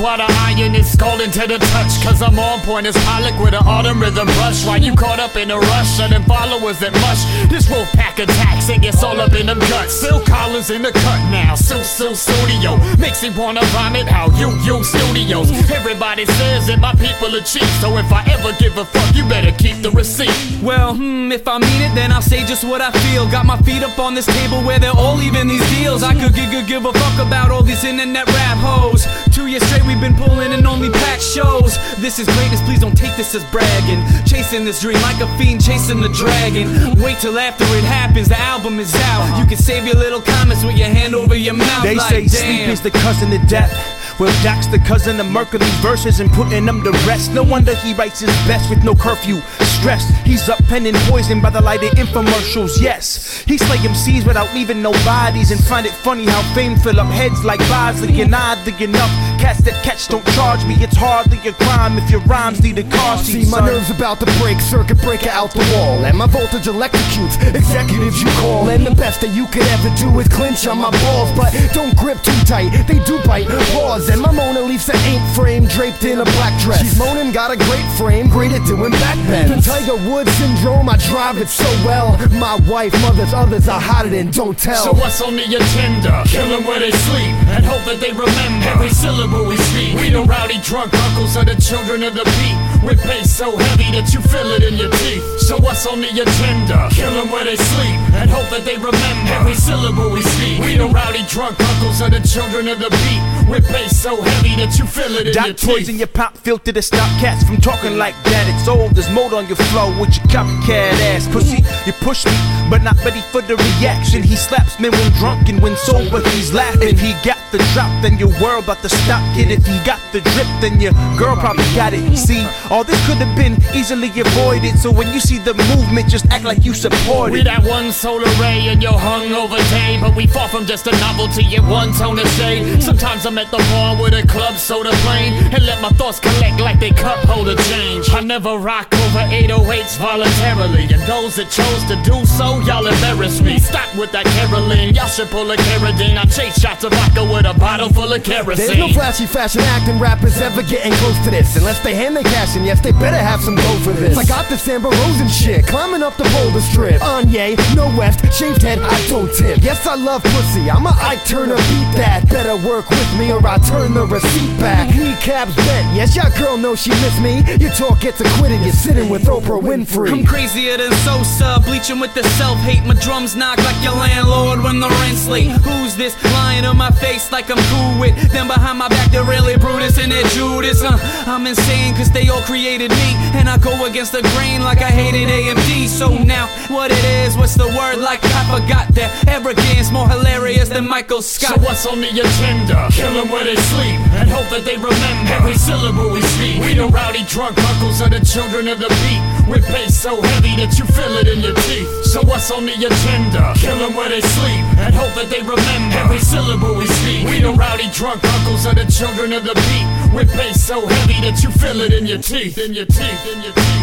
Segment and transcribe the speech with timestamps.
[0.00, 1.92] While the iron is scalding to the touch.
[2.02, 4.66] Cause I'm on point as Pollock with an autumn rhythm rush.
[4.66, 7.22] While you caught up in a rush, them followers that mush.
[7.50, 10.00] This wolf pack attacks and gets all up in them guts.
[10.00, 12.76] Phil Collins in the cut now, Sue Sue Studio.
[12.98, 15.50] Makes me wanna vomit how you you studios.
[15.70, 17.68] Everybody says that my people are cheap.
[17.80, 20.32] So if I ever give a fuck, you better keep the receipt.
[20.62, 23.28] Well, hmm, if I mean it, then I'll say just what I feel.
[23.30, 26.02] Got my feet up on this table where they're all even these deals.
[26.02, 29.06] I could give, give a fuck about all these internet rap hoes.
[29.50, 31.76] Years straight, we've been pulling and only packed shows.
[31.96, 34.00] This is greatness, please don't take this as bragging.
[34.24, 36.68] Chasing this dream like a fiend chasing the dragon.
[37.02, 39.40] Wait till after it happens, the album is out.
[39.40, 41.82] You can save your little comments with your hand over your mouth.
[41.82, 43.74] They like, say sleep is the cousin of death.
[44.20, 47.32] Well, Jack's the cousin of Mercury's verses and putting them to rest.
[47.32, 49.40] No wonder he writes his best with no curfew.
[49.80, 52.82] Stressed, he's up penning poison by the light of infomercials.
[52.82, 57.00] Yes, he slay MCs without leaving no bodies and find it funny how fame fill
[57.00, 59.39] up heads like Bosley and oddly enough.
[59.40, 60.76] Cats that catch don't charge me.
[60.84, 63.44] It's hardly a crime if your rhymes need a car seat.
[63.44, 63.72] See, my son.
[63.72, 66.04] nerves about to break, circuit breaker out the wall.
[66.04, 68.68] And my voltage electrocutes executives you call.
[68.68, 71.32] And the best that you could ever do is clinch on my balls.
[71.32, 73.48] But don't grip too tight, they do bite.
[73.72, 74.10] Pause.
[74.10, 76.80] And my Mona Lisa ain't framed, draped in a black dress.
[76.84, 79.56] She's moaning, got a great frame, great at doing backbends.
[79.56, 82.12] The Tiger Woods syndrome, I drive it so well.
[82.36, 84.84] My wife, mothers, others are hotter than don't tell.
[84.84, 86.24] So what's on the agenda?
[86.26, 89.94] Kill them where they sleep and hope that they remember every syllable we speak.
[89.98, 92.58] We the rowdy drunk uncles are the children of the beat.
[92.86, 95.22] With pace so heavy that you feel it in your teeth.
[95.40, 96.88] So what's on the agenda?
[96.90, 100.60] Kill them where they sleep and hope that they remember every syllable we speak.
[100.64, 103.22] We the rowdy drunk uncles are the children of the beat.
[103.50, 105.88] With pace so heavy that you feel it in your Dot toys teeth.
[105.90, 108.46] in your pop filter to stop cats from talking like that.
[108.54, 111.26] It's old, there's mold on your flow with your copycat ass.
[111.28, 112.32] Pussy, you push me,
[112.70, 114.22] but not ready for the reaction.
[114.22, 116.96] He slaps me when drunk and when sober, he's laughing.
[116.96, 119.50] He got the drop, then your world about to stop, kid.
[119.50, 122.16] If he got the drip, then your girl probably got it.
[122.16, 124.78] See, all this could have been easily avoided.
[124.78, 127.32] So when you see the movement, just act like you support it.
[127.32, 130.92] We that one solar ray in your hungover day, but we far from just a
[130.92, 132.82] novelty in one tone of shade.
[132.82, 136.60] Sometimes I'm at the bar with a club soda plain and let my thoughts collect
[136.60, 138.10] like they cup holder change.
[138.10, 143.40] I never rock over 808s voluntarily, and those that chose to do so, y'all embarrass
[143.40, 143.58] me.
[143.58, 146.16] Stop with that caroling, y'all should pull a carradine.
[146.16, 148.66] I chase shots of vodka with a bottle full of kerosene.
[148.66, 151.56] There's no flashy fashion acting rappers ever getting close to this.
[151.56, 154.16] Unless they hand they cash in, yes, they better have some dough for this.
[154.16, 157.00] I got this Amber Rose and shit, climbing up the boulder strip.
[157.00, 159.58] Anye, no west, shaved head, I don't tip.
[159.62, 162.28] Yes, I love pussy, I'm a Ike Turner, beat that.
[162.28, 164.88] Better work with me or I turn the receipt back.
[164.94, 167.42] Kneecaps bent, yes, your girl knows she miss me.
[167.58, 170.12] Your talk gets acquitted, you're sitting with Oprah Winfrey.
[170.12, 172.84] I'm crazier than Sosa, bleaching with the self-hate.
[172.84, 175.50] My drums knock like your landlord when the rent's late.
[175.62, 178.14] Who's this lying on my face like I'm cool with?
[178.32, 180.82] Them behind my back, they're really Brutus and they're Judas.
[180.82, 183.10] Uh, I'm insane cause they all created me.
[183.38, 185.86] And I go against the grain like I hated AMD.
[185.86, 189.92] So now, what it is, what's the word like I forgot their arrogance.
[189.92, 191.54] More hilarious than Michael Scott.
[191.54, 192.88] So what's on the agenda?
[192.90, 196.58] Kill them where they sleep and hope that they remember every syllable we speak.
[196.64, 199.22] We the rowdy drunk uncles are the children of the beat.
[199.50, 201.99] With pace so heavy that you feel it in your teeth.
[202.40, 203.52] What's on the agenda?
[203.54, 207.26] Kill them where they sleep and hope that they remember every syllable we speak.
[207.28, 210.14] We the rowdy drunk uncles are the children of the beat.
[210.16, 213.42] With pace so heavy that you feel it in your teeth, in your teeth, in
[213.42, 213.76] your teeth,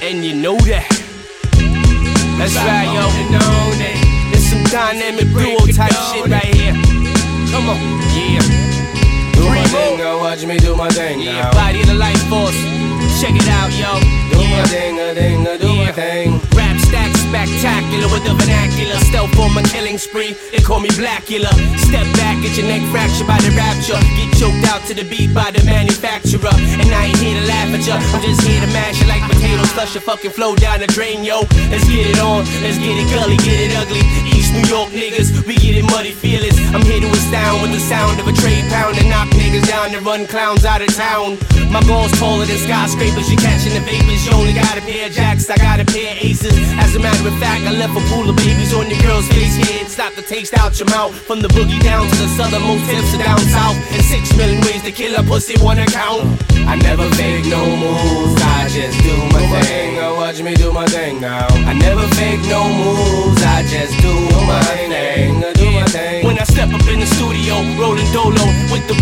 [0.00, 0.99] in your
[2.40, 3.04] That's right, yo.
[4.32, 6.72] It's some dynamic duo type shit right here.
[7.52, 7.76] Come on,
[8.16, 8.40] yeah.
[9.34, 12.56] Do my thing, girl, watch me do my thing Yeah, body of the life force.
[13.20, 14.00] Check it out, yo.
[14.32, 16.59] Do my thing, a thing, a do my thing.
[17.30, 18.98] Spectacular with the vernacular.
[19.06, 21.54] Stealth on my killing spree, they call me Blackula.
[21.86, 23.94] Step back, get your neck fractured by the rapture.
[24.18, 26.50] Get choked out to the beat by the manufacturer.
[26.50, 29.22] And I ain't here to laugh at ya, I'm just here to mash it like
[29.30, 29.70] potatoes.
[29.70, 31.46] Flush your fucking flow down the drain, yo.
[31.70, 34.02] Let's get it on, let's get it gully, get it ugly.
[34.52, 36.58] New York niggas, we get muddy, feelings.
[36.74, 39.94] I'm here to astound with the sound of a trade pound and knock niggas down
[39.94, 41.38] and run clowns out of town.
[41.70, 44.26] My goal's taller than skyscrapers, you catching the vapors.
[44.26, 46.56] You only got a pair of jacks, I got a pair of aces.
[46.82, 49.54] As a matter of fact, I left a pool of babies on your girl's face.
[49.58, 51.14] Yeah, stop the taste out your mouth.
[51.14, 53.78] From the boogie down to the southernmost tips of down south.
[53.94, 56.26] And six million ways to kill a pussy, one account.
[56.66, 59.94] I never fake no moves, I just do my thing.
[59.94, 61.46] Now watch me do my thing now.
[61.66, 65.44] I never fake no moves, I just do my thing.
[65.44, 66.26] I do my thing.
[66.26, 68.96] When I step up in the studio, rolling dolo with the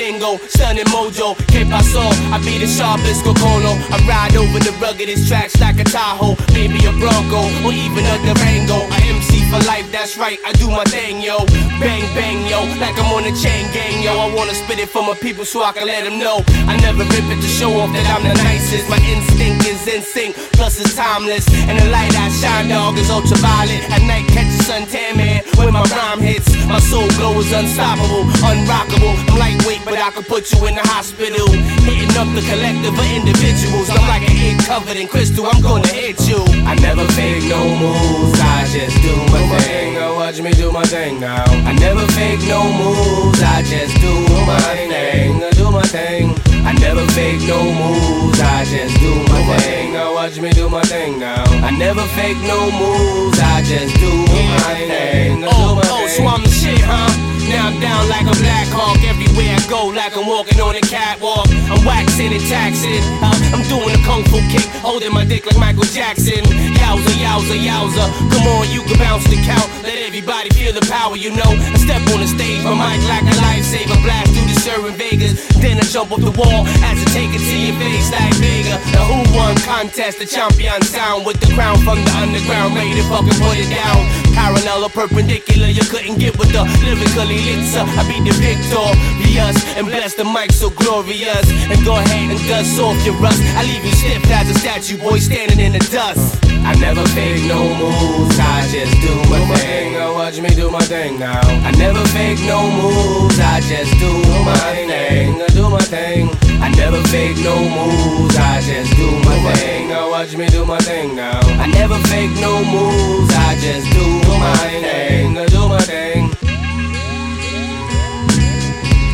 [0.00, 1.36] bolo, mandingo, stunning mojo.
[1.48, 2.00] Que paso?
[2.32, 3.76] I be the sharpest cocolo.
[3.90, 8.16] I ride over the ruggedest tracks like a Tahoe, maybe a Bronco, or even a
[8.24, 8.86] Durango.
[8.90, 11.44] I MC for life, that's right, I do my thing, yo.
[11.80, 14.12] Bang, bang, yo, like I'm on a chain gang, yo.
[14.12, 16.42] I wanna spit it for my people so I can let them know.
[16.66, 18.88] I never rip it to show off that I'm the nicest.
[18.88, 21.46] My instinct is in sync, plus it's timeless.
[21.68, 23.82] And the light I shine, dog, is ultraviolet.
[23.90, 26.48] At night, catch the suntan, man, when my rhyme hits.
[26.66, 29.14] My soul glow is unstoppable, unrockable.
[29.28, 31.50] I'm lightweight, but I could put you in the hospital.
[31.82, 33.90] Hitting up the collective of individuals.
[33.90, 36.38] I'm like an egg covered in crystal, I'm gonna hit you.
[36.62, 39.94] I never fake no moves, I just do my thing.
[39.94, 41.42] Now watch me do my thing now.
[41.66, 44.14] I never fake no moves, I just do
[44.46, 45.42] my thing.
[45.42, 46.38] I do my thing.
[46.62, 49.92] I never fake no moves, I just do my thing.
[49.92, 51.42] Now watch me do my thing now.
[51.66, 55.42] I never fake no moves, I just do my thing.
[55.42, 56.16] I do oh, my Oh, thing.
[56.16, 57.39] so I'm the shit, huh?
[57.50, 60.84] Now I'm down like a black hawk everywhere I go, like I'm walking on a
[60.86, 61.50] catwalk.
[61.66, 63.02] I'm waxing and taxing.
[63.18, 66.46] Uh, I'm doing a kung fu kick, holding my dick like Michael Jackson.
[66.78, 68.04] Yowza, yowza, yowza.
[68.30, 69.66] Come on, you can bounce the count.
[69.82, 71.50] Let everybody feel the power, you know.
[71.50, 73.98] I step on the stage, my mic like a lifesaver.
[74.06, 75.40] Blast through in Vegas.
[75.56, 78.76] Then I jump off the wall as I take it to your face like Vega.
[78.92, 82.76] The who won contest, the champion sound with the crown from the underground.
[82.76, 84.04] Ready to fucking put it down.
[84.36, 87.88] Parallel or perpendicular, you couldn't get with the lyrically elixir.
[87.88, 88.84] I be the victor,
[89.24, 91.48] be us, and bless the mic so glorious.
[91.72, 93.40] And go ahead and dust off your rust.
[93.56, 96.49] I leave you stiff as a statue, boy, standing in the dust.
[96.64, 99.92] I never fake no moves, I just do my thing.
[99.94, 101.40] Now watch me do my thing now.
[101.40, 104.12] I never fake no moves, I just do
[104.44, 105.42] my thing.
[105.42, 106.28] I do my thing.
[106.60, 109.88] I never fake no moves, I just do my thing.
[109.88, 111.40] Now watch me do my thing now.
[111.64, 114.06] I never fake no moves, I just do
[114.38, 115.38] my thing.
[115.38, 116.30] I do my thing.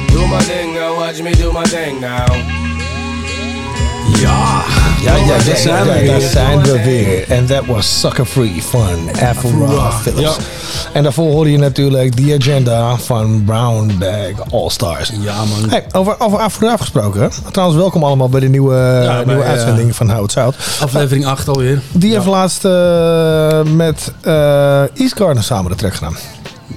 [0.08, 2.26] Do my thing, now watch me do my thing now.
[5.02, 6.06] Ja, ja, daar zijn we weer.
[6.06, 7.28] Daar zijn we weer.
[7.28, 10.36] En that was Sucker Free van Afro Phillips.
[10.92, 15.12] En daarvoor hoorde je natuurlijk The Agenda van Brown Bag All Stars.
[15.20, 15.70] Ja, man.
[15.70, 17.30] Hey, over, over Afro gesproken.
[17.50, 20.56] Trouwens, welkom allemaal bij de nieuwe, bij, nieuwe eh, uitzending van Hout Zout.
[20.80, 21.80] Aflevering 8 alweer.
[21.92, 26.16] Die heeft laatst eh, met eh East Garden samen de track gedaan.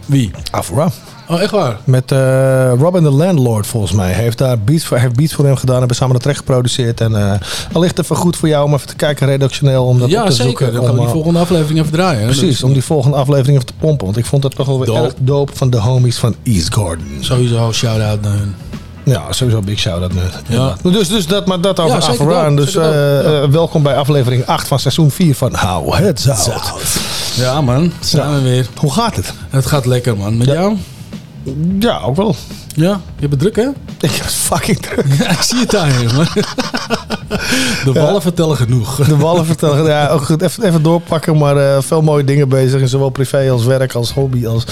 [0.05, 0.31] Wie?
[0.51, 0.91] Afro.
[1.29, 1.77] Oh, echt waar?
[1.83, 4.11] Met eh, Robin the Landlord volgens mij.
[4.11, 5.77] Heeft daar beats voor, heeft beats voor hem gedaan.
[5.77, 7.01] Hebben samen de track geproduceerd.
[7.01, 7.33] En eh
[7.71, 9.85] wellicht even goed voor jou om even te kijken redactioneel.
[9.85, 10.45] Om dat op Ja, te zeker.
[10.45, 10.73] zoeken.
[10.73, 12.25] Dan gaan we die eh, volgende aflevering even draaien.
[12.25, 14.05] Precies, Dat- om die volgende aflevering even te pompen.
[14.05, 14.99] Want ik vond het toch wel weer Dope.
[15.01, 17.05] erg dope van de homies van East Garden.
[17.19, 18.55] Sowieso, shout-out naar hun.
[19.03, 20.13] Ja, sowieso big shout-out.
[20.13, 20.19] nu.
[20.47, 20.75] Ja.
[20.83, 23.49] Dus, dus dat, maar dat over Ja, Dus ja.
[23.49, 26.73] welkom bij aflevering 8 van seizoen 4 van Hou het zout.
[27.35, 27.91] Ja, man.
[27.99, 28.67] Zijn we weer.
[28.75, 29.33] Hoe gaat het?
[29.49, 30.37] Het gaat lekker, man.
[30.37, 30.75] Met jou?
[31.79, 32.35] Ja, ook wel.
[32.75, 33.01] Ja?
[33.15, 33.67] Je hebt het druk, hè?
[33.99, 35.05] Ik heb het fucking druk.
[35.19, 36.27] Ja, ik zie het daar, man.
[37.83, 38.95] De wallen vertellen genoeg.
[38.95, 39.85] De wallen vertellen.
[39.85, 40.41] Ja, ook goed.
[40.41, 42.81] Even, even doorpakken, maar eh, veel mooie dingen bezig.
[42.81, 44.45] In zowel privé als werk, als hobby.
[44.47, 44.65] Als...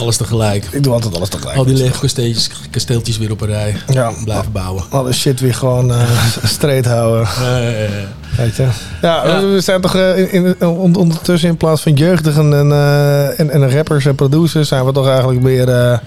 [0.00, 0.64] Alles tegelijk.
[0.70, 1.56] Ik doe altijd alles tegelijk.
[1.56, 3.76] Al die lege kasteeltjes, kasteeltjes weer op een rij.
[3.86, 4.12] Ja.
[4.24, 4.82] Blijven bouwen.
[4.90, 6.00] Alle shit weer gewoon eh
[6.44, 7.22] straight houden.
[7.26, 7.90] Eh,
[8.36, 8.66] Weet je?
[9.02, 9.40] Ja, Ja.
[9.46, 13.50] we zijn toch eh, in, in, on- ondertussen in plaats van jeugdigen en, eh, en,
[13.50, 14.68] en rappers en producers...
[14.68, 15.98] zijn we toch eigenlijk meer eh,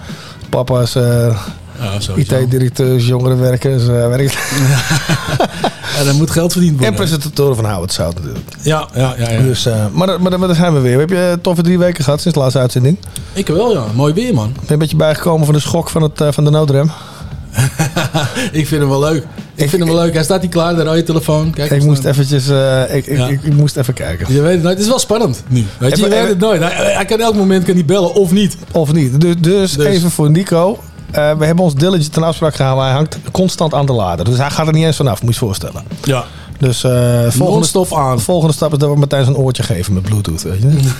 [0.48, 0.96] papa's,
[1.78, 2.16] eh.
[2.16, 3.82] IT-directeurs, jongerenwerkers...
[3.82, 4.32] eh werk...
[5.98, 6.96] Ja, er moet geld verdiend en worden.
[6.96, 8.44] presentatoren van het Zout natuurlijk.
[8.62, 9.30] Ja, ja, ja.
[9.30, 9.40] ja.
[9.40, 10.98] Dus, eh, maar, maar, maar daar zijn we weer.
[10.98, 12.98] Heb je een toffe drie weken gehad sinds de laatste uitzending?
[13.32, 13.84] Ik wel, ja.
[13.94, 14.52] Mooi weer, man.
[14.52, 16.90] Ben je een beetje bijgekomen van de schok van, het, eh, van de noodrem?
[18.52, 19.26] Ik vind hem wel leuk.
[19.54, 20.14] Ik vind hem wel leuk.
[20.14, 21.50] Hij staat hier klaar, de rode telefoon.
[21.50, 23.26] Kijk, Ik moest eventjes, eh, ik, ik, Ja.
[23.28, 24.32] ik, ik moest even kijken.
[24.32, 24.74] Je weet het nooit.
[24.74, 25.64] Het is wel spannend nu.
[25.78, 26.60] Weet je, je weet het nooit.
[26.60, 28.56] Hij, hij kan elk moment kan hij bellen of niet.
[28.72, 29.20] Of niet.
[29.20, 30.78] Dus, dus, Dus- even voor Nico.
[31.14, 32.84] Eh, we hebben ons diligent ten afspraak gehouden.
[32.84, 34.24] Hij hangt constant aan de lader.
[34.24, 35.82] Dus hij gaat er niet eens vanaf, moet je je voorstellen.
[36.04, 36.24] Ja.
[36.58, 36.90] Dus eh
[37.20, 38.20] volgende, Non-stop aan.
[38.20, 40.42] volgende stap is dat we Martijn zijn oortje geven met Bluetooth.
[40.42, 40.68] Weet je?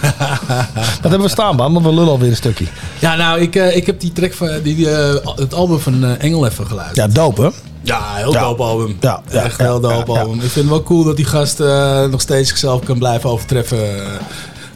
[1.03, 2.67] dat hebben we staan, man, maar we lullen alweer een stukje.
[2.99, 6.05] Ja, nou, ik, eh, ik heb die track van die, die, eh, het album van
[6.05, 6.97] Engel even geluisterd.
[6.97, 7.49] Ja, dope, hè?
[7.83, 8.41] Ja, heel Ja.
[8.41, 8.97] dope album.
[9.01, 10.21] Ja, ja, Echt ja, heel dope ja, ja.
[10.21, 10.35] album.
[10.35, 13.79] Ik vind het wel cool dat die gast eh, nog steeds zichzelf kan blijven overtreffen.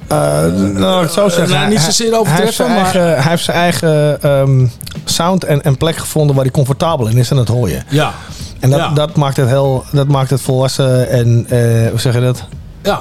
[0.08, 2.68] Eh, nou, ik zou zeggen, nou, niet hij- zozeer hij, overtreffen, heeft zijn
[3.02, 4.66] maar- eigen, hij heeft zijn eigen ehm,
[5.04, 7.80] sound en, en plek gevonden waar hij comfortabel in is en dat hoor je.
[7.88, 8.12] Ja.
[8.60, 8.88] En dat, Ja.
[8.88, 12.42] dat maakt het heel, dat maakt het volwassen en eh, hoe zeg je dat?
[12.82, 13.00] Ja.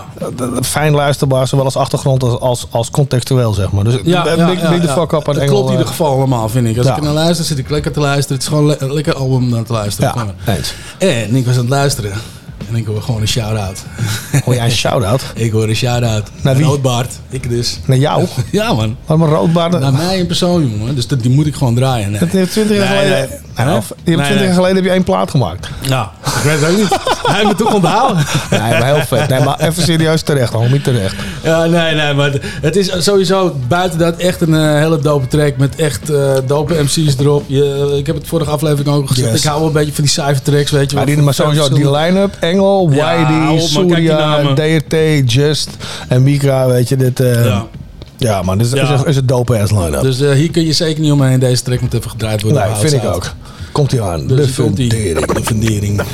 [0.61, 3.83] Fijn luisterbaar, zowel als achtergrond als, als, als contextueel, zeg maar.
[3.83, 4.93] Dus Ja, big, ja, big, ja, big the ja.
[4.93, 6.77] fuck up aan Dat klopt in ieder eh, geval allemaal, vind ik.
[6.77, 8.33] Als ik naar luister, zit ik lekker te luisteren.
[8.33, 10.13] Het is gewoon een lekker album naar te luisteren.
[10.45, 10.73] Ja, eens.
[10.97, 12.11] En ik was aan het luisteren.
[12.69, 13.83] En ik hoor gewoon een shout-out.
[14.45, 15.21] Hoor jij een shout-out?
[15.35, 16.27] Ik hoor een shout-out.
[16.41, 16.65] Naar wie?
[16.65, 17.13] Roodbaard.
[17.29, 17.79] Ik dus.
[17.85, 18.25] Naar jou?
[18.51, 18.97] Ja, man.
[19.05, 19.79] Wat een roodbaard.
[19.79, 20.95] Naar mij in persoon, jongen.
[20.95, 22.11] Dus dat, die moet ik gewoon draaien.
[22.11, 22.19] Nee.
[22.19, 23.29] Dat heeft 20 jaar Nee, geleden.
[23.29, 23.37] nee.
[23.55, 23.77] Nou, Nee?
[23.77, 25.67] of- je hebt 20 Nee, jaar geleden heb je één plaat gemaakt.
[25.81, 26.89] Ja, ik weet het ook niet.
[27.27, 28.25] Hij heeft me toch onthouden.
[28.49, 29.29] Nee, maar heel vet.
[29.29, 31.15] Nee, maar even serieus terecht, homie, terecht.
[31.43, 35.57] Ja, nee, nee, maar het is sowieso buiten dat echt een eh, hele dope track
[35.57, 37.43] met echt eh dope MC's erop.
[37.47, 39.29] Je, ik heb het vorige aflevering ook gezegd.
[39.31, 39.39] Yes.
[39.39, 41.91] Ik hou wel een beetje van die cijfertracks, weet je Maar, die, maar sowieso die
[41.91, 44.53] line-up, Engel, Ja, die Surya.
[44.53, 44.95] DRT,
[45.33, 45.69] Just
[46.07, 47.19] en Mika, weet je, dit...
[47.19, 47.65] eh, Ja.
[48.17, 48.41] ja.
[48.41, 48.93] man, dit is, Ja.
[48.93, 50.01] is, is een dope ass line-up.
[50.01, 51.39] Dus eh, hier kun je zeker niet omheen.
[51.39, 52.63] Deze track moet even gedraaid worden.
[52.67, 53.33] nee, vind ik ook.
[53.71, 54.27] Komt ie aan.
[54.27, 55.25] Dus de fundering.
[55.33, 56.01] De fundering.
[56.01, 56.07] Ik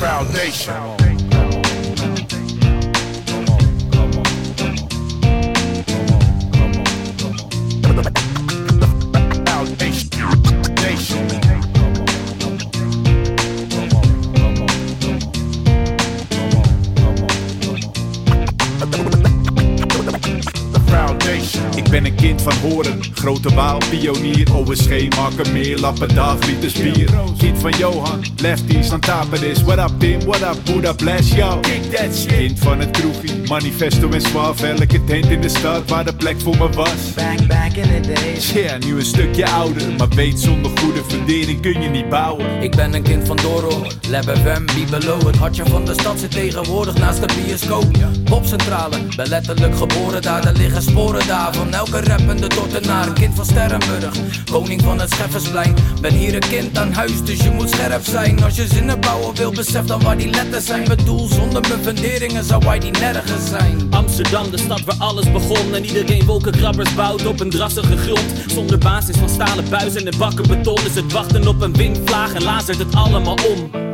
[22.43, 22.92] van horen,
[23.23, 28.99] grote waal, pionier OSG, maken meer lappen dag, liters bier Kind van Johan, lefties aan
[28.99, 32.79] tapen is What up Tim, what up Buddha, bless jou Kick that shit Kind van
[32.79, 36.69] het kroegie, manifesto en zwaaf Elke tent in de stad waar de plek voor me
[36.69, 38.51] was Back, back in the days.
[38.51, 42.75] Yeah, nu een stukje ouder Maar weet zonder goede fundering kun je niet bouwen Ik
[42.75, 45.25] ben een kind van Doro, Lab FM, Below.
[45.25, 47.85] Het hartje van de stad zit tegenwoordig naast de bioscoop.
[48.23, 50.41] Popcentrale, ben letterlijk geboren daar.
[50.41, 53.12] Daar liggen sporen daar van elke rappende Dordtenaar.
[53.13, 54.13] Kind van Sterrenburg,
[54.51, 55.75] koning van het Scheffersplein.
[56.01, 58.43] Ben hier een kind aan huis, dus je moet scherp zijn.
[58.43, 60.87] Als je zinnen bouwen wil, besef dan waar die letters zijn.
[60.87, 63.87] Bedoel, zonder mijn funderingen zou wij die nergens zijn.
[63.89, 68.77] Amsterdam, de stad waar alles begon En iedereen wolkenkrabbers bouwt op een drassige grond Zonder
[68.77, 72.77] basis van stalen buizen en bakken beton Is het wachten op een windvlaag en lazert
[72.77, 73.92] het allemaal om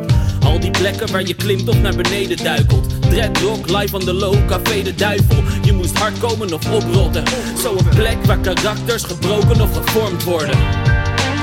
[0.49, 2.85] al die plekken waar je klimt of naar beneden duikelt.
[3.09, 5.43] Dreadlock, live on the low, café de duivel.
[5.63, 7.23] Je moest hard komen of oprotten.
[7.61, 10.57] Zo'n plek waar karakters gebroken of gevormd worden.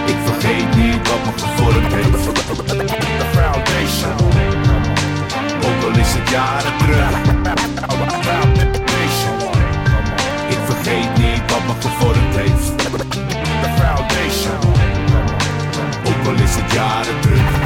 [0.06, 2.24] Ik vergeet niet wat me gevormd heeft.
[3.18, 4.12] The foundation.
[5.66, 7.10] Ook al is het jaren terug.
[10.48, 12.78] Ik vergeet niet wat me gevormd heeft.
[13.62, 14.75] The foundation
[16.26, 17.56] Al is het jaren terug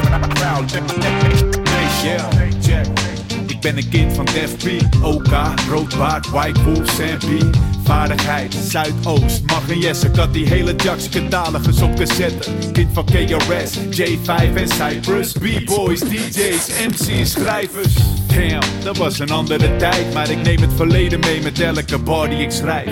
[3.47, 4.65] Ik ben een kind van Def P,
[5.03, 5.33] OK,
[5.69, 7.55] Roodbaard, White Wolf, Sam P.
[7.83, 9.69] Vaardigheid, Zuidoost, Mag.
[10.03, 12.49] Ik had die hele Jax catalogus op cassette.
[12.71, 15.31] Kind van KRS, J5 en Cypress.
[15.31, 17.93] B-boys, DJ's, MC's, schrijvers.
[18.27, 20.13] Damn, dat was een andere tijd.
[20.13, 22.89] Maar ik neem het verleden mee met elke bar die ik schrijf.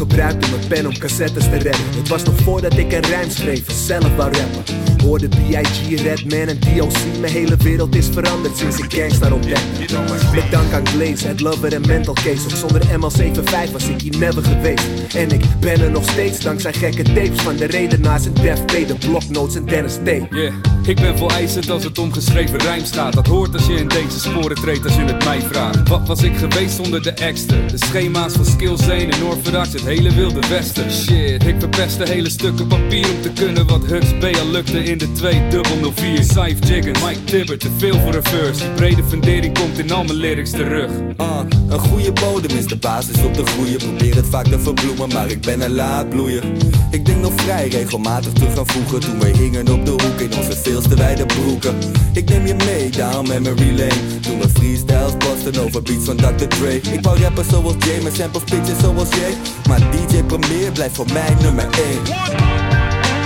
[0.00, 1.84] Gebruikte mijn pen om cassettes te redden.
[1.96, 4.64] Het was nog voordat ik een rijm schreef zelf wou rappen.
[5.04, 7.18] Hoorde B.I.G., Redman en D.O.C.
[7.20, 9.96] Mijn hele wereld is veranderd sinds ik Gangstar ontdekte.
[10.34, 12.44] Met dank aan Glaze, het Lover en Mental Case.
[12.44, 14.84] Ook zonder ML75 was ik hier never geweest.
[15.14, 18.70] En ik ben er nog steeds dankzij gekke tapes van de redenaars en Def P,
[18.70, 20.08] de Blocknotes en Dennis T.
[20.30, 20.54] Yeah,
[20.86, 23.12] ik ben vol eisend als het om geschreven rijm staat.
[23.12, 25.88] Dat hoort als je in deze sporen treedt als je het mij vraagt.
[25.88, 27.68] Wat was ik geweest zonder de ekster?
[27.68, 30.90] De schema's van skills zijn en oorverdacht het hele wilde westen.
[30.90, 34.98] Shit, ik verpestte hele stukken papier om te kunnen wat Hux B al lukte in
[34.98, 36.22] de 2004.
[36.22, 38.58] Saif Jiggins, Mike Tibber, te veel voor een.
[38.58, 40.90] Die brede fundering komt in al mijn lyrics terug.
[41.16, 43.76] Ah, een goede bodem is de basis om te groeien.
[43.76, 46.44] Probeer het vaak te verbloemen, maar ik ben een laadbloeier.
[46.90, 49.00] Ik nog vrij regelmatig terug aan vroeger.
[49.00, 51.78] Toen we hingen op de hoek in onze veel te wijde broeken.
[52.12, 54.20] Ik neem je mee, down memory lane.
[54.20, 56.46] Toen we freestyles bosten over beats van Dr.
[56.48, 56.74] Dre.
[56.74, 59.34] Ik wou rappen zoals Jay, met samples pitchen zoals jij.
[59.68, 61.70] Maar DJ Premier blijft voor mij nummer 1.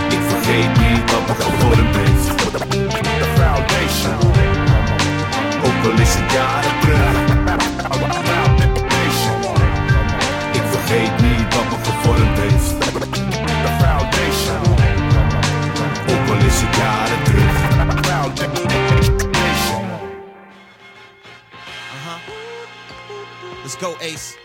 [0.08, 2.38] Ik vergeet niet wat me gevormd heeft
[3.18, 4.32] The foundation
[5.64, 7.32] Ook is het jaren terug
[10.52, 12.83] Ik vergeet niet wat me gevormd heeft
[18.04, 19.16] Foundation
[21.90, 22.18] uh-huh.
[23.62, 24.43] Let's go, Ace.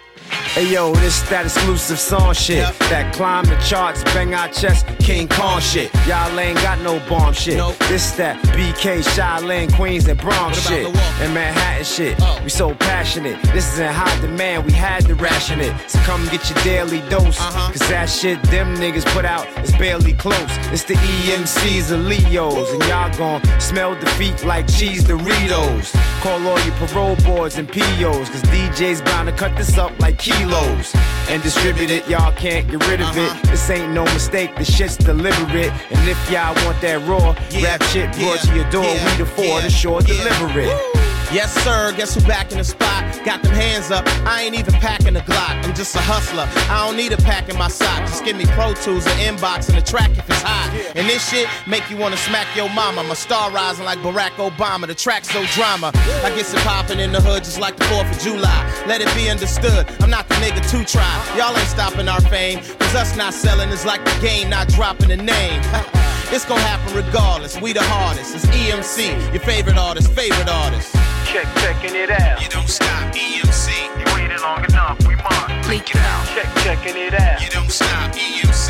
[0.53, 2.65] Hey yo, this that exclusive song shit.
[2.89, 5.93] That climb the charts, bang our chest, King Kong shit.
[6.07, 7.57] Y'all ain't got no bomb shit.
[7.87, 10.87] This that BK, Shaolin, Queens, and Bronx shit.
[11.21, 12.19] And Manhattan shit.
[12.43, 13.39] We so passionate.
[13.53, 15.71] This is in high demand, we had to ration it.
[15.87, 17.37] So come get your daily dose.
[17.37, 20.51] Cause that shit them niggas put out is barely close.
[20.73, 22.71] It's the EMCs and Leos.
[22.73, 25.93] And y'all gon' smell defeat like cheese Doritos.
[26.21, 28.29] Call all your parole boards and POs.
[28.29, 30.93] Cause DJ's bound to cut this up like kilos
[31.29, 32.07] and distribute it.
[32.07, 33.29] Y'all can't get rid of it.
[33.29, 33.51] Uh-huh.
[33.51, 35.71] This ain't no mistake, the shit's deliberate.
[35.91, 39.61] And if y'all want that raw, rap shit brought to your door, we the four
[39.61, 40.98] to sure deliver it.
[41.31, 41.93] Yes, sir.
[41.95, 43.03] Guess who back in the spot?
[43.23, 44.03] Got them hands up.
[44.25, 45.63] I ain't even packing a Glock.
[45.63, 46.47] I'm just a hustler.
[46.73, 47.99] I don't need a pack in my sock.
[47.99, 50.73] Just give me Pro Tools and inbox and a track if it's hot.
[50.95, 53.03] And this shit make you wanna smack your mama.
[53.03, 54.87] My star rising like Barack Obama.
[54.87, 55.91] The track's so drama.
[56.23, 58.83] I get it popping in the hood just like the 4th of July.
[58.87, 59.85] Let it be understood.
[59.99, 61.35] I'm not the nigga to try.
[61.37, 62.59] Y'all ain't stopping our fame.
[62.79, 65.61] Cause us not selling is like the game not dropping the name.
[66.31, 67.59] It's gonna happen regardless.
[67.59, 68.35] We the hardest.
[68.35, 70.93] It's EMC, your favorite artist, favorite artist.
[71.25, 72.39] Check, checking it out.
[72.39, 73.73] You don't stop, EMC.
[73.97, 75.67] You waited long enough, we must.
[75.67, 76.27] Leak it out.
[76.35, 77.41] Check, checking it out.
[77.41, 78.69] You don't stop, EMC.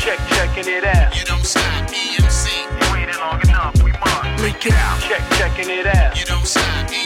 [0.00, 1.14] Check, checking it out.
[1.14, 2.48] You don't stop, EMC.
[2.64, 4.42] You waited long enough, we must.
[4.42, 5.00] Leak it out.
[5.02, 6.18] Check, checking it out.
[6.18, 7.03] You don't stop, EMC.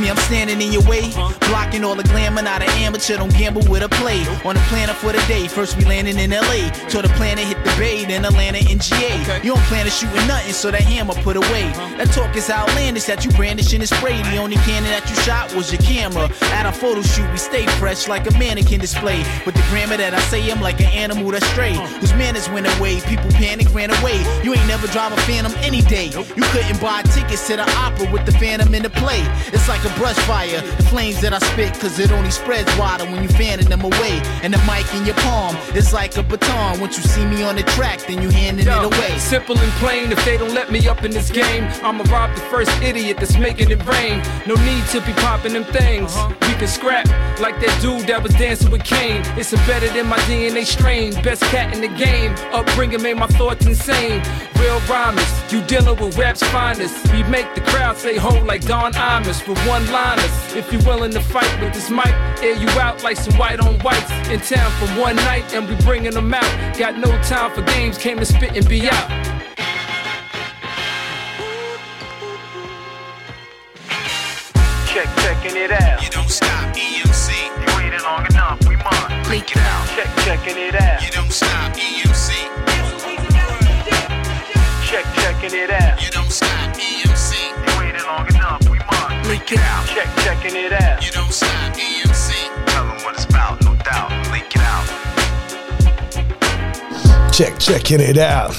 [0.00, 1.12] Me, I'm standing in your way.
[1.48, 4.20] Blocking all the glamour, not an amateur, don't gamble with a play.
[4.44, 6.70] On the planet for the day, first we landing in LA.
[6.88, 9.40] Till the planet hit the bay, then Atlanta and GA.
[9.42, 11.70] You don't plan to shooting nothing, so that hammer put away.
[11.98, 14.22] That talk is outlandish that you brandishing and spray.
[14.22, 16.30] The only cannon that you shot was your camera.
[16.52, 19.22] At a photo shoot, we stay fresh like a mannequin display.
[19.44, 21.74] With the grammar that I say, I'm like an animal that stray.
[22.00, 24.18] Whose manners went away, people panic, ran away.
[24.42, 26.06] You ain't never drive a phantom any day.
[26.06, 29.22] You couldn't buy tickets to the opera with the phantom in the play.
[29.52, 33.04] It's like a brush fire, the flames that I spit, cause it only spreads wider
[33.04, 34.20] when you fanning them away.
[34.42, 36.80] And the mic in your palm is like a baton.
[36.80, 39.18] Once you see me on the track, then you handing Yo, it away.
[39.18, 42.42] Simple and plain, if they don't let me up in this game, I'ma rob the
[42.42, 44.22] first idiot that's making it rain.
[44.46, 46.14] No need to be popping them things.
[46.14, 46.34] Uh-huh.
[46.42, 47.06] We can scrap
[47.40, 49.22] like that dude that was dancing with Kane.
[49.36, 51.14] It's embedded in my DNA strain.
[51.22, 52.32] Best cat in the game.
[52.52, 54.22] Upbringing made my thoughts insane.
[54.58, 57.10] Real rhymers, you dealing with rap's finest.
[57.12, 60.54] We make the crowd say ho like Don Imus with one liners.
[60.54, 62.12] If you're willing to fight with this mic,
[62.42, 64.10] air you out like some white on whites.
[64.28, 66.78] In town for one night and we bringing them out.
[66.78, 69.30] Got no time for games, came to spit and be out.
[74.86, 76.02] Check, checking it out.
[76.02, 77.30] You don't stop, EMC.
[77.60, 79.30] You waited long enough, we must.
[79.30, 79.88] Leak it out.
[79.94, 81.00] Check, checking it out.
[81.00, 82.34] You don't stop, EMC.
[84.90, 86.02] Check, checking it out.
[86.02, 87.36] You don't stop, EMC.
[87.38, 88.68] You waited long enough,
[89.48, 89.50] we must.
[89.50, 89.86] Leak it out.
[89.86, 91.04] Check, checking it out.
[91.04, 92.32] You don't stop, EMC.
[92.66, 94.10] Tell them what it's about, no doubt.
[94.32, 94.86] Leak it out.
[97.32, 98.52] Check, checking it out.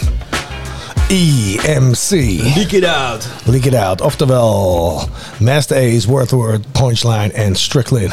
[1.10, 2.12] EMC.
[2.56, 3.28] Leak it out.
[3.46, 4.02] Leak it out.
[4.02, 8.12] Oftewel, Masta Ace, Wordsworth, Punchline en Stricklin.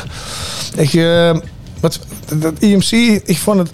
[0.77, 1.37] Ik, eh,
[1.81, 2.01] wat,
[2.35, 2.91] dat EMC,
[3.25, 3.71] ik vond het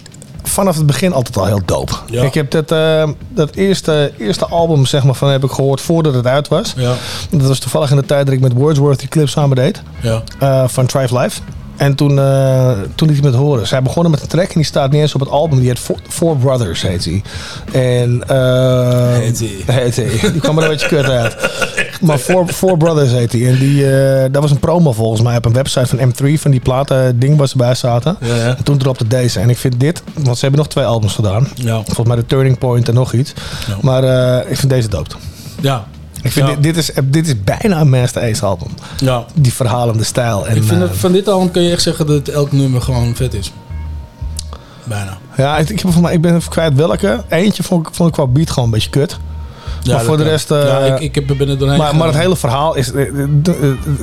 [0.47, 1.93] vanaf het begin altijd al heel dope.
[2.05, 2.23] Ja.
[2.23, 6.13] Ik heb dat, eh, dat eerste, eerste album zeg maar, van heb ik gehoord voordat
[6.13, 6.73] het uit was.
[6.77, 6.93] Ja.
[7.29, 9.81] Dat was toevallig in de tijd dat ik met Wordsworth die clip samen deed.
[10.01, 10.23] Ja.
[10.39, 11.41] eh, van Thrive Life.
[11.77, 13.67] En toen, eh, toen liet hij me het horen.
[13.67, 15.59] Zij begonnen met een track en die staat niet eens op het album.
[15.59, 17.21] Die heet Four, Four Brothers, heet hij.
[17.71, 19.75] En, eh, Heet hij.
[19.75, 20.31] heet hij.
[20.31, 21.35] Die kwam er een beetje kut uit.
[22.01, 23.47] Maar Four, Four Brothers heet hij.
[23.47, 26.39] En die, eh, dat was een promo volgens mij op een website van M3.
[26.39, 28.17] Van die platen ding waar ze bij zaten.
[28.21, 28.55] Ja, ja.
[28.57, 29.39] En toen dropte deze.
[29.39, 31.47] En ik vind dit, want ze hebben nog twee albums gedaan.
[31.55, 31.75] Ja.
[31.83, 33.33] Volgens mij de Turning Point en nog iets.
[33.81, 34.03] Maar
[34.49, 35.15] ik vind deze dope.
[35.61, 35.85] Ja.
[36.25, 38.67] Ik vind dit, dit, is, dit is bijna een Master Ace album.
[38.97, 39.25] Ja.
[39.33, 40.47] Die verhalende stijl.
[40.47, 43.15] En, ik vind eh, van dit album kun je echt zeggen dat elk nummer gewoon
[43.15, 43.51] vet is.
[44.83, 45.17] Bijna.
[45.37, 47.23] Ja, ik, ik, heb, ik ben even kwijt welke.
[47.29, 49.17] Eentje vond ik, vond ik qua beat gewoon een beetje kut.
[49.81, 50.51] Ja, maar voor de rest...
[50.51, 52.91] eh, Ja, ik- ik heb er binnen doorheen maar, maar het hele verhaal is...
[52.91, 53.55] eh, eh, d- eh,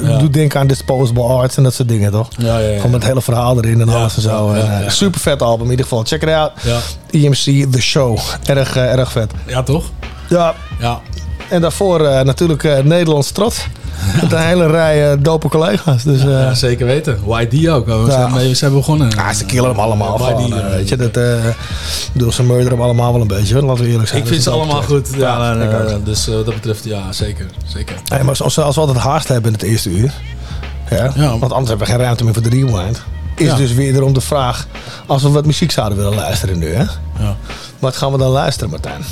[0.02, 0.18] Ja.
[0.18, 2.28] Doet denken aan Disposable Arts en dat soort dingen, toch?
[2.36, 2.76] Ja, ja, ja.
[2.76, 4.52] Gewoon het hele verhaal erin en alles en zo.
[4.52, 4.88] En, eh.
[4.90, 6.04] Super vet album in ieder geval.
[6.04, 6.50] Check it out.
[6.62, 6.78] Ja.
[7.10, 8.18] EMC The Show.
[8.44, 9.32] Erg, eh, erg vet.
[9.46, 9.84] Ja, toch?
[10.28, 10.54] Ja.
[10.80, 11.00] Ja.
[11.48, 13.66] En daarvoor eh, natuurlijk eh Nederlands trots.
[14.22, 16.02] Met een hele rij eh, dope collega's.
[16.02, 17.18] Dus, Ja, zeker weten.
[17.26, 17.86] YD ook.
[17.86, 19.10] We zijn, mee, zijn begonnen.
[19.10, 20.30] Ja, ze killen hem allemaal.
[20.44, 21.18] YD, eh, weet je, dat,
[22.12, 23.54] bedoel, ze murderen hem allemaal wel een beetje.
[23.54, 24.20] hoor, Laten we eerlijk zijn.
[24.22, 25.08] Ik vind ze allemaal goed.
[25.16, 25.54] Ja,
[26.04, 27.46] dus wat dat betreft, ja, zeker.
[27.66, 27.96] zeker.
[28.10, 30.12] Maar als, als we altijd haast hebben in het eerste uur.
[30.90, 33.02] Ja, Want anders hebben we geen ruimte meer voor de rewind.
[33.36, 33.56] Is Ja.
[33.56, 34.66] dus weer erom de vraag.
[35.06, 36.74] Als we wat muziek zouden willen luisteren nu.
[36.74, 36.84] Hè?
[37.18, 37.36] Ja.
[37.78, 39.04] Wat gaan we dan luisteren, Martijn?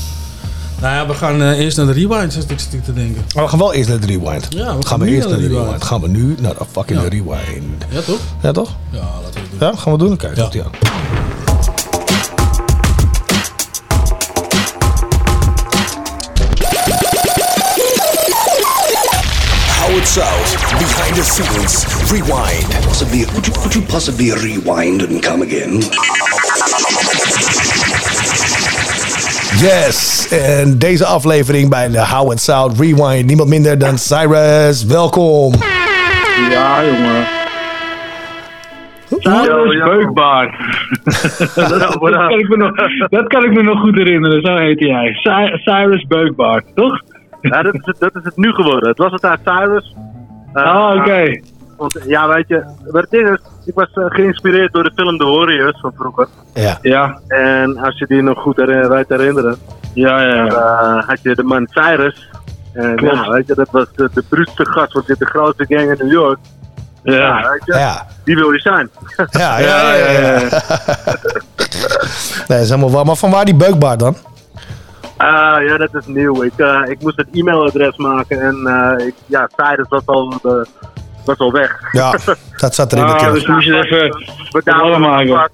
[0.80, 3.24] Nou ja, we gaan eh, eerst naar de rewind, zit ik te denken.
[3.34, 4.46] Maar we gaan wel eerst naar de rewind.
[4.50, 5.64] Ja, we gaan we nu eerst naar naar de rewind.
[5.66, 5.84] rewind.
[5.84, 7.84] Gaan we nu naar de fucking rewind.
[7.88, 8.18] Ja, toch?
[8.42, 8.76] Ja, toch?
[8.90, 9.68] Ja, laten we het doen.
[9.68, 10.16] Ja, gaan we doen?
[10.16, 10.62] Kijk, ja.
[10.62, 10.70] aan.
[19.80, 22.86] Howard South, behind the scenes, rewind.
[22.86, 25.82] Possibly, could you, could you possibly rewind and come again?
[29.60, 33.26] Yes, en deze aflevering bij de How It Sound Rewind.
[33.26, 34.84] Niemand minder dan Cyrus.
[34.84, 35.52] Welkom.
[36.50, 37.24] Ja, jongen.
[39.08, 40.54] Cyrus Beukbaard.
[41.54, 42.72] dat, dat, kan ik me nog,
[43.08, 45.12] dat kan ik me nog goed herinneren, zo heette jij.
[45.12, 47.00] Cy- Cyrus Beukbaard, toch?
[47.40, 48.88] Ja, dat is, het, dat is het nu geworden.
[48.88, 49.94] Het was het uit Cyrus.
[50.52, 51.40] Ah, oké.
[51.76, 53.38] Want ja, weet je, maar het is,
[53.70, 56.26] ik was eh, geïnspireerd door de film The Warriors van vroeger.
[56.54, 56.78] Ja.
[56.82, 57.18] Ja.
[57.28, 59.56] En als je die nog goed weet herinneren,
[59.94, 60.46] Ja, ja, ja.
[60.48, 60.58] dan,
[60.98, 62.28] eh, had je de man Cyrus.
[62.72, 63.14] En Klopt.
[63.14, 66.06] ja, weet je, dat was de, de bruutste gast, want dit de grootste gang in
[66.06, 66.38] New York.
[67.02, 67.50] Ja.
[67.50, 68.06] weet je, Ja.
[68.24, 68.90] die wil je zijn.
[69.30, 70.10] Ja, ja, ja.
[70.10, 70.48] ja, Nee,
[72.46, 73.04] dat is helemaal waar.
[73.04, 74.16] Maar van waar die beukbaard dan?
[75.16, 76.42] Ah, ja, dat is nieuw.
[76.42, 80.52] Ik, eh, ik moest het e-mailadres maken en eh, ik, ja, Cyrus was al, eh,
[81.24, 81.78] was al weg.
[81.92, 82.18] Ja,
[82.56, 83.38] dat zat erin Ah, natuurlijk.
[83.38, 84.08] dus moest je het even
[84.50, 85.50] We verwarren maken.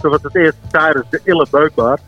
[0.00, 2.00] Toen was het eerst Cyrus, de ille beukbaard.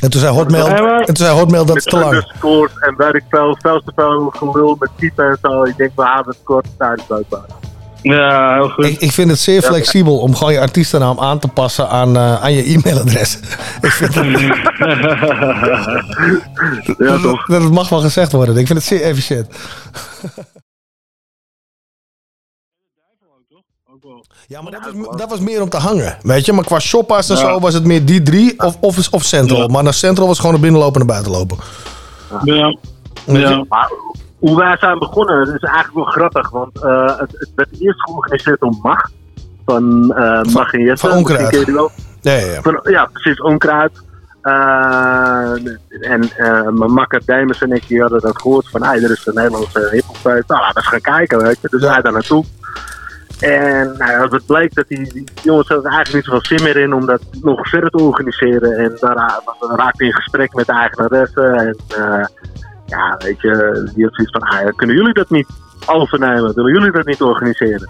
[0.00, 2.14] En toen zei Hotmail, en toen zei Hotmail dat is te Met lang.
[2.16, 5.62] underscores en weet ik veel, veel te veel gelul met typen en zo.
[5.62, 7.50] Ik denk, we houden het kort, Cyrus beukbaard.
[8.02, 8.84] Ja, heel goed.
[8.84, 12.42] Ik, ik vind het zeer flexibel om gewoon je artiestennaam aan te passen aan, eh,
[12.42, 13.38] aan je e-mailadres.
[13.80, 14.26] ik vind het,
[16.98, 17.46] Ja, toch?
[17.46, 18.56] dat mag wel gezegd worden.
[18.56, 19.46] Ik vind het zeer efficiënt.
[24.52, 26.16] Ja, maar dat was, dat was meer om te hangen.
[26.22, 27.40] Weet je, maar qua shoppa's en Ja.
[27.42, 29.68] zo was het meer die drie of, of, of Central.
[29.68, 31.56] Maar naar Central was gewoon naar binnenlopen en naar buiten lopen.
[32.44, 32.76] Ja.
[33.68, 33.92] Maar
[34.38, 36.50] hoe wij zijn begonnen, dat is eigenlijk wel grappig.
[36.50, 39.10] Want eh, het, het werd eerst georganiseerd door Mag.
[39.64, 41.08] Van eh Mag en Jesse.
[41.08, 41.66] van Onkruid.
[42.20, 42.60] Ja, ja, ja.
[42.62, 43.92] Van, ja, precies, Onkruid.
[44.42, 45.52] Eh,
[46.00, 49.26] en eh, mijn makker Demis en ik die hadden dat gehoord van, hey, er is
[49.26, 50.48] een Nederlandse hiphopfeest.
[50.48, 51.68] Nou, laten we eens gaan kijken, weet je.
[51.70, 52.44] Dus wij daar naartoe.
[53.42, 56.76] En nou, ja, het bleek dat die, die jongens hadden eigenlijk niet zoveel zin meer
[56.82, 58.72] in om dat nog verder te organiseren.
[58.78, 61.54] En daar ra- we raakten in gesprek met de eigenaressen.
[61.54, 62.24] En eh,
[62.86, 65.48] ja, weet je, die had zoiets van, ah, kunnen jullie dat niet
[65.86, 66.54] overnemen?
[66.54, 67.88] Willen jullie dat niet organiseren?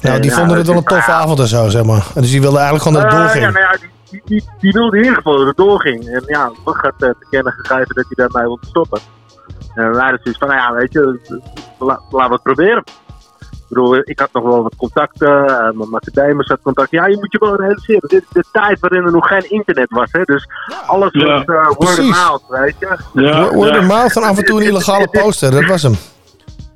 [0.00, 2.06] En, die ja, vonden het wel een toffe avond en zo, zeg maar.
[2.14, 3.44] En dus die wilden eigenlijk gewoon dat het eh, doorging.
[3.44, 6.08] Ja, nou ja, die, die, die, die wilde in ieder geval dat het doorging.
[6.08, 9.00] En ja, wat gaat eh, te kennen gegeven dat hij daarmee wilde stoppen.
[9.74, 11.18] En wij hadden zoiets van, nou ja, weet je,
[11.78, 12.84] la- laten we het proberen.
[13.70, 16.90] Ik bedoel, ik had nog wel wat contacten, uh, mijn academers had contact.
[16.90, 19.90] Ja, je moet je wel realiseren, dit is de tijd waarin er nog geen internet
[19.90, 20.08] was.
[20.12, 20.22] Hè?
[20.22, 20.48] Dus
[20.86, 22.96] alles Ja, was eh, word of mouth, weet je.
[23.12, 25.94] Word word of mouth en af en toe een illegale poster, dat was hem.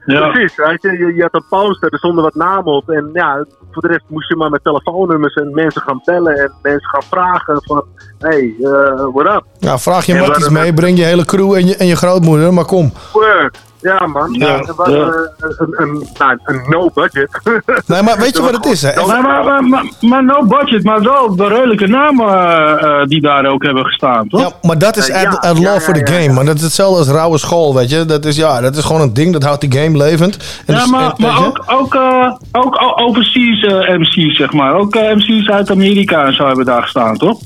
[0.04, 0.30] Ja.
[0.30, 2.90] Precies, weet je, je, je had een poster, er stonden wat namen op.
[2.90, 6.52] En ja, voor de rest moest je maar met telefoonnummers en mensen gaan bellen en
[6.62, 7.84] mensen gaan vragen van,
[8.18, 9.44] hey, uh, what up?
[9.58, 12.64] Ja, vraag je matties mee, breng je hele crew en je, en je grootmoeder, maar
[12.64, 12.92] kom.
[13.12, 13.58] Word.
[13.84, 14.32] Ja, man.
[14.38, 14.94] Ja, Het was ja.
[14.94, 17.28] eh, een, een, nou, een no budget.
[17.86, 19.06] Nee, maar weet je wat het is, hè?
[19.06, 23.20] Maar, maar, maar, maar, maar no budget, maar wel de redelijke namen eh, eh, die
[23.20, 24.40] daar ook hebben gestaan, toch?
[24.40, 26.32] Ja, maar dat is at, ja, at ja, law ja, for the ja, game.
[26.32, 28.04] Maar dat is hetzelfde als rauwe school, weet je.
[28.04, 30.36] Dat is, ja, dat is gewoon een ding, dat houdt die game levend.
[30.66, 33.62] En ja, dus- maar, en- maar ook, ook, eh, ook overseas
[33.98, 34.74] MC's, zeg maar.
[34.74, 37.38] Ook MC's uit Amerika en zo hebben daar gestaan, toch?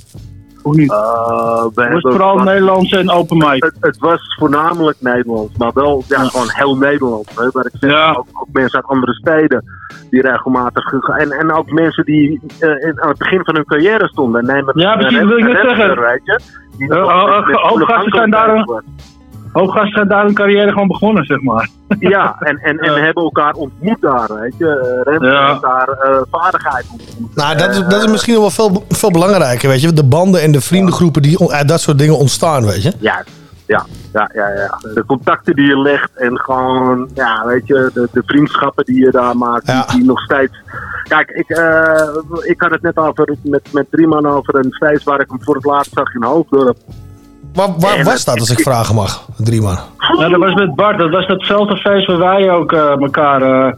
[0.69, 0.91] Of niet?
[0.91, 3.63] Uh, we Het was vooral wat- Nederlands en open mic.
[3.65, 7.29] Het, het was voornamelijk Nederlands, maar wel ja, gewoon heel Nederlands.
[7.37, 9.65] Hè, waar ik zeg, ook, ook mensen uit andere steden
[10.11, 10.85] die regelmatig.
[10.85, 14.45] ge- En, en ook mensen die eh, in, aan het begin van hun carrière stonden.
[14.47, 16.01] Neem het, Ja, precies, eh, wil ik net zeggen.
[16.01, 16.41] Weet je,
[16.79, 18.83] die Eh, oh, oh, hoop volle gasten zijn daar-.
[19.59, 21.69] Hoop gasten zijn daar hun carrière gewoon begonnen, zeg maar.
[21.99, 25.03] Ja, en, en, en hebben elkaar ontmoet daar, weet je.
[25.21, 25.47] Ja.
[25.47, 27.35] heeft daar eh, vaardigheid ontmoet.
[27.35, 29.93] Nou, dat is, dat is misschien nog wel veel, veel belangrijker, weet je.
[29.93, 32.93] De banden en de vriendengroepen die uit dat soort dingen ontstaan, weet je.
[32.99, 33.25] Ja,
[33.67, 34.79] ja, ja, ja, ja.
[34.95, 39.11] De contacten die je legt en gewoon, ja, weet je, de, de vriendschappen die je
[39.11, 40.53] daar maakt, die, die nog steeds.
[41.03, 42.09] Kijk, ik, eh,
[42.43, 45.43] ik had het net over met, met drie man over een feest waar ik hem
[45.43, 46.77] voor het laatst zag in Hoofddorp.
[47.59, 49.25] Waar, waar was het- dat, als ik vragen mag?
[49.37, 49.79] Drie man.
[50.19, 50.99] Ja, dat was met Bart.
[50.99, 53.73] Dat was datzelfde feest waar wij ook eh, elkaar eh,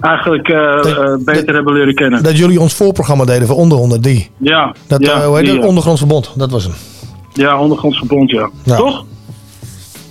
[0.00, 2.22] eigenlijk eh, beter hebben leren kennen.
[2.22, 4.30] Dat jullie ons voorprogramma deden voor Onderhonden, die.
[4.36, 4.74] Ja.
[4.86, 5.62] Dat, ja, hoe heet die, dat?
[5.62, 5.68] ja.
[5.68, 6.74] Ondergrondsverbond, dat was hem.
[7.32, 8.50] Ja, Ondergrondsverbond, ja.
[8.62, 8.76] Ja.
[8.76, 9.04] Toch?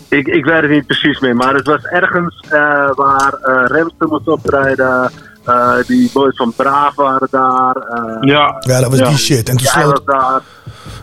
[0.09, 2.59] Ik, ik weet het niet precies meer, maar het was ergens eh,
[2.95, 5.11] waar eh Remster moest optreden.
[5.45, 7.75] eh, die boys van Braaf waren daar.
[7.75, 8.55] eh, Ja.
[8.59, 9.49] Ja, dat was die shit.
[9.49, 10.41] En toen sloot, was daar.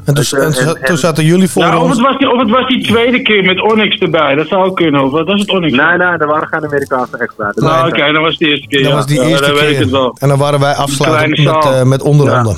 [0.07, 1.97] En toen, en toen- toen zaten jullie voor Ja, of, ons.
[1.97, 4.35] het was die, of het was die tweede keer met Onyx erbij.
[4.35, 5.03] Dat zou ook kunnen.
[5.05, 5.77] Of wat was het Onyx?
[5.77, 7.53] Nee, nee, er waren geen Amerikaanse extra.
[7.55, 8.83] Nou, oké, dat was de eerste keer.
[8.83, 8.97] Dat ja.
[8.97, 10.11] was die Ja, eerste keer.
[10.19, 12.03] En dan waren wij afsluitend met, eh, met.
[12.03, 12.55] Ja,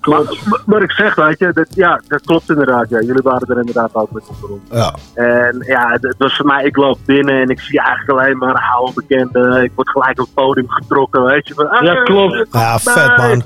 [0.00, 0.46] klopt.
[0.46, 2.88] Maar, maar ik zeg, weet je, dat, ja, dat klopt inderdaad.
[2.88, 3.00] Ja.
[3.00, 4.60] Jullie waren er inderdaad ook met onderom.
[4.70, 4.94] Ja.
[5.14, 8.72] En ja, het was voor mij, ik loop binnen en ik zie eigenlijk alleen maar
[8.74, 9.62] oude bekenden.
[9.62, 11.54] Ik word gelijk op het podium getrokken, weet je.
[11.54, 12.46] Van, ah, Ja, klopt.
[12.50, 13.42] Ja, vet man.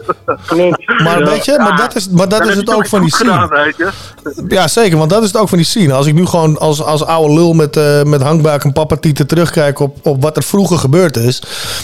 [0.46, 1.02] Klopt.
[1.02, 3.30] Maar weet je, maar dat is, maar dat is het ook van die scene.
[3.30, 3.88] gedaan, weet je.
[4.48, 5.92] Ja, zeker, want dat is het ook van die scene.
[5.92, 9.78] Als ik nu gewoon als, als oude lul met, eh met hangbuik en papatieten terugkijk
[9.78, 11.42] op, op wat er vroeger gebeurd is.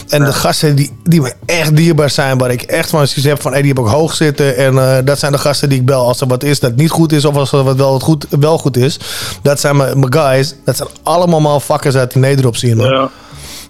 [0.08, 3.42] En de gasten die, die me echt dierbaar zijn, waar ik echt van zoiets heb
[3.42, 4.25] van, hey, die heb ik hoog zitten.
[4.34, 6.90] En eh, dat zijn de gasten die ik bel als er wat is dat niet
[6.90, 8.98] goed is of als er wat wel, goed, wel goed is.
[9.42, 10.56] Dat zijn mijn guys.
[10.64, 12.90] Dat zijn allemaal motherfuckers uit die Nederop zien, man.
[12.90, 13.10] Ja.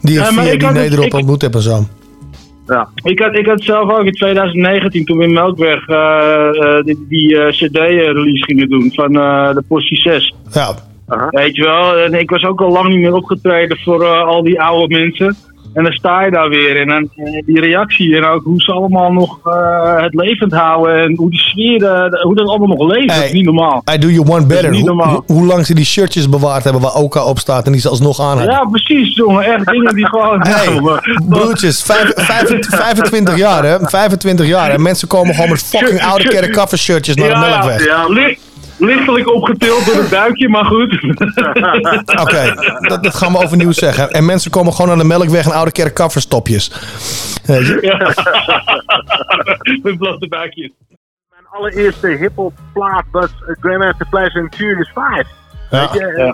[0.01, 1.87] Die ik Ja, maar via die Nederop ontmoet heb en zo.
[2.67, 2.89] Ja.
[3.03, 7.07] Ik had, ik had zelf ook in 2019, toen we in Melkweg eh, eh, die,
[7.09, 10.35] die CD-release gingen doen van de Postie 6.
[10.53, 10.75] Ja.
[11.31, 14.61] Weet je wel, en ik was ook al lang niet meer opgetreden voor al die
[14.61, 15.37] oude mensen.
[15.77, 17.09] En dan sta je daar weer en dan
[17.47, 21.39] die reactie en ook hoe ze allemaal nog eh, het levend houden en hoe die
[21.41, 23.09] sfeer, eh, hoe dat allemaal nog leeft.
[23.15, 23.83] Dat is niet normaal.
[23.95, 24.75] I do you one better.
[25.27, 28.21] Hoe, lang ze die shirtjes bewaard hebben waar Oka op staat en die ze alsnog
[28.21, 28.55] aan hebben.
[28.55, 29.45] Ja, precies, jongen.
[29.45, 30.41] Echt dingen die gewoon...
[30.47, 30.81] Hey,
[31.29, 36.29] broertjes, vijf- vijf- 25 jaar hè, 25 jaar en mensen komen gewoon met fucking oude
[36.29, 37.85] kerk kaffe shirtjes naar de melkweg.
[37.85, 38.39] Ja, li-
[38.79, 40.93] lichtelijk opgetild door het duikje, maar goed.
[42.23, 44.11] Oké, dat, dat gaan we overnieuw zeggen.
[44.11, 46.73] En mensen komen gewoon naar de melkweg en oude kerk kafferstopjes.
[47.47, 49.79] Je?
[49.83, 50.71] Met blote buikjes.
[51.31, 55.27] Mijn allereerste hip-hop plaat was Grandmaster Flash en Furious 5.
[55.71, 55.81] Ja.
[55.81, 56.33] Weet je, eh,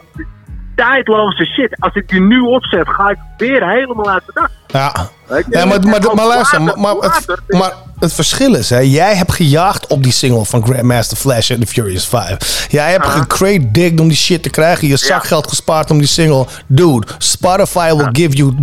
[0.75, 1.77] tijdloze shit.
[1.81, 4.51] Als ik die nu opzet, ga ik weer helemaal uit de dak.
[4.67, 5.09] Ja.
[5.51, 9.33] Ja, maar, maar, maar luister, maar, maar, het, maar het verschil is, hè, jij hebt
[9.33, 12.67] gejaagd op die single van Grandmaster Flash en The Furious 5.
[12.71, 16.47] Jij hebt gecrate digged om die shit te krijgen, je zakgeld gespaard om die single.
[16.67, 18.55] Dude, Spotify will give you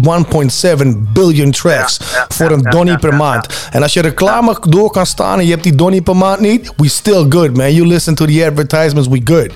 [0.82, 3.48] 1.7 billion tracks voor een donnie per maand.
[3.72, 6.74] En als je reclame door kan staan en je hebt die donnie per maand niet,
[6.78, 7.74] we still good, man.
[7.74, 9.50] You listen to the advertisements, we good.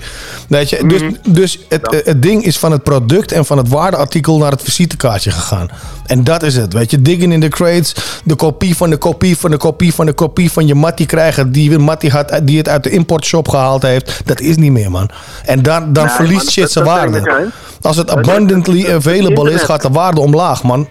[0.48, 0.86] Weet je?
[0.86, 4.62] Dus, dus het, het ding is van het product en van het waardeartikel naar het
[4.62, 5.68] visitekaartje gegaan.
[6.06, 7.02] En dat is het, weet je.
[7.04, 10.52] Diggen in de crates, de kopie van de kopie van de kopie van de kopie
[10.52, 14.26] van je mattie krijgen die mattie had, die het uit de importshop gehaald heeft.
[14.26, 15.10] Dat is niet meer, man.
[15.44, 17.50] En dan, dan Nee, verliest man, shit zijn ik waarde.
[17.80, 20.88] Als het abundantly available is, gaat de waarde omlaag, man.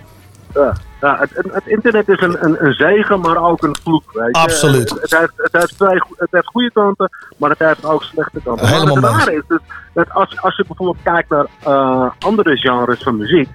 [0.54, 4.04] Ja, ja het, het- internet is een, een, een zegen, maar ook een vloek.
[4.14, 4.42] Weet je?
[4.42, 4.90] Absoluut.
[4.90, 8.40] Het, het, heeft, het, heeft twee, het heeft goede kanten, maar het heeft ook slechte
[8.44, 8.68] kanten.
[8.68, 9.60] Helemaal maar het is dus
[9.94, 13.50] dat als, als je bijvoorbeeld kijkt naar eh, andere genres van muziek,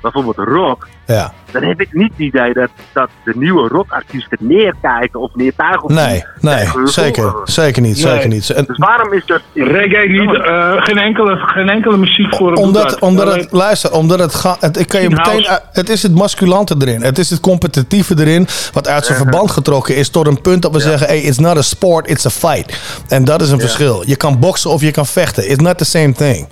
[0.00, 1.32] bijvoorbeeld rock, Ja.
[1.52, 5.82] dan heb ik niet het idee dat, dat de nieuwe rockartiesten neerkijken of neertuigen.
[5.82, 8.12] op Nee, nee, zeker, zeker niet, Nee.
[8.12, 8.50] zeker niet.
[8.50, 9.40] En- Dus waarom is dat...
[9.54, 12.98] Reggae niet, eh, geen, enkele, geen enkele muziekvorm Omdat, dat.
[13.00, 16.14] omdat het, luister, omdat het gaat, het, ik kan je meteen, uit- het is het
[16.14, 17.02] masculante erin.
[17.02, 20.72] Het is het competitieve erin, wat uit zijn verband getrokken is tot een punt dat
[20.72, 22.80] we zeggen, hey, it's not a sport, it's a fight.
[23.08, 24.02] En dat is een verschil.
[24.06, 25.50] Je kan boksen of je kan vechten.
[25.50, 26.48] It's not the same thing.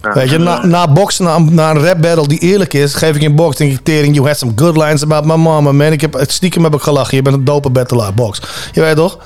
[0.00, 3.22] Weet je, na, na boksen, na, na een rap battle die eerlijk is, geef ik
[3.22, 5.92] in box, denk ik, tering, you had some good lines about my mama, man.
[5.92, 8.40] Ik heb, stiekem heb ik gelachen, je bent een dope battler, box.
[8.72, 9.18] Je weet toch?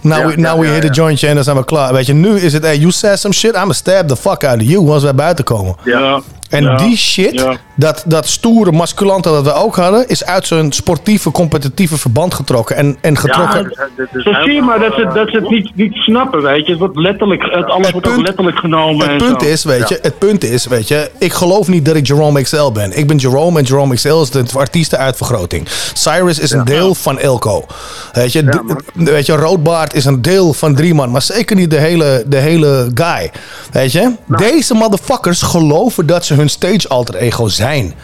[0.00, 0.88] Now, Ja, we, now ja, we hit ja.
[0.88, 1.92] a jointje en dan zijn we klaar.
[1.92, 4.60] Weet je, nu is het, hey, you said some shit, I'ma stab the fuck out
[4.60, 5.76] of you als wij buiten komen.
[5.84, 6.20] Ja.
[6.52, 6.76] En Ja.
[6.76, 7.56] die shit, Ja.
[7.76, 12.76] dat, dat stoere masculante dat we ook hadden, is uit zijn sportieve, competitieve verband getrokken.
[12.76, 13.72] En, en getrokken.
[14.12, 16.70] Zo zie je maar dat ze, dat ze het niet, niet snappen, weet je.
[16.70, 19.48] Het wordt letterlijk, het alles wordt ook letterlijk genomen Het en punt zo.
[19.48, 22.70] is, weet je, het punt is, weet je, ik geloof niet dat ik Jerome XL
[22.72, 22.98] ben.
[22.98, 25.68] Ik ben Jerome en Jerome XL is de artiestenuitvergroting.
[25.94, 27.64] Cyrus is een deel van Elko.
[28.12, 28.62] Weet je,
[28.94, 32.36] weet je, Roodbaard is een deel van drie man, maar zeker niet de hele, de
[32.36, 33.30] hele guy.
[33.72, 37.94] Weet je, deze motherfuckers geloven dat ze hun stage alter ego zijn.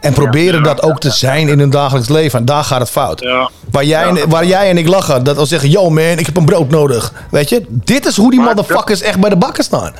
[0.00, 2.38] En proberen dat ook te zijn in hun dagelijks leven.
[2.38, 3.28] En daar gaat het fout.
[3.70, 5.24] Waar, jij en, waar jij en ik lachen.
[5.24, 7.12] Dat al zeggen, yo man, ik heb een brood nodig.
[7.30, 9.92] Weet je, dit is hoe die motherfuckers echt bij de bakken staan.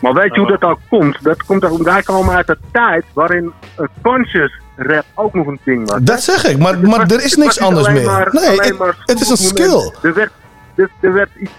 [0.00, 1.16] Maar weet je hoe dat ook komt?
[1.22, 5.60] Dat komt ook, wij komen uit een tijd waarin uh, conscious rap ook nog een
[5.64, 5.98] ding was.
[6.02, 8.28] Dat zeg ik, maar, maar er is niks anders meer.
[8.32, 8.72] Nee,
[9.04, 9.68] het, is een skill.
[9.68, 9.94] moment.
[10.02, 10.30] Er werd,
[10.74, 11.50] er, er werd iets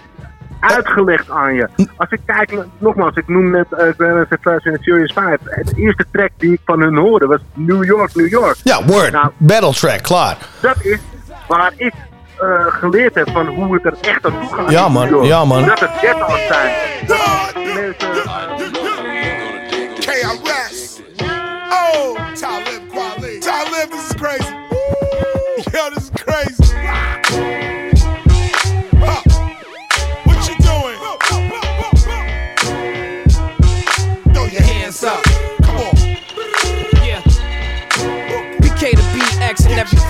[0.62, 1.68] uitgelegd aan je.
[1.96, 5.38] Als ik kijk, nogmaals, ik noem net uh, the Furious 5.
[5.44, 8.56] Het eerste track die ik van hun hoorde was New York, New York.
[8.62, 9.12] Ja, word.
[9.12, 10.36] Nou, Battle track, klaar.
[10.60, 10.98] dat is
[11.48, 11.92] waar ik
[12.42, 14.70] eh, geleerd heb van hoe het er echt aan toe gaat.
[14.70, 15.04] Ja, in man.
[15.04, 15.26] New York.
[15.26, 15.66] Ja, man.
[15.66, 16.72] Dat het ghetto's zijn.
[17.06, 18.10] Dat mensen...
[20.00, 21.00] KRS.
[21.70, 23.31] Oh, Talib Kweli.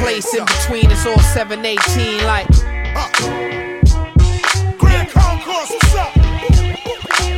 [0.02, 2.48] Space in between, it's all 718 like.
[4.78, 6.16] Grand Concourse, what's up?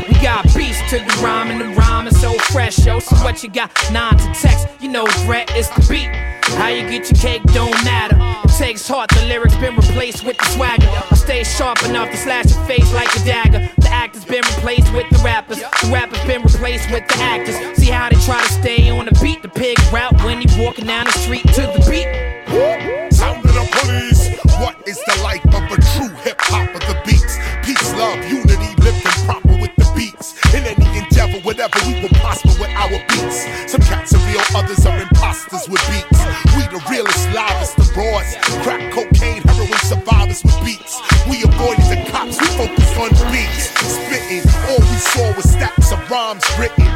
[0.08, 3.00] We got beats to the rhyme, and the rhyme is so fresh, yo.
[3.00, 3.70] So what you got?
[3.92, 6.08] Nine to text, you know, threat is the beat.
[6.56, 8.16] How you get your cake don't matter.
[8.44, 10.88] It takes heart, the lyrics been replaced with the swagger.
[10.88, 13.68] I stay sharp enough to slash your face like a dagger.
[13.78, 15.58] The actors been replaced with the rappers.
[15.58, 17.56] The rappers been replaced with the actors.
[17.76, 19.42] See how they try to stay on the beat.
[19.42, 22.33] The pig route when he walking down the street to the beat.
[22.54, 24.30] Sound of the police.
[24.62, 27.34] What is the life of a true hip hop of the beats?
[27.66, 30.38] Peace, love, unity, living proper with the beats.
[30.54, 33.42] In any endeavor, whatever, we will prosper with our beats.
[33.66, 36.20] Some cats are real, others are imposters with beats.
[36.54, 38.38] We the realest, livest, the rawest.
[38.62, 41.02] Crack cocaine, heroin survivors with beats.
[41.26, 43.74] We avoided the cops, we focus on beats.
[43.82, 46.86] Spitting, all we saw was stacks of rhymes written.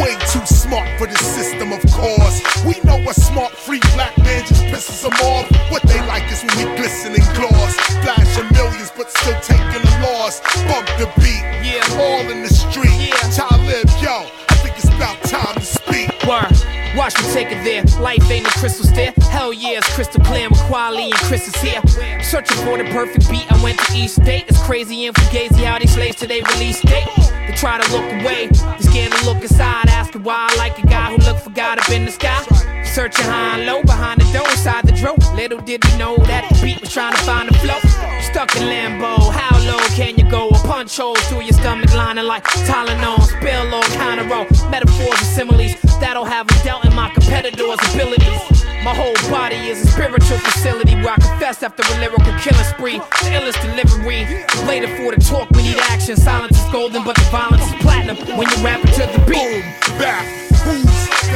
[0.00, 2.40] Way too smart for this system, of course.
[2.64, 5.46] We know a smart, free black man just pisses them off.
[5.70, 7.74] What they like is when we glisten in gloss.
[8.00, 10.40] Flashing millions, but still taking a loss.
[10.66, 12.96] Bump the beat, yeah, all in the street.
[12.98, 16.08] Yeah, Talib, yo, I think it's about time to speak.
[16.26, 16.59] Word.
[16.96, 17.84] Watch me take it there.
[18.02, 19.12] Life ain't a crystal stair.
[19.30, 21.80] Hell yeah, it's crystal clear with Kweli and Chris is here.
[22.22, 23.50] Searching for the perfect beat.
[23.50, 24.46] I went to East State.
[24.48, 27.06] It's crazy and fugazi how these slaves today release date.
[27.46, 28.48] They try to look away.
[28.48, 29.88] They scared to look inside.
[29.88, 32.42] Asking why I like a guy who look for God up in the sky.
[32.84, 35.14] Searching high and low behind the door inside the dro.
[35.36, 37.78] Little did he know that the beat was trying to find the flow.
[38.20, 40.48] Stuck in Lambo, How low can you go?
[40.48, 43.22] A punch hole through your stomach lining like Tylenol.
[43.22, 44.46] Spill all kind of roll.
[44.70, 48.42] Metaphors and similes that'll have a doubt in my competitor's abilities.
[48.82, 52.98] My whole body is a spiritual facility where I confess after a lyrical killing spree.
[53.22, 54.24] The illest delivery.
[54.66, 56.16] Later for the talk, we need action.
[56.16, 59.36] Silence is golden, but the violence is platinum when you rap it to the beat.
[59.36, 60.24] Boom, Back,
[60.64, 60.84] who's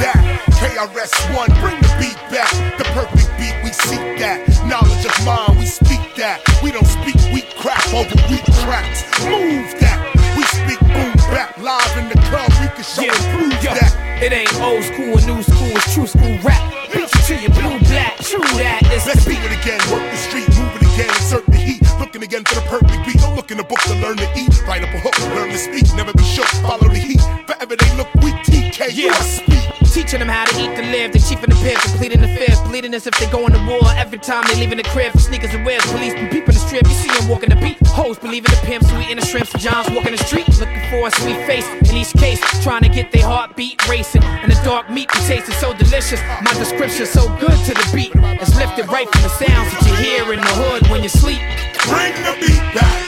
[0.00, 0.20] that?
[0.58, 2.50] KRS-One, bring the beat back.
[2.78, 4.40] The perfect beat, we seek that.
[4.66, 6.40] Knowledge of mind, we speak that.
[6.62, 9.04] We don't speak weak crap over weak tracks.
[9.28, 10.00] Move that.
[10.36, 12.53] We speak boom back live in the club.
[12.84, 13.96] Show and prove Yo, that.
[14.22, 16.60] It ain't old school or new school, it's true school rap.
[16.92, 18.84] Beat you to your blue black, true that.
[18.92, 19.40] It's Let's beat.
[19.40, 21.82] it again, work the street, move it again, insert the heat.
[21.98, 23.18] Looking again for the perfect beat.
[23.18, 24.52] Don't look in the book to learn to eat.
[24.68, 26.46] Write up a hook, learn to speak, never be shook.
[26.62, 27.20] Follow the heat.
[27.48, 28.36] Forever they look weak.
[28.44, 29.12] TK, Yeah.
[29.22, 29.64] speak.
[29.90, 32.62] Teaching them how to eat to live, The they chiefing the fifth, completing the fifth,
[32.66, 33.86] bleeding as if they going to war.
[33.96, 36.82] Every time they leaving the crib for sneakers and whips, police be peeping the strip.
[36.86, 39.88] You see them walking the beat, hoes believing the pimps, we eating the shrimps, John's
[39.94, 41.66] walking the street, looking for a sweet face.
[41.87, 45.54] In each case, trying to get their heartbeat racing, and the dark meat be tasting
[45.62, 46.20] so delicious.
[46.42, 48.11] My description so good to the beat,
[48.42, 51.38] it's lifted right from the sounds that you hear in the hood when you sleep.
[51.87, 52.98] Bring the beat back.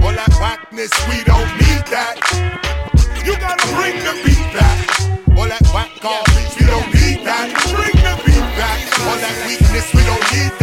[0.00, 2.16] All that whackness, we don't need that.
[3.20, 4.80] You gotta bring the beat back.
[5.36, 7.52] All that whack garbage, we don't need that.
[7.76, 8.80] Bring the beat back.
[9.04, 10.59] All that weakness, we don't need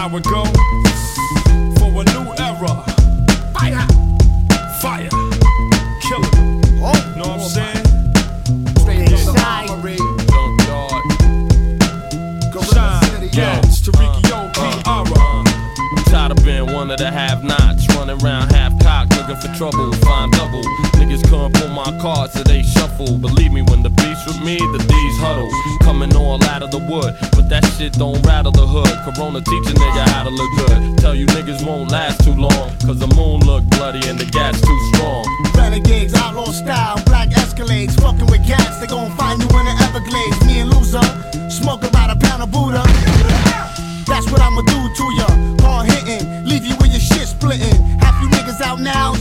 [0.00, 0.44] How it go?
[1.76, 2.72] For a new era.
[3.52, 3.84] Fire.
[4.80, 5.10] Fire.
[6.00, 6.34] Kill it.
[7.18, 7.84] Know what I'm saying?
[12.72, 13.28] Shine.
[13.30, 15.04] Yes, Tariki uh, P.R.
[15.06, 15.44] Uh.
[16.10, 19.92] Tired of being one of the have nots, running around half cocked, looking for trouble,
[19.92, 20.62] find double.
[21.30, 23.16] Couldn't pull my cards, so they shuffle.
[23.16, 25.48] Believe me, when the beats with me, the D's huddle.
[25.78, 28.90] Coming all out of the wood, but that shit don't rattle the hood.
[29.06, 30.98] Corona teach a nigga how to look good.
[30.98, 34.60] Tell you niggas won't last too long, cause the moon look bloody and the gas
[34.60, 35.22] too strong.
[35.54, 40.38] Renegades, outlaw style, black escalades, fucking with gas, they gon' find you in the Everglades.
[40.46, 41.06] Me and loser,
[41.48, 42.82] smoke about a pound of Buddha.
[44.10, 45.28] That's what I'ma do to ya.
[45.62, 47.78] Hard hitting, leave you with your shit splitting.
[48.02, 49.14] Half you niggas out now,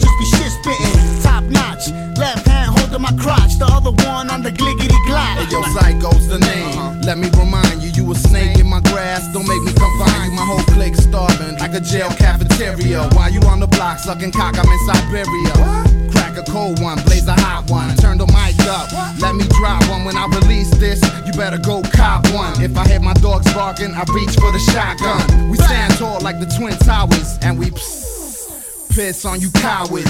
[1.80, 5.40] Notch, left hand holding my crotch, the other one on the gliggity glide.
[5.40, 6.77] Hey, yo, Psycho's the name.
[6.77, 7.00] Uh-huh.
[7.04, 9.32] Let me remind you, you a snake in my grass.
[9.34, 10.38] Don't make me come find you.
[10.38, 13.10] My whole clique starving like a jail cafeteria.
[13.13, 16.12] While you on the block sucking cock, I'm in Siberia.
[16.12, 17.96] Crack a cold one, blaze a hot one.
[17.98, 20.06] Turn the mic up, let me drop one.
[20.06, 22.62] When I release this, you better go cop one.
[22.62, 25.50] If I hear my dogs barking, I reach for the shotgun.
[25.50, 30.10] We stand tall like the Twin Towers, and we pss, piss on you cowards.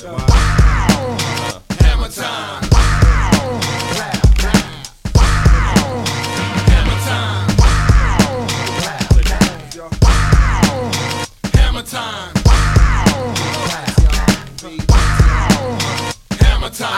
[0.00, 0.47] Hammer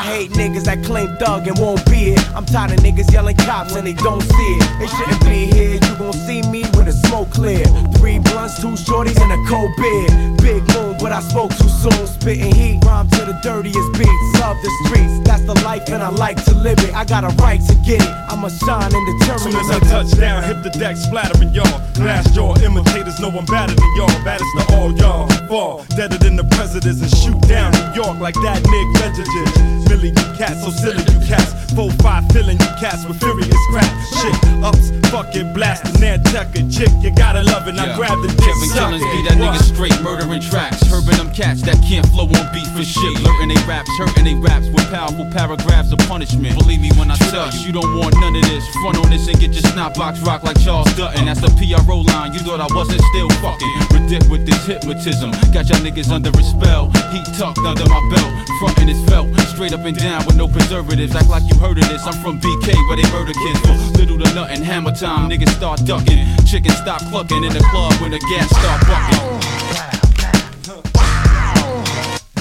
[0.05, 2.35] niggas that claim thug and won't be it.
[2.35, 4.79] I'm tired of niggas yelling cops and they don't see it.
[4.79, 5.75] They shouldn't be here.
[5.75, 7.65] You gon' see me with the smoke clear.
[7.99, 10.09] Three blunts, two shorties, and a cold beer.
[10.41, 12.07] Big moon, but I spoke too soon.
[12.07, 15.21] Spitting heat, rhyme to the dirtiest beats of the streets.
[15.25, 16.95] That's the life, and I like to live it.
[16.95, 18.15] I got a right to get it.
[18.31, 21.81] I'ma shine and determine Soon as I touch down, hit the deck, splattering y'all.
[21.95, 24.25] Glass jaw imitators know I'm better than y'all.
[24.25, 25.29] Baddest to all y'all.
[25.49, 29.90] Fall deader than the presidents and shoot down New York like that Nick Legend.
[29.91, 31.51] Millie, you cats, so silly you cats.
[31.75, 33.91] Four five filling you cats with furious crap.
[34.23, 36.91] Shit, ups, fucking blasting Nantucket chick.
[37.03, 37.75] You gotta love it.
[37.79, 37.97] I Yeah.
[37.97, 38.39] grab the dick.
[38.39, 40.83] Kevin Killings be that nigga straight murdering tracks.
[40.85, 43.15] Herbing them cats that can't flow on beat for shit.
[43.23, 46.57] Learning they raps, hurting they raps with powerful paragraphs of punishment.
[46.59, 48.65] Believe me when I tell you, you don't want none of this.
[48.83, 51.27] Front on this and get your snot box rock like Charles Dutton.
[51.27, 52.33] That's the PRO line.
[52.33, 53.69] You thought I wasn't still fucking.
[53.91, 55.31] Ridic with this hypnotism.
[55.53, 56.91] Got y'all niggas under a spell.
[57.11, 58.31] Heat tucked under my belt.
[58.59, 59.29] Frontin' is felt.
[59.55, 61.15] Straight up and down with no preservatives.
[61.15, 62.07] Act like you heard of this.
[62.07, 63.99] I'm from BK where they murder kids.
[63.99, 64.63] Little to nothing.
[64.63, 65.31] Hammer time.
[65.31, 66.27] Niggas start ducking.
[66.47, 69.21] Chickens stop clucking in the club when the gas start bucking.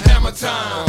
[0.06, 0.89] Hammer time.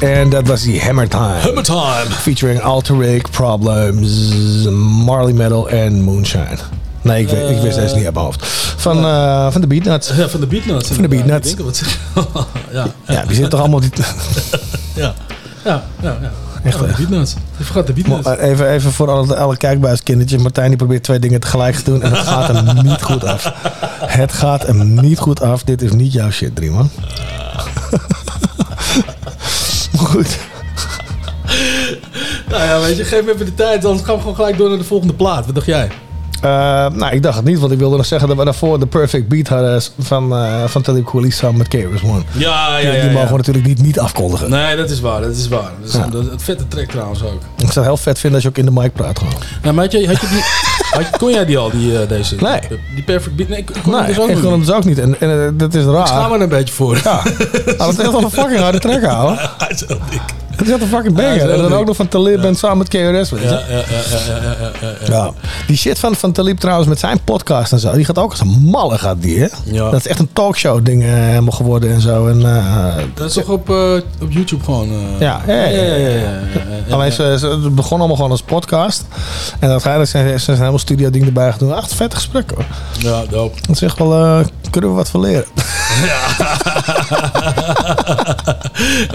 [0.00, 1.38] En dat was die Hammer Time.
[1.40, 2.10] Hammer Time.
[2.10, 4.08] Featuring Alteric, Problems,
[5.04, 6.58] Marley Metal en Moonshine.
[7.02, 8.46] Nee, ik, weet, ik wist deze niet uit mijn hoofd.
[8.76, 10.12] Van, eh, van de Beatnuts.
[10.16, 10.88] Ja, van de Beatnuts.
[10.88, 11.52] Van de Beatnuts.
[11.52, 11.58] Ik
[12.72, 12.86] ja.
[13.06, 13.80] Ja, die zitten toch allemaal...
[13.80, 13.90] Die,
[14.94, 15.14] Ja,
[15.64, 16.16] ja, ja.
[16.20, 16.30] ja.
[16.62, 16.92] Echt, ja, de?
[16.96, 17.34] Beatnuts.
[17.56, 18.24] Je vergat de Beatnuts.
[18.24, 20.42] Maar even, even voor alle, alle kijkbuiskindertjes.
[20.42, 23.52] Martijn die probeert twee dingen tegelijk te doen en het gaat hem niet goed af.
[24.00, 25.62] Het gaat hem niet goed af.
[25.62, 26.90] Dit is niet jouw shit, drie man.
[30.00, 30.38] Maar goed.
[32.48, 33.84] Nou ja, weet je, geef me even de tijd.
[33.84, 35.46] Anders gaan we gewoon gelijk door naar de volgende plaat.
[35.46, 35.88] Wat dacht jij?
[36.42, 36.50] Eh,
[36.92, 39.28] nou, ik dacht het niet, want ik wilde nog zeggen dat we daarvoor de Perfect
[39.28, 42.22] Beat hadden van, eh van Talib Kweli samen met KRS One.
[42.32, 43.00] Ja, ja, Die- ja.
[43.02, 43.30] Die mogen ja.
[43.30, 44.50] we natuurlijk niet, niet afkondigen.
[44.50, 45.20] Nee, dat is waar.
[45.20, 45.70] Dat is waar.
[45.80, 46.02] Dat is Ja.
[46.04, 47.40] een, dat, het vette track trouwens ook.
[47.56, 49.34] Ik zou het heel vet vinden als je ook in de mic praat gewoon.
[49.62, 50.38] Nou, maar had je, had je die,
[50.90, 52.34] had, kon jij die al, die, eh, deze?
[52.40, 52.60] Nee.
[52.94, 53.48] Die Perfect Beat?
[53.48, 54.42] Nee, ik kon Nee, dus ook ik niet.
[54.42, 54.98] kon hem dus ook niet.
[54.98, 56.00] En, en eh, dat is raar.
[56.00, 56.96] Ik schaam me er een beetje voor.
[57.04, 57.22] Ja.
[57.24, 59.38] Nou, dat is echt wel een fucking harde track, houden.
[59.58, 60.20] Hij is heel dik.
[60.60, 61.50] Het is echt een fucking Ja, banger.
[61.50, 63.48] en dan ook nog van Talib en samen met KRS, weet je.
[63.48, 65.14] Ja, ja, ja, ja, ja, ja, ja, ja.
[65.14, 65.30] Ja.
[65.66, 67.92] Die shit van, van Talib trouwens met zijn podcast en zo.
[67.92, 69.46] Die gaat ook als een malle, gaat die, hè?
[69.64, 69.90] Ja.
[69.90, 72.26] Dat is echt een talkshow ding eh, helemaal geworden en zo.
[72.26, 73.92] En, eh, Dat is toch op, eh,
[74.22, 74.88] op YouTube gewoon...
[74.90, 76.30] eh, ja, ja, ja, ja, ja, ja.
[76.90, 79.04] Alleen ze, ze het begon allemaal gewoon als podcast.
[79.58, 81.76] En uiteindelijk zijn ze zijn helemaal studio ding erbij gedaan.
[81.76, 82.64] Echt vet gesprek hoor.
[82.98, 83.56] Ja, dope.
[83.60, 84.40] Dat is echt wel, eh,
[84.70, 85.44] kunnen we wat van leren.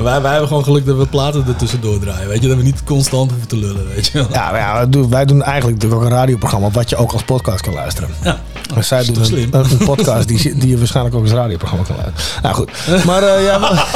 [0.03, 1.05] wij, wij hebben gewoon geluk dat we
[1.35, 2.27] platen er tussendoor draaien.
[2.27, 4.27] Weet je, dat we niet constant hoeven te lullen, weet je wel.
[4.31, 7.61] Ja, maar ja wij, doen, eigenlijk natuurlijk ook een radioprogramma wat je ook als podcast
[7.61, 8.09] kan luisteren.
[8.23, 8.39] Ja.
[8.75, 11.95] En zij Dat is doen een podcast die, die je waarschijnlijk ook als radioprogramma kan
[11.95, 12.41] luisteren.
[12.41, 13.87] Nou goed, maar eh, ja, maar...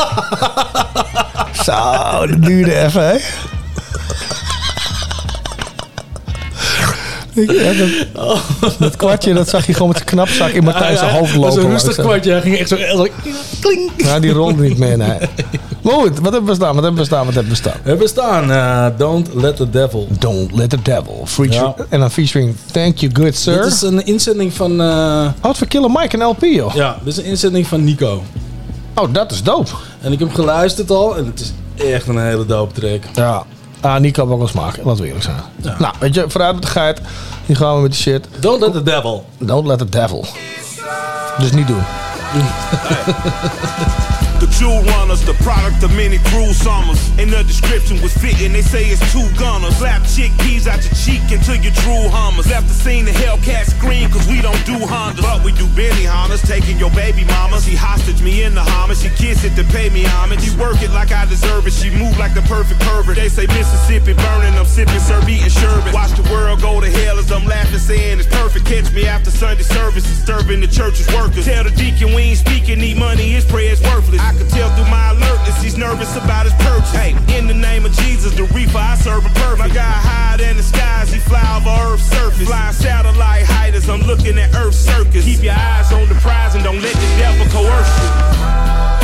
[1.65, 3.17] Zo, dat duurde even, hè?
[7.47, 11.35] Ja, dat, dat kwartje, dat zag je gewoon met zijn knapzak in Martijn zijn hoofd
[11.35, 11.63] lopen.
[11.63, 12.31] Een rustig kwartje.
[12.31, 12.75] Hij ging echt zo...
[12.77, 13.07] zo
[13.59, 13.91] kling.
[13.97, 15.17] Ja, die rolde niet meer, nee.
[15.83, 16.73] Goed, wat hebben we staan?
[16.75, 17.25] Wat hebben we staan?
[17.25, 17.73] Wat hebben we staan?
[17.83, 20.07] We hebben staan eh, Don't Let the Devil.
[20.19, 21.21] Don't Let the Devil.
[21.25, 21.75] Feature, Ja.
[21.89, 23.61] En dan featuring Thank You Good Sir.
[23.63, 24.81] Dit is een inzending van...
[24.81, 24.87] eh,
[25.41, 26.73] Oh, het voor Killer Mike en LP, joh.
[26.75, 28.23] ja, dit is een inzending van Nico.
[28.95, 29.69] Oh, dat is dope.
[30.01, 31.53] En ik heb geluisterd al en het is
[31.91, 33.01] echt een hele dope track.
[33.13, 33.43] Ja.
[33.81, 34.77] Ah, Nico wel smaak.
[34.83, 35.37] Laten we eerlijk zijn.
[35.79, 37.01] Nou, weet je, vooruit met de geit.
[37.45, 38.27] Die gaan we met die shit.
[38.39, 39.25] Don't Let the Devil.
[39.37, 40.25] Don't let the devil.
[41.37, 41.83] Dus niet doen.
[44.39, 47.11] The jewel runners, the product of many cruel summers.
[47.19, 49.75] And the description was fitting, they say it's two gunners.
[49.75, 52.47] Slap chickpeas out your cheek until you true hummers.
[52.47, 55.21] Left the scene, the Hellcat scream, cause we don't do Hondas.
[55.21, 57.59] But we do Benny Hondas, taking your baby mama.
[57.59, 60.39] She hostage me in the Hummer, she kiss it to pay me homage.
[60.39, 63.17] She work it like I deserve it, she move like the perfect pervert.
[63.17, 65.93] They say Mississippi burning, I'm sipping, serve eating sherbet.
[65.93, 68.65] Watch the world go to hell as I'm laughing, saying it's perfect.
[68.65, 71.43] Catch me after Sunday service, disturbing the church's workers.
[71.43, 74.21] Tell the deacon we ain't speaking, need money, his prayer's worthless.
[74.21, 76.91] I can tell through my alertness, he's nervous about his purchase.
[76.91, 79.59] Hey, in the name of Jesus, the reefer, I serve a perfect.
[79.59, 82.47] My guy higher than the skies, he fly over Earth's surface.
[82.47, 85.25] Flying satellite height as I'm looking at Earth's circus.
[85.25, 88.98] Keep your eyes on the prize and don't let the devil coerce you.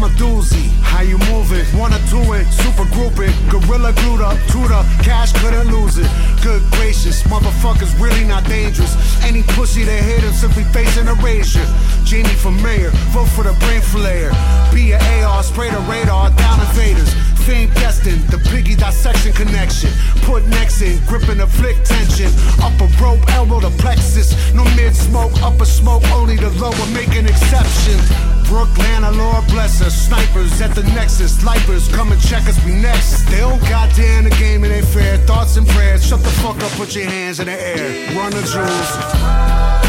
[0.00, 0.70] I'm a doozy.
[0.80, 1.66] How you moving?
[1.78, 3.32] Or two it, super grouping.
[3.50, 6.08] Gorilla glued up, tutor, cash couldn't lose it.
[6.42, 8.96] Good gracious, motherfuckers really not dangerous.
[9.24, 11.66] Any pussy that hit him simply facing erasure.
[12.04, 14.32] Genie for mayor, vote for the brain flayer.
[14.72, 17.29] Be an AR, spray the radar, down invaders.
[17.46, 19.90] Fame destined, the piggy dissection connection.
[20.22, 22.30] Put necks in, gripping the flick tension.
[22.62, 24.34] Upper rope, elbow the plexus.
[24.54, 28.06] No mid smoke, upper smoke, only the lower making exceptions.
[28.48, 29.94] Brooklyn, Lord bless us.
[29.94, 31.42] Snipers at the nexus.
[31.44, 33.26] Lifers come and check us, we next.
[33.26, 35.16] Still goddamn the game, it ain't fair.
[35.18, 36.06] Thoughts and prayers.
[36.06, 38.16] Shut the fuck up, put your hands in the air.
[38.16, 39.79] Run the jewels.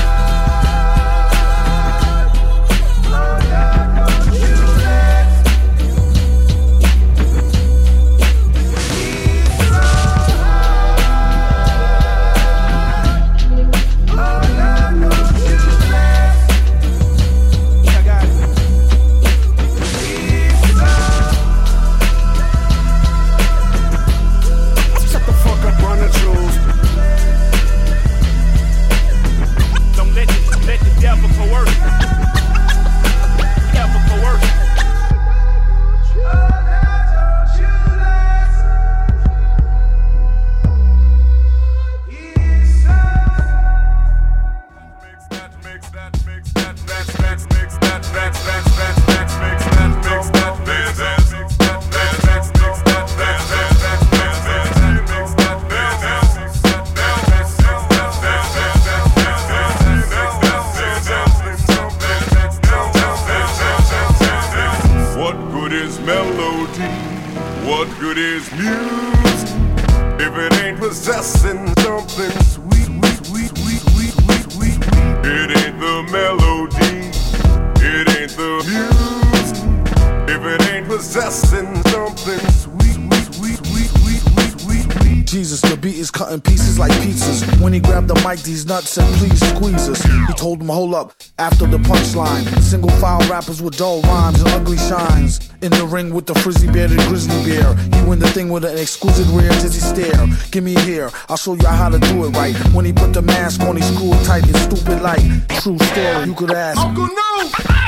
[93.62, 95.50] With dull rhymes and ugly shines.
[95.62, 97.76] In the ring with the frizzy bearded grizzly bear.
[97.76, 100.28] He win the thing with an exquisite rare dizzy stare.
[100.52, 102.56] Give me here, I'll show you how to do it right.
[102.74, 105.22] When he put the mask on, he screwed tight and stupid like.
[105.62, 106.80] True story, you could ask.
[106.80, 107.81] Uncle No!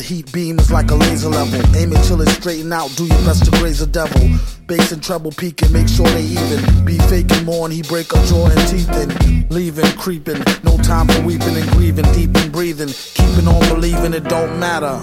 [0.00, 1.60] The heat beam is like a laser level.
[1.76, 4.38] Aim it till it's straighten out, do your best to graze a devil.
[4.66, 6.84] Bass and treble peaking, make sure they even.
[6.86, 9.46] Be faking more and he break a jaw and teeth in.
[9.50, 12.06] Leaving, creeping, no time for weeping and grieving.
[12.14, 14.96] Deep in breathing, keeping on believing it don't matter.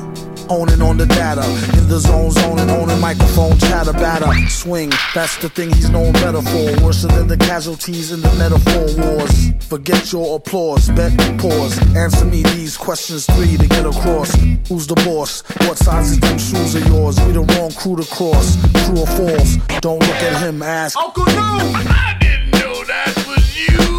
[0.49, 1.43] Owning on the data,
[1.77, 4.91] in the zone, zoning, owning microphone, chatter, batter, swing.
[5.13, 6.85] That's the thing he's known better for.
[6.85, 9.51] Worse than the casualties in the metaphor wars.
[9.67, 11.77] Forget your applause, bet, pause.
[11.95, 14.33] Answer me these questions three to get across.
[14.69, 15.41] Who's the boss?
[15.67, 17.19] What size is them shoes of yours?
[17.21, 18.55] We the wrong crew to cross.
[18.85, 19.57] True or false?
[19.81, 20.97] Don't look at him, ask.
[20.97, 21.33] Uncle No!
[21.33, 23.96] I didn't know that was you!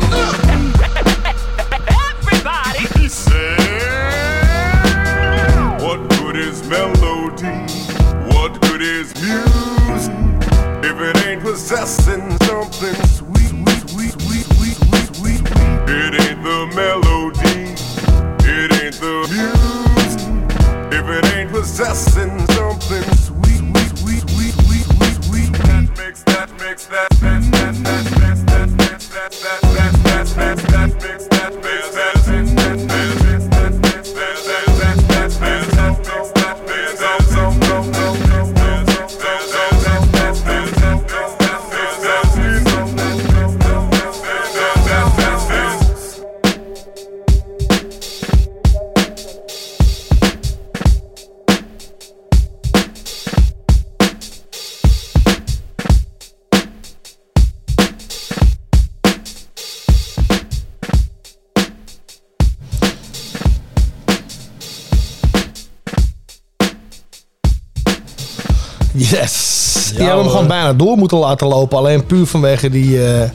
[11.59, 15.41] Possessing something sweet, sweet, sweet, sweet, sweet, sweet, sweet, sweet.
[15.91, 17.75] It ain't the melody.
[18.47, 20.21] It ain't the music.
[20.93, 22.48] If it ain't possessing
[70.77, 71.79] door moeten laten lopen.
[71.79, 73.31] Alleen puur vanwege die, eh,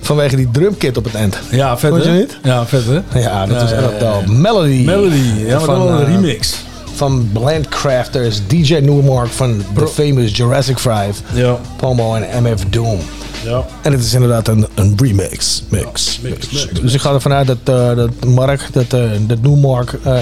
[0.00, 1.38] vanwege die drumkit op het eind.
[1.50, 2.38] Ja, vet Vond je niet?
[2.42, 3.20] Ja, vet hè?
[3.20, 4.32] Ja, dat is ja, dope.
[4.32, 4.84] Melody.
[4.84, 6.54] Melody, ja, maar Van, dan een eh, remix.
[6.94, 11.58] van Blendcrafters, DJ Newmark van The Famous Jurassic 5, Ja.
[11.76, 12.98] Pomo en MF Doom.
[13.44, 13.64] Ja.
[13.82, 15.62] En het is inderdaad een, een remix.
[15.68, 16.68] Mix, mix, mix.
[16.82, 20.12] Dus ik ga ervan uit dat, eh, dat Mark, dat, eh dat Newmark eh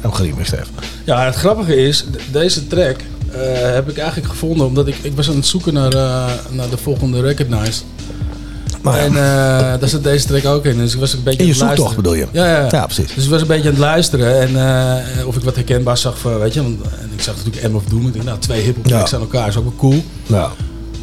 [0.00, 0.70] hem geremixed heeft.
[1.04, 2.96] Ja, het grappige is, deze track
[3.74, 6.76] heb ik eigenlijk gevonden omdat ik, ik was aan het zoeken naar, eh, naar de
[6.76, 7.80] volgende Recognize.
[8.84, 9.18] en eh,
[9.80, 10.76] daar zit deze track ook in.
[10.78, 12.30] Dus ik was een beetje In je aan het zoektocht luisteren.
[12.32, 12.54] bedoel je?
[12.56, 12.68] Ja, ja.
[12.70, 13.14] Ja, precies.
[13.14, 14.56] Dus ik was een beetje aan het luisteren en
[15.18, 17.76] eh, of ik wat herkenbaar zag van, weet je, want, en ik zag natuurlijk M
[17.76, 18.06] of Doom.
[18.06, 19.16] Ik dacht, nou, twee hip-hop tracks Ja.
[19.16, 20.04] aan elkaar is ook wel cool.
[20.26, 20.50] Ja.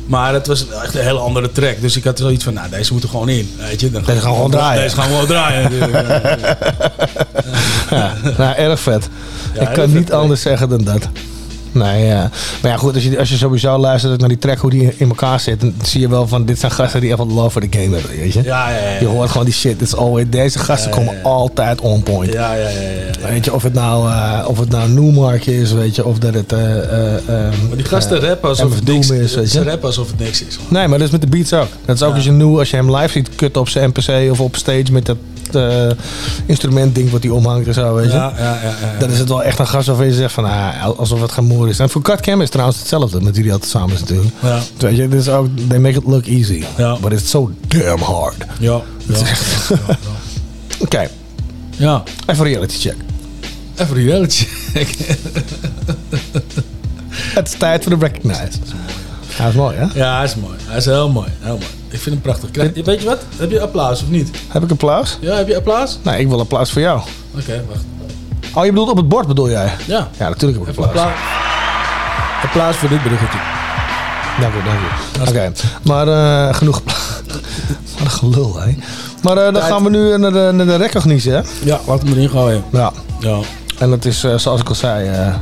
[0.05, 1.81] Maar het was echt een hele andere track.
[1.81, 3.49] Dus ik had zoiets van, nou, deze moet er gewoon in.
[3.57, 3.91] Weet je?
[3.91, 4.81] Dan Deze gaan we gewoon draaien.
[4.83, 5.71] Deze gaan we gewoon draaien.
[7.89, 9.09] Ja, nou, erg vet.
[9.59, 11.07] Ik kan niet anders zeggen dan dat.
[11.75, 12.29] Nee, ja.
[12.61, 15.07] Maar ja, goed, als je, als je sowieso luistert naar die track, hoe die in
[15.09, 17.61] elkaar zit, dan zie je wel van, dit zijn gasten die echt wat love for
[17.61, 18.43] the game hebben, weet je?
[18.43, 18.99] Ja, ja, ja.
[18.99, 22.33] Je hoort gewoon die shit, it's always, deze gasten komen altijd on point.
[22.33, 22.79] Ja, ja, ja.
[23.21, 23.29] ja.
[23.29, 26.33] Weet je, of het nou, eh, of het nou Newmark is, weet je, of dat
[26.33, 26.53] het...
[26.53, 27.23] eh, eh,
[27.67, 29.65] Maar die gasten rappen alsof het niks is, weet Ze je?
[29.65, 30.57] rappen alsof het niks is.
[30.67, 31.67] Nee, maar dat is met de beats ook.
[31.85, 34.31] Dat is ook als je nu, als je hem live ziet kutten op zijn NPC
[34.31, 35.17] of op stage met dat
[35.53, 35.87] eh
[36.45, 38.17] instrument ding wat hij omhangt en zo, weet je.
[38.17, 38.99] Ja, ja, ja.
[38.99, 41.69] Dan is het wel echt een gast waarvan je zegt van, ah, alsof het gemoer
[41.69, 41.79] is.
[41.79, 44.33] En voor Cut Cam is trouwens hetzelfde, met die altijd samen is natuurlijk.
[44.41, 44.59] Ja.
[44.77, 46.63] Weet je, dit is ook, they make it look easy.
[46.77, 46.97] Ja.
[47.01, 48.35] But it's so damn hard.
[48.59, 49.97] Ja, Het is ja.
[50.79, 51.09] Oké,
[52.25, 52.95] even reality check.
[53.75, 54.87] even reality check.
[57.33, 58.41] Het is tijd voor de recognize.
[59.35, 59.85] Hij is mooi, hè?
[59.93, 60.55] Ja, hij is mooi.
[60.65, 61.29] Hij is heel mooi.
[61.39, 61.69] Heel mooi.
[61.95, 62.51] Ik vind hem prachtig.
[62.51, 63.19] Krijg, weet je wat?
[63.37, 64.29] Heb je applaus of niet?
[64.47, 65.17] Heb ik applaus?
[65.21, 65.99] Ja, heb je applaus?
[66.01, 67.01] Nee, ik wil applaus voor jou.
[67.37, 67.83] Oké, wacht.
[68.53, 69.73] Oh, je bedoelt op het bord bedoel jij?
[69.85, 70.09] Ja.
[70.17, 70.87] Ja, natuurlijk heb ik applaus.
[70.87, 71.19] applaus.
[72.43, 73.37] Applaus voor dit bruggetje.
[74.39, 75.29] Dank u, dank u.
[75.29, 75.51] Oké,
[75.83, 76.81] maar eh, genoeg.
[76.85, 78.75] Wat een gelul, hè?
[79.21, 79.65] Maar eh, dan Tijd.
[79.65, 81.41] gaan we nu naar de, naar de hè?
[81.63, 82.63] Ja, laat hem erin gooien.
[82.71, 82.91] Ja.
[83.19, 83.39] Ja.
[83.79, 85.35] En dat is, eh, zoals ik al zei, eh,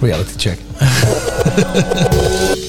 [0.00, 0.58] reality check.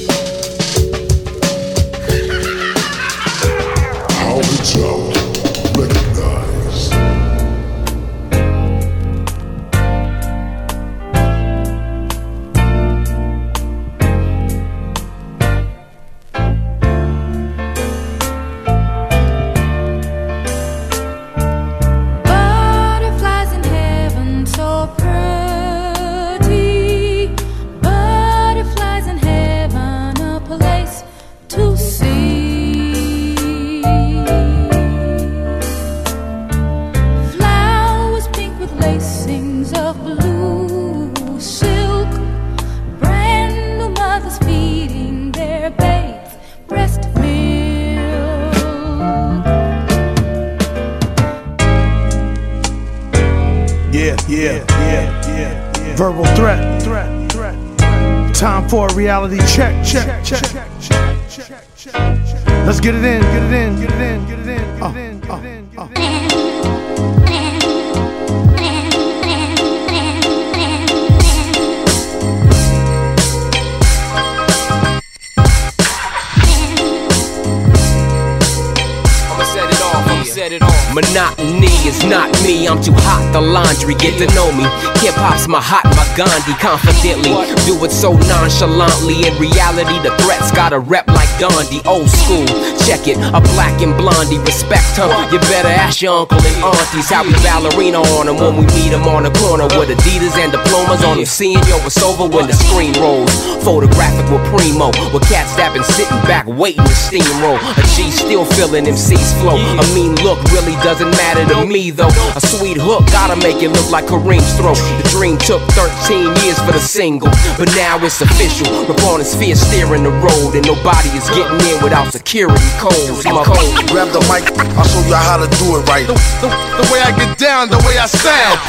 [80.37, 80.61] it.
[80.93, 83.31] Monotony is not me, I'm too hot.
[83.33, 84.63] The laundry, get to know me.
[85.01, 87.33] Hip hop's my hot, Gandhi, confidently.
[87.65, 89.25] Do it so nonchalantly.
[89.25, 91.81] In reality, the threats got a rep like Gandhi.
[91.89, 92.45] Old school,
[92.85, 93.17] check it.
[93.33, 95.09] A black and blondie, respect her.
[95.33, 98.93] You better ask your uncle and aunties how we ballerina on them when we meet
[98.93, 101.25] them on the corner with Adidas and diplomas on them.
[101.25, 103.33] Seeing yo, it's over when the screen rolls.
[103.65, 107.57] Photographic with Primo, with cats that been sitting back waiting to steamroll.
[107.57, 109.57] A G still feeling MC's flow.
[109.57, 112.13] A mean look really doesn't matter to me though.
[112.37, 114.77] A sweet hook gotta make it look like Kareem's throw.
[115.01, 118.67] The dream took 13 years for the single, but now it's official.
[118.87, 123.23] Reporters fear steering the road, and nobody is getting in without security codes.
[123.23, 123.87] My code.
[123.87, 124.43] Grab the mic,
[124.75, 126.07] I'll show you how to do it right.
[126.07, 126.49] The, the,
[126.83, 128.59] the way I get down, the way I sound.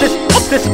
[0.00, 0.12] This,
[0.50, 0.64] this,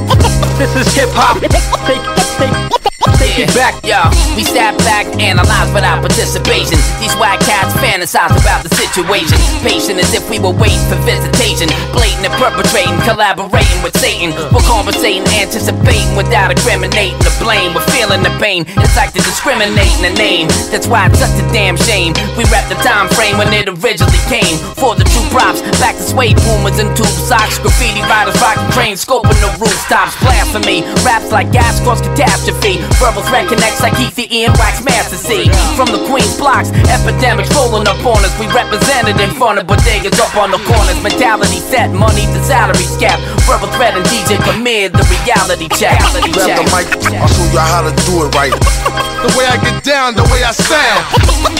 [0.58, 1.40] this is hip hop.
[1.40, 2.02] Take,
[2.38, 4.08] take, take it back, yo.
[4.36, 6.78] We step back, analyze without participation.
[6.98, 9.38] These white cats fantasize about the situation.
[9.62, 11.68] Patient as if we were waiting for visitation.
[11.92, 14.32] Blatant and perpetrating, collaborating with Satan.
[14.50, 17.74] We're conversating, anticipating without incriminating the blame.
[17.74, 18.64] We're feeling the pain.
[18.66, 20.48] It's like they're discriminating the name.
[20.70, 22.14] That's why it's such a damn shame.
[22.38, 24.56] We rap the time frame when it originally came.
[24.78, 27.58] For the true props, back to suede boomers and tube socks.
[27.58, 30.16] Graffiti riders rocking trains, scoping the rooftops.
[30.22, 32.80] Blasphemy, raps like gas cause catastrophe.
[33.04, 35.44] Verbal threat connects like Ether and Wax Master C.
[35.76, 38.32] From the Queen's blocks, epidemics rolling up on us.
[38.40, 40.96] We represented in front of bodegas up on the corners.
[41.04, 43.20] Mentality set, money to salaries cap.
[43.44, 46.00] Verbal threat and DJ Premier, the reality check.
[46.00, 46.58] Reality Grab check.
[46.64, 46.88] the mic,
[47.20, 48.56] I'll show y'all how to do it right.
[48.56, 51.04] The way I get down, the way I sound.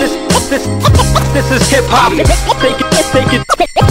[0.01, 0.17] This
[0.49, 0.65] this,
[1.33, 2.13] this is hip hop.
[2.61, 3.43] Take it, take it,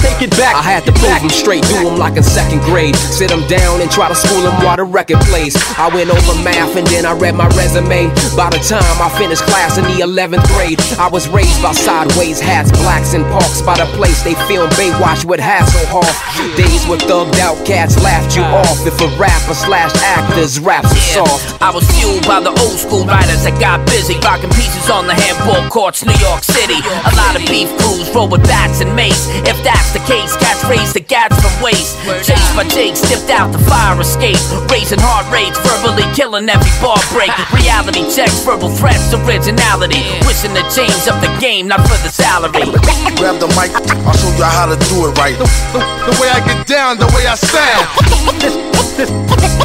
[0.01, 0.55] take it back.
[0.55, 2.95] I had to prove them straight, do them like in second grade.
[2.95, 5.55] Sit them down and try to school them while the record plays.
[5.77, 8.09] I went over math and then I read my resume.
[8.35, 12.39] By the time I finished class in the 11th grade, I was raised by sideways
[12.39, 16.13] hats, blacks, and parks by the place they filmed Baywatch with Hasselhoff.
[16.55, 18.85] Days where thugged out cats laughed you off.
[18.87, 21.61] If a rapper slash actors raps are soft.
[21.61, 25.13] I was fueled by the old school writers that got busy rocking pieces on the
[25.13, 26.79] handball courts, New York City.
[26.79, 29.27] A lot of beef crews roll with bats and mace.
[29.43, 31.99] If that's the case, cats raise the gats from waste.
[32.23, 34.39] Chased by Jake, stepped out the fire escape.
[34.71, 37.32] Raising heart rates, verbally killing every bar break.
[37.53, 40.01] Reality checks, verbal threats, originality.
[40.29, 42.69] Wishing to change up the game, not for the salary.
[43.17, 43.73] Grab the mic,
[44.05, 45.33] I'll show y'all how to do it right.
[45.37, 47.89] The, the, the way I get down, the way I sound.
[48.37, 48.53] This,
[48.97, 49.09] this,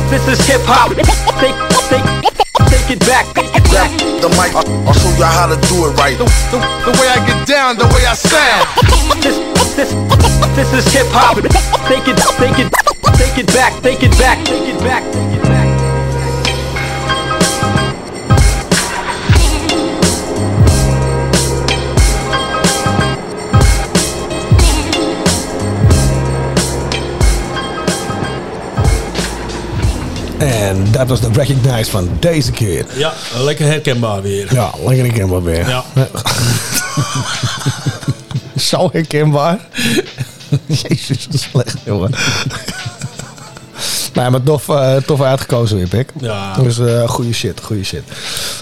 [0.08, 0.96] this is hip hop.
[0.96, 1.56] Take,
[1.92, 3.92] take, it back, take it back.
[4.00, 6.16] Grab the mic, I'll, I'll show y'all how to do it right.
[6.16, 6.58] The, the,
[6.88, 8.64] the way I get down, the way I sound.
[9.20, 9.36] This,
[9.76, 9.92] this,
[10.56, 11.36] this is hip hop.
[11.84, 12.68] Take it, take it,
[13.20, 15.67] take it back, take it back, take it back, take it back.
[30.38, 32.86] En dat was de Recognize van deze keer.
[32.96, 34.54] Ja, lekker herkenbaar weer.
[34.54, 35.68] Ja, lekker herkenbaar weer.
[35.68, 35.84] Ja.
[38.56, 39.58] Zo herkenbaar.
[40.66, 42.14] Jezus, dat is slecht, jongen.
[44.18, 46.12] Nee, maar tof, eh, tof uitgekozen weer, Pik.
[46.20, 46.54] Ja.
[46.62, 48.02] Dus eh goede shit, goede shit.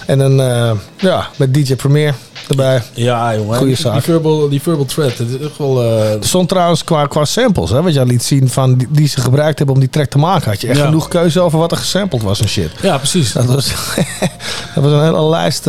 [0.05, 2.13] En dan, eh, ja, met DJ Premier
[2.49, 2.81] erbij.
[2.93, 3.55] Ja, jongen.
[3.57, 3.93] Goeie Die- zaak.
[3.93, 5.83] Die verbal, die verbal thread, dat is echt wel...
[5.83, 9.21] Er stond trouwens qua, qua samples, hè, wat jij liet zien van die, die ze
[9.21, 10.49] gebruikt hebben om die track te maken.
[10.51, 10.85] Had je echt Ja.
[10.85, 12.69] genoeg keuze over wat er gesampled was en shit.
[12.81, 13.31] ja, precies.
[13.31, 13.67] Dat was,
[14.75, 15.63] dat was een hele lijst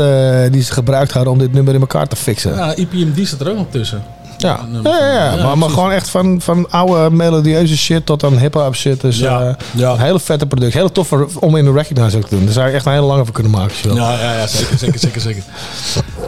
[0.52, 2.54] die ze gebruikt hadden om dit nummer in elkaar te fixen.
[2.54, 4.02] Ja, IPMD staat er ook nog tussen.
[4.38, 8.38] Ja, Een ja, ja, maar, maar gewoon echt van, van oude melodieuze shit tot aan
[8.38, 9.00] hip-hop shit.
[9.00, 9.90] Dus Ja, eh, ja.
[9.92, 10.72] een hele vette product.
[10.72, 12.44] Heel tof om in de Recognize ook te doen.
[12.44, 13.74] Daar zou je echt een hele lange voor kunnen maken.
[13.94, 15.42] Ja, ja, ja zeker, zeker, zeker, zeker.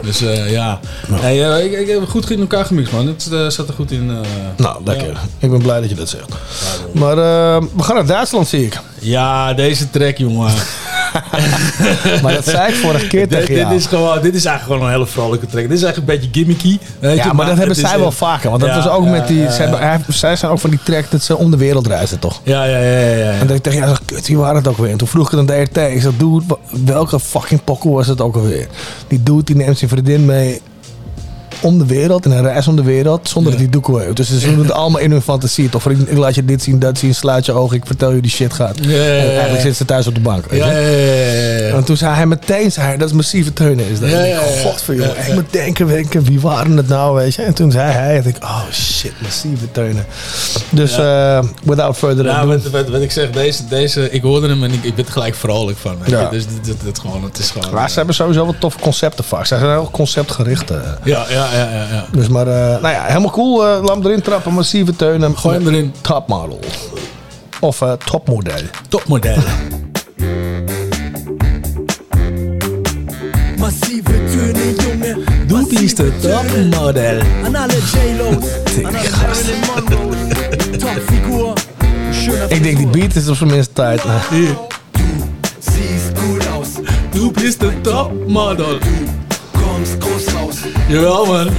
[0.01, 0.79] Dus eh, ja,
[1.21, 3.07] nee, eh, ik, ik heb goed in elkaar gemixt, man.
[3.07, 4.09] Het eh, zat er goed in.
[4.09, 4.17] eh.
[4.57, 5.17] Nou, lekker.
[5.39, 6.29] Ik ben blij dat je dat zegt.
[6.93, 8.79] Maar eh, we gaan naar Duitsland, zie ik.
[8.99, 10.51] Ja, deze track, jongen.
[12.23, 13.75] Maar dat zei ik vorige keer dit, tegen dit jou.
[13.75, 15.63] is gewoon, dit is eigenlijk gewoon een hele vrolijke track.
[15.67, 16.79] Dit is eigenlijk een beetje gimmicky.
[16.99, 18.49] Weet Ja, je, maar dat hebben het zij wel vaker.
[18.49, 19.51] Want dat ja, was ook ja, met die...
[19.51, 22.39] zij, hebben- zij zijn ook van die track dat ze om de wereld reizen, toch?
[22.43, 23.15] Ja, ja, ja, ja.
[23.15, 23.31] ja.
[23.31, 24.89] En dat ik dacht, ja, zo, kut, wie waren het ook weer?
[24.91, 26.45] En toen vroeg ik aan de DRT, ik zei, dude,
[26.85, 28.67] welke fucking pokoe was het ook alweer?
[29.07, 30.61] Die dude die neemt zijn vriendin mee
[31.61, 34.15] om de wereld, in een reis om de wereld, zonder dat hij doeken heeft.
[34.15, 35.69] Dus ze doen het allemaal in hun fantasie.
[35.69, 38.21] Toch, ik, ik laat je dit zien, dat zien, sluit je ogen, ik vertel je
[38.21, 38.77] die shit gaat.
[38.81, 40.65] Ja, En eigenlijk zit ze thuis op de bank, weet je?
[40.65, 41.75] Ja, ja, ja, ja, ja.
[41.75, 43.85] En toen zei hij meteen, zei hij, dat is massieve teunen.
[43.89, 44.09] Is dat.
[44.09, 45.27] Ja, En ja, joh.
[45.27, 47.41] Ik moet denken, denken, wie waren het nou, weet je?
[47.41, 50.05] En toen zei hij, en ik, oh shit, massieve teunen.
[50.69, 52.47] Dus, eh, without further Ja, ado.
[52.47, 55.13] wat, wat, wat ik zeg, deze, deze, ik hoorde hem en ik, ik werd er
[55.13, 55.95] gelijk vrolijk van.
[56.31, 57.73] Dus dit, dit, dit gewoon, het is gewoon...
[57.73, 59.45] Maar ze hebben sowieso wat toffe concepten vaak.
[59.45, 60.71] Ze zijn heel conceptgericht.
[60.71, 60.77] eh.
[61.03, 61.87] Ja, ja, ja, ja.
[61.91, 62.05] ja.
[62.11, 63.65] Dus maar, eh, nou ja, helemaal cool.
[63.67, 65.37] eh laat hem erin trappen, massieve teunen.
[65.37, 65.93] Gooi hem erin.
[66.01, 66.59] Topmodel.
[67.59, 68.61] Of eh, topmodel.
[68.89, 69.37] Topmodel.
[73.57, 75.15] Massive Töne, Junge.
[75.47, 77.21] Du bist der Topmodel.
[77.45, 78.43] An alle J-Los,
[78.85, 80.15] an alle Marilyn Monroe.
[80.77, 81.53] Topfigur,
[82.11, 84.03] schöner Ik denk die beat is op zijn minst tijd.
[84.05, 84.19] nou.
[85.59, 86.67] Siehst gut aus,
[87.11, 88.77] Du bist der Topmodel.
[89.81, 90.55] kommst groß raus.
[90.89, 91.55] Ja, Mann.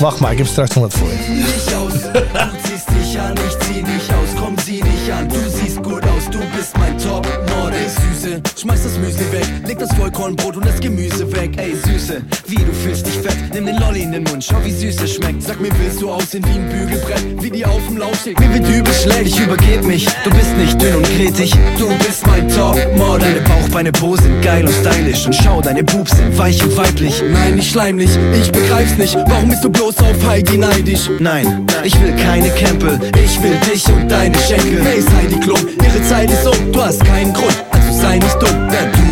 [0.00, 1.08] Mach mal, gib's 300 vor.
[1.08, 5.28] Du siehst dich an, ich zieh dich aus, komm, sieh dich an.
[5.28, 7.26] Du siehst gut aus, du bist mein Top.
[7.26, 7.53] -Mann.
[7.84, 8.04] Topmodel.
[8.14, 9.46] Süße, schmeiß das Müsli weg.
[9.66, 11.52] Leg das Vollkornbrot und das Gemüse weg.
[11.56, 13.36] Ey, Süße, wie du fühlst dich fett.
[13.52, 15.42] Nimm den Lolli in den Mund, schau wie süß es schmeckt.
[15.42, 17.42] Sag mir, willst du aussehen wie ein Bügelbrett?
[17.42, 18.38] Wie die auf dem Lauf steht.
[18.40, 20.06] Mir wird übel schnell, ich übergeb mich.
[20.24, 21.54] Du bist nicht dünn und kretig.
[21.78, 23.34] Du bist mein Topmodel.
[23.34, 25.26] Deine Bauchbeine, Po sind geil und stylisch.
[25.26, 27.22] Und schau, deine Boobs sind weich und weiblich.
[27.32, 28.10] Nein, nicht schleimlich,
[28.40, 29.16] ich begreif's nicht.
[29.26, 31.10] Warum bist du bloß auf Heidi neidisch?
[31.18, 32.98] Nein, ich will keine Campbell.
[33.24, 34.82] Ich will dich und deine Schenkel.
[34.82, 36.72] Hey, Heidi Klum, ihre Zeit ist um.
[36.72, 37.56] Du hast keinen Grund,
[38.04, 38.68] sei nicht dumm.
[38.68, 39.08] Denn du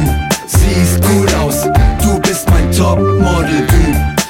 [0.47, 1.67] siehst gut aus.
[2.03, 3.67] Du bist mein Topmodel.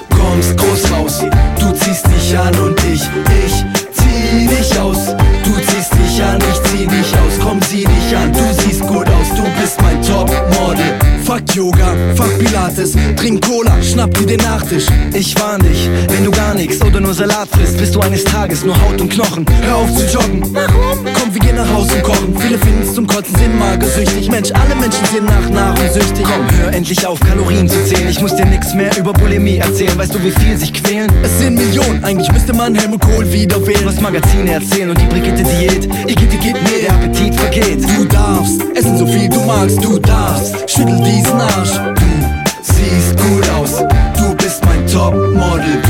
[0.09, 1.25] Du kommst groß raus.
[1.59, 3.03] Du ziehst dich an und ich,
[3.45, 3.57] ich
[3.99, 5.15] zieh dich aus.
[5.45, 7.35] Du ziehst dich an, ich zieh dich aus.
[7.43, 8.33] Komm, sieh dich an.
[8.33, 9.29] Du siehst gut aus.
[9.37, 11.12] Du bist mein Topmodel.
[11.33, 12.93] Fuck Yoga, fuck Pilates.
[13.17, 14.85] Trink Cola, schnapp dir den Nachtisch.
[15.15, 18.63] Ich warn dich, wenn du gar nichts oder nur Salat frisst, bist du eines Tages
[18.67, 19.47] nur Haut und Knochen.
[19.63, 20.43] Hör auf zu joggen.
[20.53, 20.99] Warum?
[21.15, 22.37] Komm, wir gehen nach Hause und kochen.
[22.39, 24.31] Viele finden's zum Kotzen, sind magersüchtig.
[24.31, 26.27] Mensch, alle Menschen sind nach Nahrung süchtig.
[26.27, 28.11] Komm, hör endlich auf, Kalorien zu zählen.
[28.11, 29.97] Ich muss dir nix mehr über Bulimie erzählen.
[29.97, 31.11] Weißt du, wie viel sich quälen?
[31.23, 32.05] Es sind Millionen.
[32.05, 33.87] Eigentlich müsste man Helmut Kohl wieder wählen.
[33.87, 35.87] Was Magazine erzählen und die Brigitte Diät.
[36.07, 37.83] Igitt, gib mir, der Appetit vergeht.
[37.97, 39.83] Du darfst essen so viel du magst.
[39.83, 41.95] Du darfst schüttel diesen.
[41.95, 43.83] Du siehst gut aus.
[44.17, 45.81] Du bist mein Topmodel.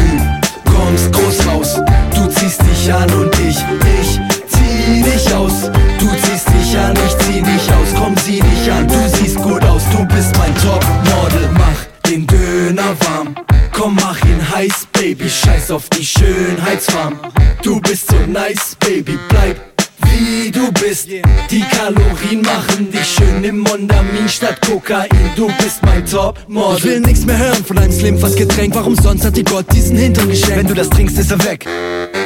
[0.65, 1.81] Du kommst groß raus.
[2.15, 3.59] Du ziehst dich an und ich,
[4.01, 5.71] ich zieh dich aus.
[5.99, 7.89] Du ziehst dich an, ich zieh dich aus.
[7.99, 8.87] Komm, sieh dich an.
[8.89, 9.83] Du siehst gut aus.
[9.91, 11.49] Du bist mein Topmodel.
[11.53, 13.35] Mach den Döner warm.
[13.73, 15.29] Komm, mach ihn heiß, Baby.
[15.29, 17.19] Scheiß auf die Schönheitsfarm.
[17.63, 19.19] Du bist so nice, Baby.
[19.29, 19.72] Bleib
[20.05, 21.09] wie du bist.
[21.09, 25.09] Die Kalorien machen dich schön im Mondamin statt Kokain.
[25.37, 26.77] Du bist mein Top-Model.
[26.79, 28.75] Ich will nichts mehr hören von deinem Slimfast-Getränk.
[28.75, 30.57] Warum sonst hat dir Gott diesen Hintern geschenkt?
[30.57, 31.67] Wenn du das trinkst, ist er weg.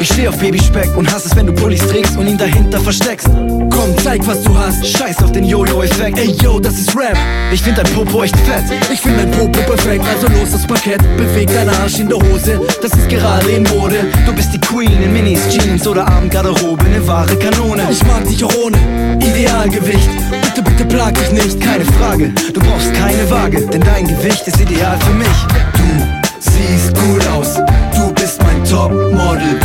[0.01, 3.29] Ich steh auf Babyspeck und hasse es, wenn du Pullis trägst und ihn dahinter versteckst.
[3.29, 4.87] Komm, zeig, was du hast.
[4.87, 6.18] Scheiß auf den Jojo-Effekt.
[6.18, 7.16] Ey, yo, das ist Rap.
[7.53, 8.64] Ich find dein Popo echt fett.
[8.93, 10.05] Ich find dein Popo perfekt.
[10.07, 11.01] Also los das Parkett.
[11.16, 12.61] Beweg deinen Arsch in der Hose.
[12.83, 14.07] Das ist gerade in Mode.
[14.27, 16.85] Du bist die Queen in Minis, Jeans oder Abendgarderobe.
[16.85, 17.65] Ne wahre Kanone.
[17.90, 18.76] Ich mag dich auch ohne
[19.20, 20.10] Idealgewicht.
[20.42, 21.60] Bitte, bitte plag dich nicht.
[21.60, 22.32] Keine Frage.
[22.52, 23.66] Du brauchst keine Waage.
[23.66, 25.28] Denn dein Gewicht ist ideal für mich.
[25.72, 27.54] Du siehst gut aus.
[27.94, 29.58] Du bist mein Topmodel.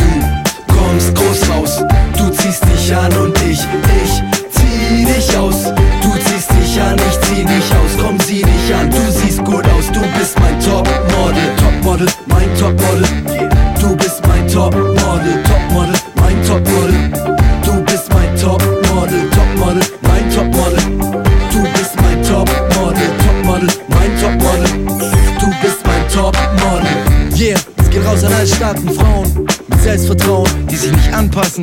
[0.67, 1.83] Du kommst groß raus.
[2.17, 3.59] Du ziehst dich an und ich,
[4.03, 4.20] ich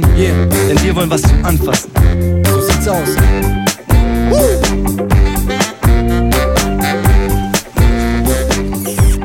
[0.00, 0.18] nicht anpassen.
[0.18, 1.90] Yeah, denn wir wollen was zum Anfassen.
[2.44, 3.08] So sieht's aus.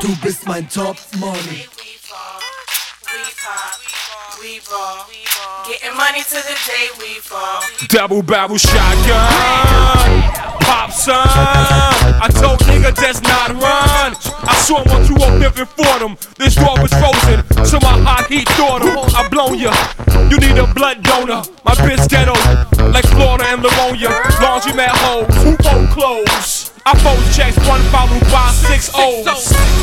[0.00, 1.68] Du bist mein Topmodel.
[5.66, 7.62] Getting money to the day we fall.
[7.88, 9.14] Double barrel shotgun.
[10.60, 11.16] Pop son.
[11.16, 14.14] I told nigga just not run.
[14.46, 16.16] I saw him on 205 for them.
[16.36, 18.98] This door was frozen, so my hot heat thought him.
[19.14, 19.72] I blown ya.
[20.28, 21.42] You need a blood donor.
[21.64, 22.34] My bitch ghetto,
[22.90, 24.10] like Florida and Livonia.
[24.42, 26.33] Laundry mat hoes, who fold clothes?
[26.86, 29.24] I fold checks, one followed oh by six O's.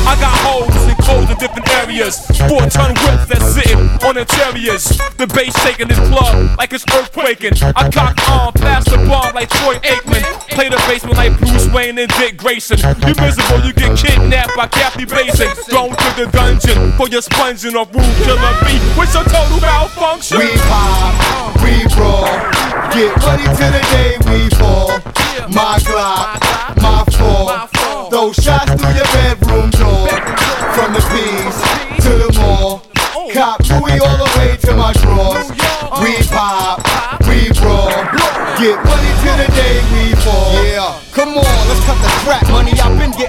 [0.06, 2.22] I got holes and codes in different areas.
[2.46, 4.86] Four ton whips that's sitting on interiors.
[5.18, 7.58] The bass shaking this club like it's earthquaking.
[7.74, 9.02] I cock on, pass the
[9.34, 10.22] like Troy Aikman.
[10.54, 12.78] Play the basement like Bruce Wayne and Dick Grayson.
[12.78, 15.50] You miserable, you get kidnapped by Kathy Basin.
[15.66, 18.82] Thrown to the dungeon for your sponging of Rue Killer beat.
[18.94, 20.38] What's your total malfunction?
[20.38, 22.30] We pop, we roll,
[22.90, 24.90] get money to the day we fall.
[25.48, 26.42] My Glock,
[26.80, 27.68] my fall.
[28.10, 30.08] Throw shots through your bedroom door.
[30.74, 31.56] From the P's
[32.04, 32.82] to the mall.
[33.32, 35.48] Cop Louis all the way to my drawers.
[36.02, 36.82] We pop,
[37.28, 37.88] we roll,
[38.58, 40.52] get money to the day we fall.
[40.64, 42.81] Yeah, come on, let's cut the crap, money.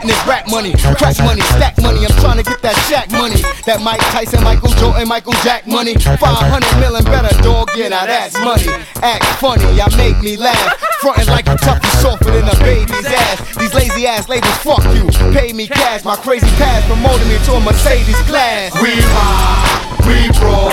[0.03, 2.03] Getting this rap money, crack money, stack money.
[2.03, 5.95] I'm trying to get that Shaq money, that Mike Tyson, Michael Jordan, Michael Jack money.
[5.95, 6.19] 500
[6.83, 7.71] million better, dog.
[7.71, 8.67] Yeah, now that's money.
[8.99, 10.59] Act funny, I make me laugh.
[10.99, 13.55] Frontin' like you tough, you softer than a baby's ass.
[13.55, 15.07] These lazy ass labels, fuck you.
[15.31, 18.75] Pay me cash, my crazy past promoted me to a Mercedes class.
[18.83, 20.67] We pop, we roll,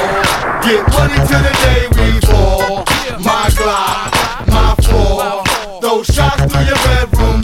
[0.66, 2.82] get money to the day we fall.
[3.22, 4.10] My Glock,
[4.50, 5.46] my fall.
[5.78, 7.42] Throw shots through your bedroom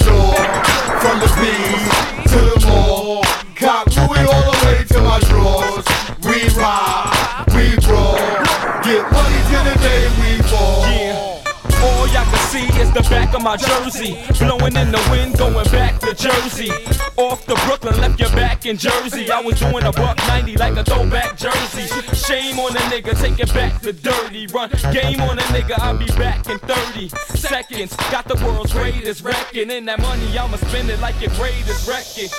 [12.97, 14.17] the back of my jersey.
[14.39, 16.71] Blowing in the wind, going back to Jersey.
[17.17, 19.31] Off the Brooklyn, left your back in Jersey.
[19.31, 21.87] I was doing a buck 90 like a throwback jersey.
[22.15, 24.47] Shame on a nigga, take it back to dirty.
[24.47, 27.95] Run game on a nigga, I'll be back in 30 seconds.
[28.11, 29.71] Got the world's greatest record.
[29.71, 32.31] And that money, I'ma spend it like your greatest record.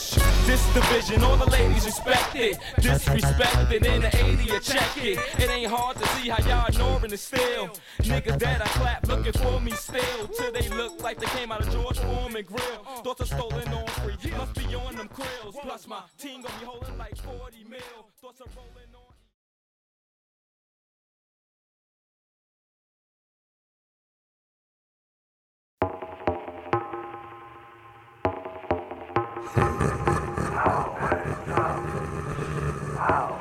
[0.47, 2.57] This division, all the ladies respect it.
[2.77, 5.19] Disrespected in the 80 or check it.
[5.37, 7.69] It ain't hard to see how y'all ignoring it still.
[8.01, 10.46] Niggas that I clap looking for me still.
[10.47, 12.61] Till they look like they came out of George Foreman grill.
[12.87, 13.01] Uh.
[13.01, 14.31] Thoughts are stolen on free.
[14.31, 15.55] Must be on them krills.
[15.61, 17.79] Plus my team gonna be holding like 40 mil.
[18.21, 19.13] Thoughts are rolling on.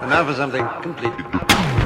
[0.00, 1.85] And now for something completely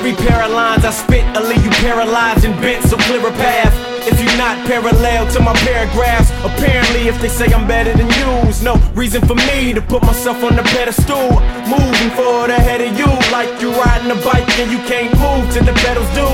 [0.00, 3.30] every pair of lines I spit, I leave you paralyzed and bent, so clear a
[3.32, 3.89] path.
[4.02, 8.30] If you're not parallel to my paragraphs, apparently if they say I'm better than you,
[8.64, 11.30] no reason for me to put myself on the pedestal.
[11.68, 15.64] Moving forward ahead of you, like you're riding a bike and you can't move till
[15.64, 16.26] the pedals do.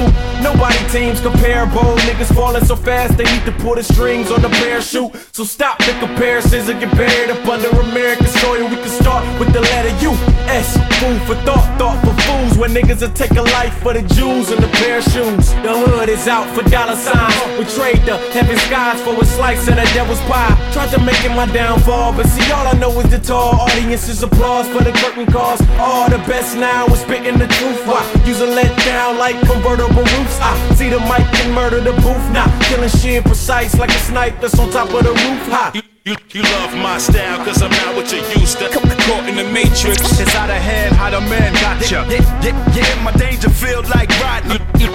[0.43, 4.49] Nobody teams comparable, niggas falling so fast they need to pull the strings on the
[4.49, 5.11] parachute.
[5.33, 8.69] So stop the comparisons and get buried up under American soil.
[8.69, 10.13] We can start with the letter U.
[10.47, 10.77] S.
[11.01, 12.57] Food for thought, thought for fools.
[12.57, 15.51] When niggas will take a life for the Jews and the pair of shoes.
[15.65, 17.56] The hood is out for dollar signs.
[17.59, 20.53] We trade the heaven skies for a slice of the devil's pie.
[20.73, 24.23] Tried to make it my downfall, but see, all I know is the tall audience's
[24.23, 25.61] applause for the curtain calls.
[25.79, 27.81] All the best now is spitting the truth.
[27.87, 28.05] Why?
[28.27, 30.39] Use a let down like convertible roofs.
[30.41, 32.27] I see the mic and murder the booth.
[32.31, 35.43] Now killing shit precise like a snipe that's on top of the roof.
[35.49, 35.81] High.
[36.05, 38.69] You, you love my style, cause I'm not what you used to.
[38.69, 40.21] Caught in the matrix.
[40.21, 42.07] It's out of hand, how the man got ya.
[42.09, 44.53] Yeah, yeah, yeah, my danger feel like riding.
[44.79, 44.91] You, you,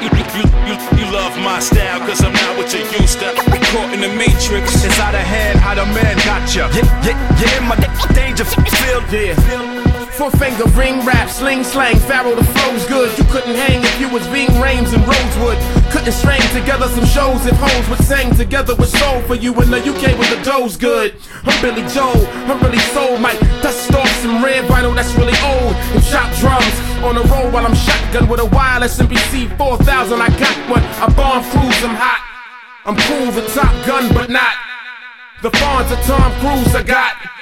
[0.00, 0.10] you,
[1.12, 3.34] love my style, cause I'm not what you used to.
[3.72, 4.84] Caught in the matrix.
[4.84, 6.68] It's out of hand, how the man got ya.
[6.72, 7.76] Yeah, yeah, yeah, my
[8.14, 9.02] danger feel.
[9.12, 9.77] Yeah.
[10.18, 13.16] Four finger ring rap, sling slang, pharaoh the flow's good.
[13.16, 15.56] You couldn't hang if you was Ving Rhames and Rosewood.
[15.92, 19.70] Couldn't string together some shows if hoes would sing together with soul for you in
[19.70, 21.14] the UK with the dough's good.
[21.44, 23.38] I'm Billy Joel, I'm really soul Mike.
[23.62, 25.74] Dust off some red vinyl that's really old.
[25.94, 26.74] And shot drums
[27.06, 30.20] on the road while I'm shotgun with a wireless MPC 4000.
[30.20, 32.26] I got one, I bomb cruise, I'm hot.
[32.86, 34.56] I'm cool, the top gun, but not.
[35.42, 37.37] The fawns of Tom Cruise I got.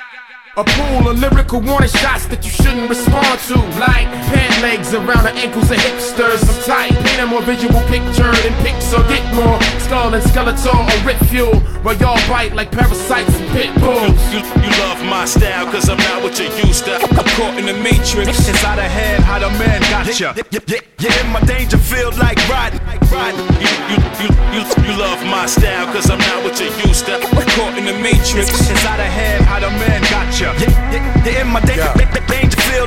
[0.59, 3.61] A pool of lyrical warning shots that you shouldn't respond to.
[3.77, 6.49] Like pant legs around the ankles of hipsters.
[6.49, 9.05] I'm tight, paint a more visual picture than pixel.
[9.05, 11.61] Get more skull and skeletal or rip fuel.
[11.85, 14.17] While y'all bite like parasites and pit bulls.
[14.33, 17.05] You, you love my style, cause I'm not what you used to.
[17.05, 18.49] I'm caught in the matrix.
[18.49, 20.33] It's out of hand, how the man got ya.
[20.35, 22.81] Yeah, yeah, yeah, my danger feel like riding.
[23.13, 23.45] riding.
[23.61, 27.21] You, you, you, you, you love my style, cause I'm not what you used to.
[27.21, 28.49] I'm caught in the matrix.
[28.49, 30.46] It's out of hand, how the man got ya.
[30.47, 31.93] Yeah, yeah, yeah, my danger,
[32.29, 32.87] danger feel.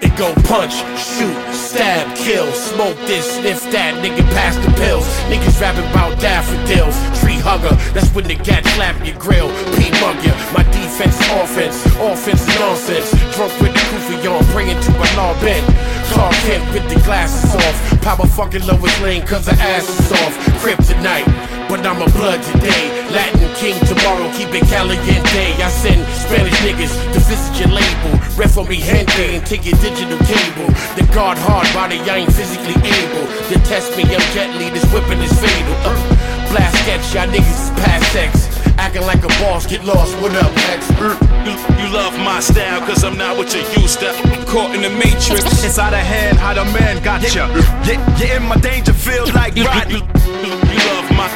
[0.00, 5.06] It go punch, shoot, stab, kill, smoke this, sniff that, nigga pass the pills.
[5.28, 6.96] Niggas rapping about daffodils,
[7.42, 9.50] hugger, that's when the cat slap your grill.
[9.74, 13.10] P mug ya, my defense offense, offense nonsense.
[13.34, 15.66] Drunk with the kufi on, bring it to a law bent.
[16.14, 20.34] Clark Kent with the glasses off, Papa fucking Lois Lane cause her ass is off.
[20.62, 21.26] Kryptonite,
[21.68, 23.02] but I'm a blood today.
[23.10, 25.44] Latin king tomorrow, keep it caliente.
[25.58, 28.12] I send Spanish niggas to visit your label.
[28.36, 30.70] Ref on me gente and take your digital cable.
[30.96, 33.26] The guard hard body, I ain't physically able.
[33.50, 35.76] To test me, I'm gently, this whipping is fatal.
[35.84, 38.32] Uh, blast sketch, y'all niggas is past sex.
[38.76, 40.86] Acting like a boss, get lost, what up, X?
[41.00, 44.10] Mm, you, you love my style, cause I'm not what you used to.
[44.10, 45.44] I'm caught in the matrix.
[45.64, 47.48] It's out of hand, how the man got ya.
[47.88, 50.04] Yeah, yeah, my danger feel like riding.
[50.44, 50.52] You,
[50.92, 51.28] love my,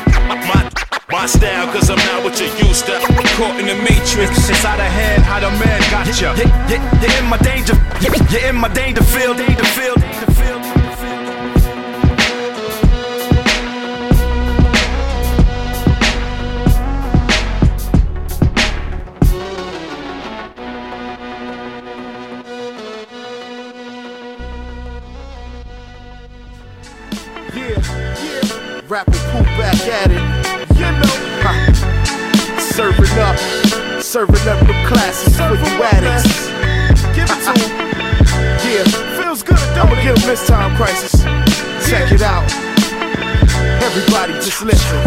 [0.51, 0.61] my,
[1.11, 2.97] my style, cause I'm not what you used to.
[2.97, 4.49] I'm caught in the matrix.
[4.49, 6.35] It's out of hand, how the man got ya.
[6.37, 7.75] Yeah, yeah, yeah, my danger.
[8.01, 10.86] Yeah, yeah, my danger feel, danger feel, danger feel.
[28.89, 28.93] Yeah.
[28.93, 30.77] Rapping poop back at it.
[30.77, 31.53] You know, ha.
[32.59, 33.39] serving up,
[34.03, 36.49] serving up the classes for you addicts.
[37.15, 37.87] Give it to 'em.
[38.65, 38.85] Yeah,
[39.21, 39.59] feels good.
[39.77, 41.23] I'ma give 'em this time crisis.
[41.89, 42.45] Check it out.
[43.83, 44.99] Everybody just listen.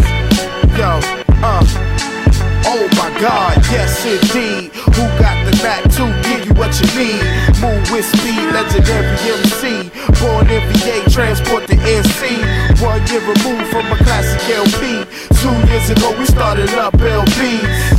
[0.77, 0.99] Yo,
[1.43, 1.63] uh.
[2.65, 4.71] Oh my God, yes indeed.
[4.73, 7.23] Who got the knack to give you what you need?
[7.61, 9.88] Move with speed, legendary MC.
[10.19, 10.69] Born in
[11.19, 12.81] transport the NC.
[12.81, 15.03] One year removed from a classic LP.
[15.41, 17.39] Two years ago, we started up LB.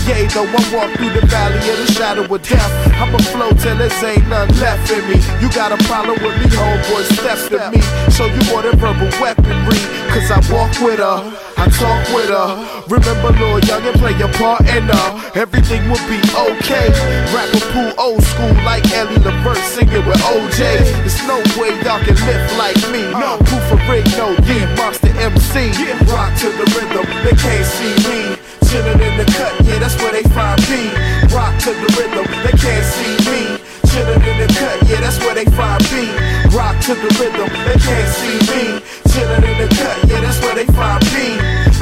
[0.09, 2.73] Yay, though I walk through the valley of the shadow of death.
[2.97, 5.17] I'ma flow till there ain't nothing left in me.
[5.41, 7.81] You got a problem with me, homeboy, step to me.
[8.13, 9.81] Show you more than verbal weaponry.
[10.13, 11.50] Cause I walk with her.
[11.61, 12.57] I talk with her.
[12.89, 15.09] Remember, Lord Young and play your part in her.
[15.37, 16.89] Everything will be okay.
[17.37, 20.81] Rapper pool old school like Eddie Levert singing with OJ.
[21.05, 23.05] There's no way y'all can lift like me.
[23.13, 24.57] No proof of rig, no D.
[24.81, 25.69] Monster MC.
[26.09, 28.41] Rock to the rhythm, they can't see me.
[28.65, 30.89] Chillin' in the cut, yeah, that's where they find me.
[31.29, 33.60] Rock to the rhythm, they can't see me.
[33.91, 36.07] Chillin' in the cut, yeah, that's where they find me.
[36.55, 38.79] Rock to the rhythm, they can't see me.
[39.11, 41.39] Chillin' in the cut, yeah, that's where they find me.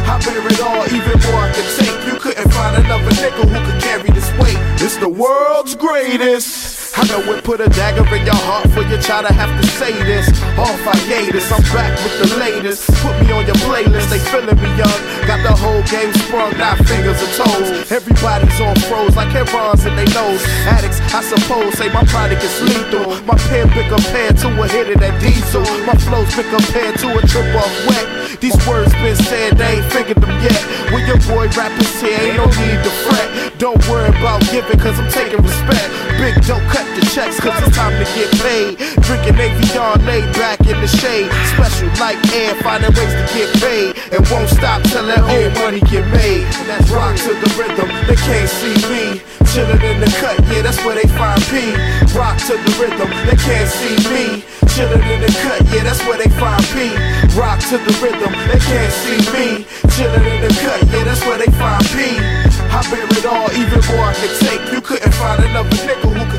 [0.09, 2.07] I bear it all, even more I can take.
[2.09, 4.57] You couldn't find another nickel who could carry this weight.
[4.81, 6.78] It's the world's greatest.
[6.97, 9.67] I know it put a dagger in your heart for you try to have to
[9.77, 10.29] say this.
[10.57, 12.89] Off I gave this, I'm back with the latest.
[13.03, 15.01] Put me on your playlist, they feeling me young.
[15.27, 17.91] Got the whole game sprung, not fingers or toes.
[17.93, 20.43] Everybody's on froze like head-ons in they nose.
[20.65, 23.15] Addicts, I suppose, say my product is lethal.
[23.27, 25.67] My pen been compared to a hit of that diesel.
[25.85, 28.41] My flow's been compared to a trip off wet.
[28.41, 30.59] These words been said, they ain't figured them yet.
[30.93, 33.59] When your boy rappers here, ain't no need to fret.
[33.59, 35.91] Don't worry about giving, cause I'm taking respect.
[36.19, 38.79] Big don't cut the checks, cause it's time to get paid.
[39.03, 41.31] Drinking Avion, laid back in the shade.
[41.55, 43.99] Special like air, finding ways to get paid.
[44.15, 46.47] And won't stop till that old money get made.
[46.71, 49.05] That's rock to the rhythm, they can't see me.
[49.51, 51.75] Chillin' in the cut, yeah, that's where they find P.
[52.15, 54.45] Rock to the rhythm, they can't see me.
[54.71, 56.95] Chillin' in the cut, yeah, that's where they find P.
[57.35, 59.67] Rock to the rhythm, they can't see me.
[59.97, 62.23] Chillin' in the cut, yeah, that's where they find P.
[62.71, 64.63] I bear it all, even more I can take.
[64.71, 66.38] You couldn't find another nickel who could.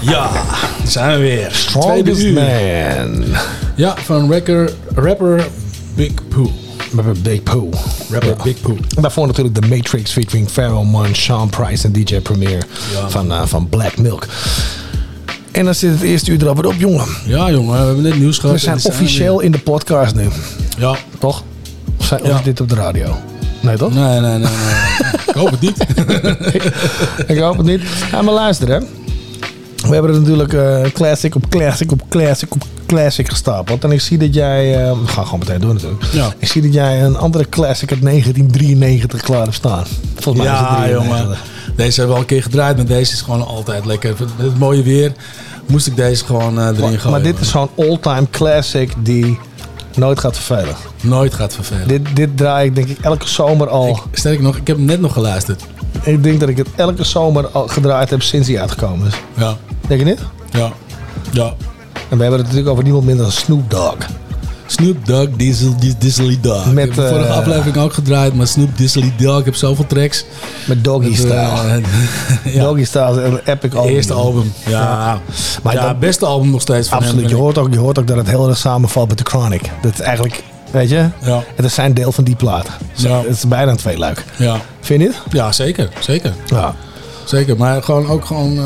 [0.00, 1.48] Ja, daar zijn we weer.
[1.52, 3.24] Strongest man.
[3.74, 5.46] Ja, van rapper, rapper
[5.94, 6.50] Big Pooh.
[6.94, 7.72] Rapper Big Pooh.
[8.10, 8.78] Rapper Big Pooh.
[8.96, 13.08] En daarvoor natuurlijk The Matrix featuring Pharoah Monch, Sean Price en DJ Premier Ja.
[13.08, 14.26] van, eh, van Black Milk.
[15.52, 17.06] En dan zit het eerste uur er alweer op, jongen.
[17.26, 18.54] Ja, jongen, we hebben net nieuws gehad.
[18.54, 20.28] We zijn officieel in de podcast nu.
[20.78, 20.96] Ja.
[21.18, 21.42] Toch?
[21.98, 22.40] Of, zijn, Ja.
[22.44, 23.16] dit op de radio?
[23.60, 23.94] Nee, toch?
[23.94, 24.38] Nee, nee, nee.
[24.38, 24.48] nee.
[25.26, 25.76] Ik hoop het niet.
[27.36, 27.82] Ik hoop het niet.
[28.12, 28.78] Ja, maar luister hè.
[29.88, 33.84] We hebben er natuurlijk eh, classic op classic op classic op classic gestapeld.
[33.84, 34.84] En ik zie dat jij...
[34.88, 36.02] eh, we gaan gewoon meteen door natuurlijk.
[36.12, 36.32] Ja.
[36.38, 39.84] Ik zie dat jij een andere classic uit 1993 klaar hebt staan.
[40.14, 41.18] Volgens mij is het Ja, 93.
[41.18, 41.36] jongen.
[41.76, 44.14] Deze hebben we al een keer gedraaid, maar deze is gewoon altijd lekker.
[44.18, 45.12] Met het mooie weer
[45.66, 47.10] moest ik deze gewoon eh, erin Maar, gooien.
[47.10, 49.38] maar dit is zo'n all-time classic die
[49.96, 50.74] nooit gaat vervelen.
[51.00, 51.88] Nooit gaat vervelen.
[51.88, 54.00] Dit, dit draai ik denk ik elke zomer al.
[54.12, 55.62] Sterker nog, ik heb hem net nog geluisterd.
[56.02, 59.14] Ik denk dat ik het elke zomer al gedraaid heb sinds hij uitgekomen is.
[59.36, 59.56] Ja.
[59.86, 60.20] Denk je niet?
[60.50, 60.72] Ja.
[61.30, 61.54] Ja.
[62.08, 63.96] En we hebben het natuurlijk over niemand minder dan Snoop Dogg.
[64.72, 66.72] Snoop Dogg, Diesel, Dis- Dizzly Dog.
[66.72, 69.54] Met, ik heb de vorige eh, aflevering ook gedraaid, maar Snoop Dizzly Dog, ik heb
[69.54, 70.24] zoveel tracks.
[70.66, 71.32] Met Doggy Style.
[71.34, 71.76] eh,
[72.54, 72.62] ja.
[72.62, 73.92] Doggy Style is een epic album.
[73.94, 74.52] Eerste album.
[74.66, 75.20] Ja.
[75.62, 77.20] Maar ja, dat- beste album nog steeds van Absoluut.
[77.20, 77.30] hem.
[77.30, 79.70] Je hoort, ook, je hoort ook dat het heel erg samenvalt met de Chronic.
[79.82, 81.42] Dat is eigenlijk, weet je, Ja.
[81.56, 82.66] het is zijn deel van die plaat.
[82.94, 83.18] Ja.
[83.18, 84.24] Het is bijna een tweeluik.
[84.36, 84.56] Ja.
[84.80, 85.16] Vind je niet?
[85.30, 85.88] Ja, zeker.
[86.00, 86.32] Zeker.
[86.46, 86.74] Ja.
[87.24, 88.64] Zeker, maar gewoon ook gewoon eh,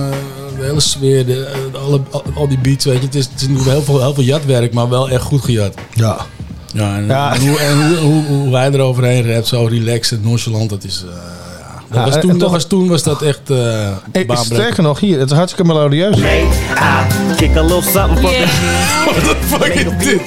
[0.67, 1.45] hele sfeer, de,
[1.75, 3.05] eh, alle, al, al die beats, weet je.
[3.07, 5.75] Het is, het is nu heel veel, heel veel jatwerk, maar wel echt goed gejat.
[5.95, 6.17] Ja.
[6.73, 7.35] Ja, en, Ja.
[7.35, 11.05] en hoe, en hoe, hoe, hoe wij eroverheen rapt, zo relaxed en nonchalant, dat is...
[11.09, 11.15] eh,
[11.91, 11.97] ja.
[11.97, 15.19] Dat was en- toen, toch- was, toen was dat echt uh, Ik, sterker nog, hier,
[15.19, 16.17] het is hartstikke melodieus.
[17.37, 18.47] Kick a little something for the
[19.05, 20.21] What the fuck is dit?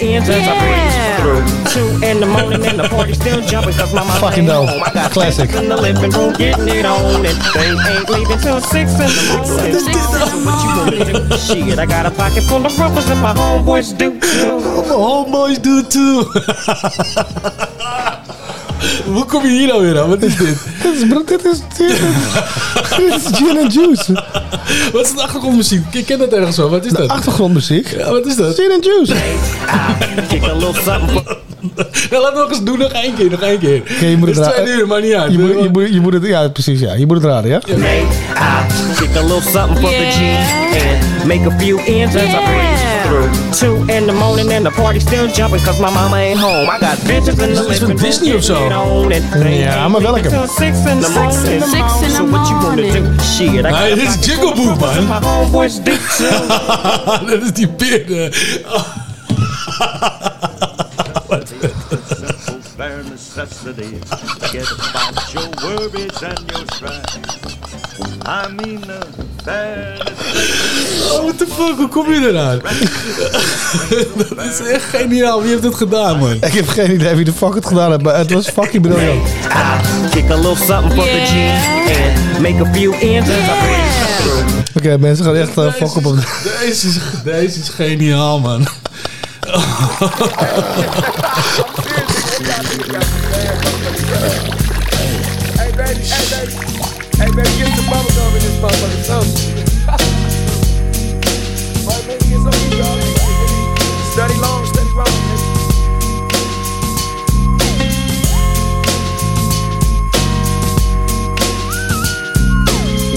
[1.20, 2.00] Ends as I breeze through.
[2.00, 4.70] Two in the morning and the party still jumping cause my mama Fucking ain't dope.
[4.70, 4.84] Oh home.
[4.84, 5.50] I got Classic.
[5.54, 9.24] in the living room getting it on and they ain't leaving till six in the
[9.38, 9.80] morning.
[9.80, 11.38] So what you gonna do?
[11.38, 14.60] Shit, I got a pocket full of rubbers and my homeboys do too.
[14.60, 16.26] My homeboys do too.
[19.06, 20.10] Hoe kom je hier nou weer aan?
[20.10, 20.48] Wat is dit?
[20.84, 21.98] Dit is, bro, dit is, dit is,
[22.98, 24.14] dit is gin and juice.
[24.94, 25.84] Wat is de achtergrondmuziek?
[25.92, 26.70] Ik ken dat ergens zo.
[26.70, 27.10] Wat is De dat?
[27.10, 27.88] achtergrondmuziek.
[27.98, 28.56] Ja, wat is dat?
[28.56, 29.14] Gin and juice.
[32.10, 32.80] Ja, laat nog eens doen.
[32.80, 33.30] Nog één keer.
[33.30, 33.82] Nog één keer.
[33.96, 35.32] Oké, je moet Het het is twee uur, maar niet uit.
[35.32, 36.94] Je moet, je, moet, je moet het, ja, precies, ja.
[36.94, 37.58] Je moet het raden, ja?
[37.68, 38.06] I
[38.96, 40.20] kick a little something for the G
[41.18, 42.28] and make a few ends as I
[43.10, 43.86] breeze through.
[43.86, 46.70] Two in the morning and the party still jumping cause my mama ain't home.
[46.70, 48.54] I got bitches in the Is living van room Disney of zo?
[48.54, 50.30] getting it on and they Ja, ain't maar welke?
[50.48, 51.62] Six in the morning.
[51.62, 53.18] Six in the So what you wanna morning.
[53.18, 53.24] do?
[53.24, 55.08] Shit, I got Nee, a dit is pocket Jingle Boo, rubbers man.
[55.08, 56.48] My homeboys do too.
[57.28, 58.30] dat is die beer.
[62.78, 64.02] bare necessities.
[64.12, 67.06] Uh, Forget about your worries and your strife.
[68.26, 69.39] I mean the bare necessities.
[71.12, 71.78] Oh, what the fuck?
[71.78, 72.58] Hoe kom je eraan?
[74.36, 75.42] dat is echt geniaal.
[75.42, 76.32] Wie heeft dit gedaan, man?
[76.34, 79.28] Ik heb geen idee wie de fuck het gedaan heeft, maar het was fucking briljant.
[79.28, 81.34] I kick a little something for the G
[82.34, 83.30] and make a few ends.
[84.76, 86.16] Oké, mensen gaan echt uh, fuck op op.
[86.60, 88.68] Deze is, deze is geniaal, man.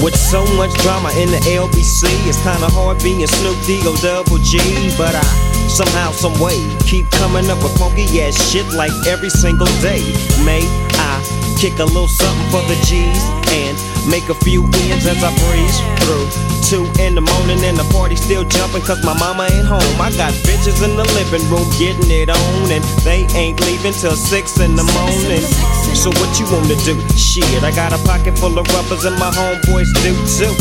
[0.03, 2.03] With so much drama in the LBC.
[2.27, 4.59] It's kinda hard being Snoop D O double G,
[4.97, 5.23] but I
[5.71, 10.03] somehow, some way keep coming up with funky ass shit like every single day.
[10.43, 10.67] May
[10.99, 11.23] I
[11.55, 13.23] kick a little something for the G's
[13.55, 13.79] and
[14.11, 16.27] make a few ends as I breeze through.
[16.67, 19.95] Two in the morning and the party still jumping cause my mama ain't home.
[20.03, 24.19] I got bitches in the living room getting it on and they ain't leaving till
[24.19, 25.47] six in the morning.
[25.93, 26.99] So what you wanna do?
[27.15, 30.53] Shit, I got a pocket full of rubbers and my homeboys do too.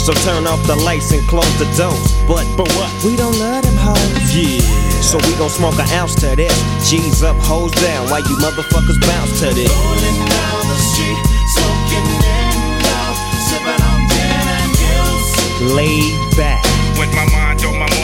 [0.00, 1.98] So turn off the lights and close the doors.
[2.26, 2.90] But but what?
[3.04, 4.34] We don't love them hoes.
[4.34, 4.62] Yeah.
[5.02, 6.54] So we gon' smoke an ounce to this.
[6.88, 8.08] G's up, hoes down.
[8.10, 9.68] Why you motherfuckers bounce to this.
[9.68, 11.20] Rolling down the street,
[11.58, 12.56] smoking in
[12.86, 13.12] down,
[13.50, 15.74] sipping on gin and gills.
[15.74, 16.62] Laid back.
[16.98, 17.95] With my mind on my money and my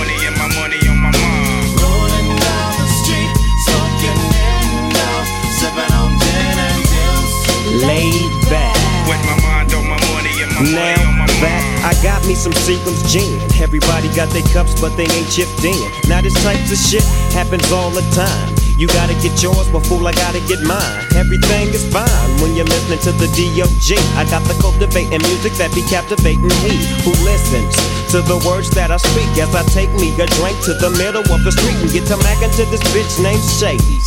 [10.62, 13.42] Now back, I got me some Seagram's gin.
[13.58, 15.74] Everybody got their cups, but they ain't chipped in.
[16.06, 17.02] Now this type of shit
[17.34, 18.54] happens all the time.
[18.78, 21.02] You gotta get yours, but fool, I gotta get mine.
[21.18, 23.98] Everything is fine when you're listening to the D.O.G.
[24.14, 27.74] I got the cultivating music that be captivating he who listens
[28.14, 31.26] to the words that I speak as I take me a drink to the middle
[31.26, 33.98] of the street and get to mackin' to this bitch named Shady.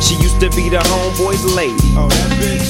[0.00, 1.92] She used to be the homeboy's lady.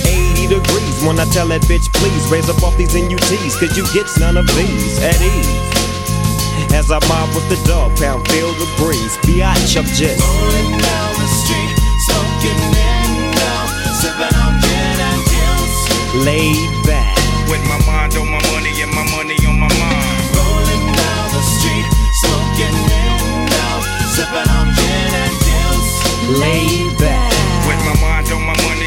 [0.07, 3.85] 80 degrees when I tell that bitch, please raise up off these NUTs, cause you
[3.93, 5.69] get none of these at ease.
[6.73, 9.17] As I mob with the dog pound, feel the breeze.
[9.29, 11.73] Biatch, I'm just Rolling down the street,
[12.09, 13.09] smoking in
[14.01, 15.77] sipping on gin and gills.
[16.25, 17.17] laid back.
[17.53, 20.17] With my mind on my money and my money on my mind.
[20.33, 21.87] Rolling down the street,
[22.25, 23.21] smoking in
[24.17, 25.89] sipping on gin and gills.
[26.41, 27.33] laid back.
[27.69, 28.78] With my mind on my money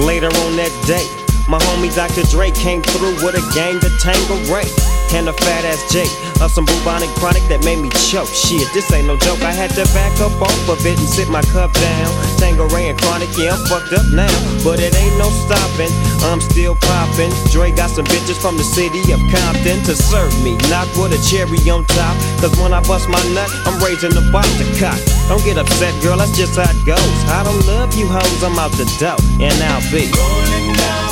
[0.00, 2.22] Later on that day, my homie Dr.
[2.30, 4.70] Dre came through with a gang to Tanqueray.
[5.10, 8.30] And a fat ass Jake of some bubonic chronic that made me choke.
[8.30, 9.42] Shit, this ain't no joke.
[9.42, 12.10] I had to back up off of it and sit my cup down.
[12.38, 14.30] Tanqueray and chronic, yeah, I'm fucked up now.
[14.62, 15.90] But it ain't no stopping.
[16.30, 17.34] I'm still popping.
[17.50, 20.54] Dre got some bitches from the city of Compton to serve me.
[20.70, 22.14] Not with a cherry on top.
[22.38, 25.02] Cause when I bust my nut, I'm raising the bar to cock.
[25.26, 27.18] Don't get upset, girl, that's just how it goes.
[27.26, 29.18] I don't love you hoes, I'm out the dough.
[29.42, 31.09] And I'll be Rolling down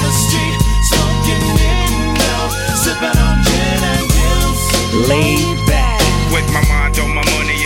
[5.09, 6.01] laid back.
[6.33, 7.58] With my mind on my money my money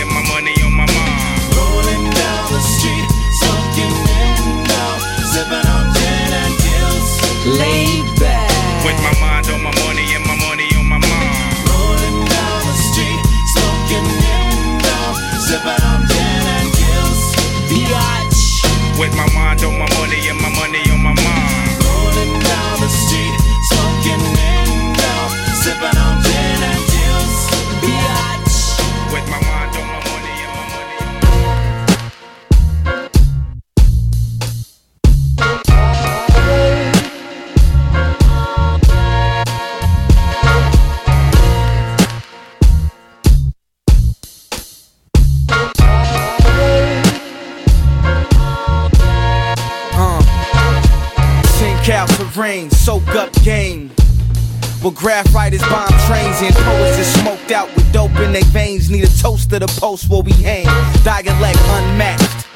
[59.83, 60.63] post where we hang.
[61.03, 62.47] Dialect unmatched.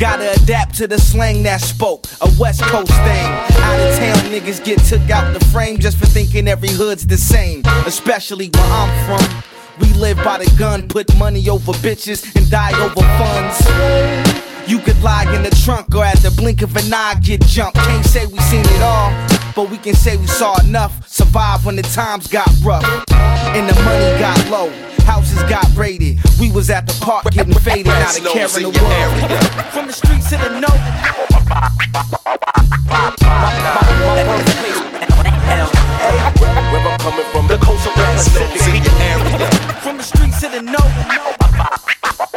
[0.00, 2.06] Gotta adapt to the slang that spoke.
[2.22, 3.26] A West Coast thing.
[3.66, 7.18] Out of town niggas get took out the frame just for thinking every hood's the
[7.18, 7.60] same.
[7.84, 9.44] Especially where I'm from.
[9.80, 14.51] We live by the gun, put money over bitches and die over funds.
[14.66, 17.76] You could lie in the trunk or at the blink of an eye get jumped.
[17.78, 19.10] Can't say we seen it all,
[19.56, 21.08] but we can say we saw enough.
[21.08, 24.70] Survive when the times got rough and the money got low.
[25.04, 26.18] Houses got raided.
[26.38, 29.72] We was at the park getting faded, not a care in the world.
[29.72, 30.70] From the streets to the note.
[36.70, 38.82] Where I'm coming from, the coast of the Pacific.
[39.82, 42.31] From the streets to the note.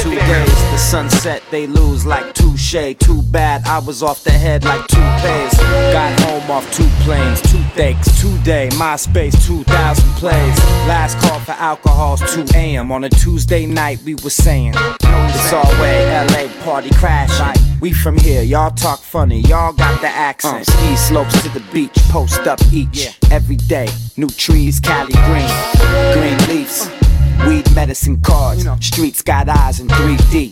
[0.00, 2.96] Two days, the sunset they lose like touche.
[2.98, 5.58] Too bad I was off the head like toupees.
[5.92, 10.58] Got home off two planes, two toothaches, two day, MySpace, 2,000 plays.
[10.86, 12.92] Last call for alcohol's 2 a.m.
[12.92, 17.62] On a Tuesday night, we were saying, It's all way, LA party crashing.
[17.80, 20.68] We from here, y'all talk funny, y'all got the accent.
[20.68, 20.72] Uh.
[20.72, 23.18] Ski slopes to the beach, post up each.
[23.30, 25.48] Every day, new trees, Cali green,
[26.14, 27.01] green leaves.
[27.46, 30.50] Weed medicine cards, streets got eyes in 3D.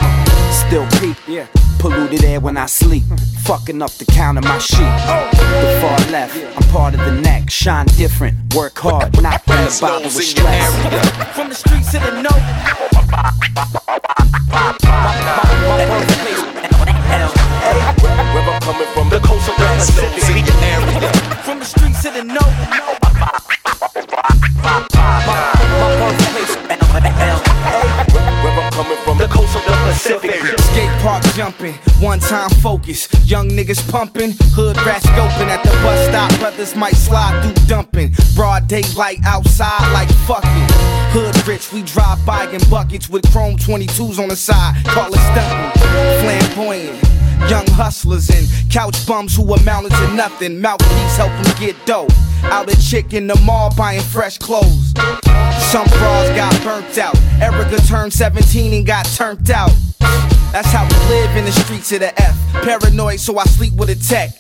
[0.52, 1.47] Still peep, yeah.
[1.78, 3.05] Polluted air when I sleep.
[3.44, 4.81] Fucking up the count of my sheep.
[4.81, 5.28] Oh.
[5.32, 7.51] The far left, I'm part of the neck.
[7.51, 11.35] Shine different, work hard, not in the bother with stress.
[11.35, 12.31] From the streets to the know.
[18.32, 19.65] Where I'm coming from, the coast of the
[20.15, 21.12] Pacific area.
[21.43, 23.01] From the streets to the know.
[30.03, 30.41] Pacific.
[30.59, 33.07] Skate park jumping, one time focus.
[33.27, 36.41] Young niggas pumping, hood rats scoping at the bus stop.
[36.41, 38.15] Brothers might slide through dumping.
[38.35, 40.69] Broad daylight outside like fucking.
[41.13, 44.83] Hood rich, we drive by in buckets with chrome 22s on the side.
[44.87, 45.83] Call it stunting.
[46.23, 47.20] Flamboyant.
[47.49, 50.61] Young hustlers and couch bums who amounted to nothing.
[50.61, 52.09] Mouthpiece help them get dough.
[52.45, 54.93] Out a chick in the mall buying fresh clothes.
[55.71, 57.17] Some bras got burnt out.
[57.41, 59.73] Erica turned 17 and got turned out.
[60.53, 62.37] That's how we live in the streets of the F.
[62.65, 64.31] Paranoid, so I sleep with a tech.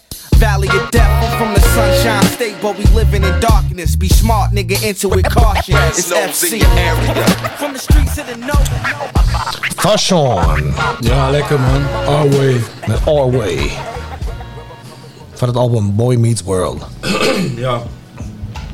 [0.40, 3.94] Valley of death, I'm from the sunshine state, but we living in darkness.
[3.94, 5.74] Be smart, nigga, into it, caution.
[5.98, 6.62] It's FC.
[7.58, 8.56] From the streets to the know.
[9.76, 10.72] Fashion.
[11.00, 11.82] Ja, lekker man.
[12.06, 12.60] Our way.
[12.86, 13.70] Met Our Way.
[15.34, 16.86] Van het album Boy Meets World.
[17.56, 17.82] Ja.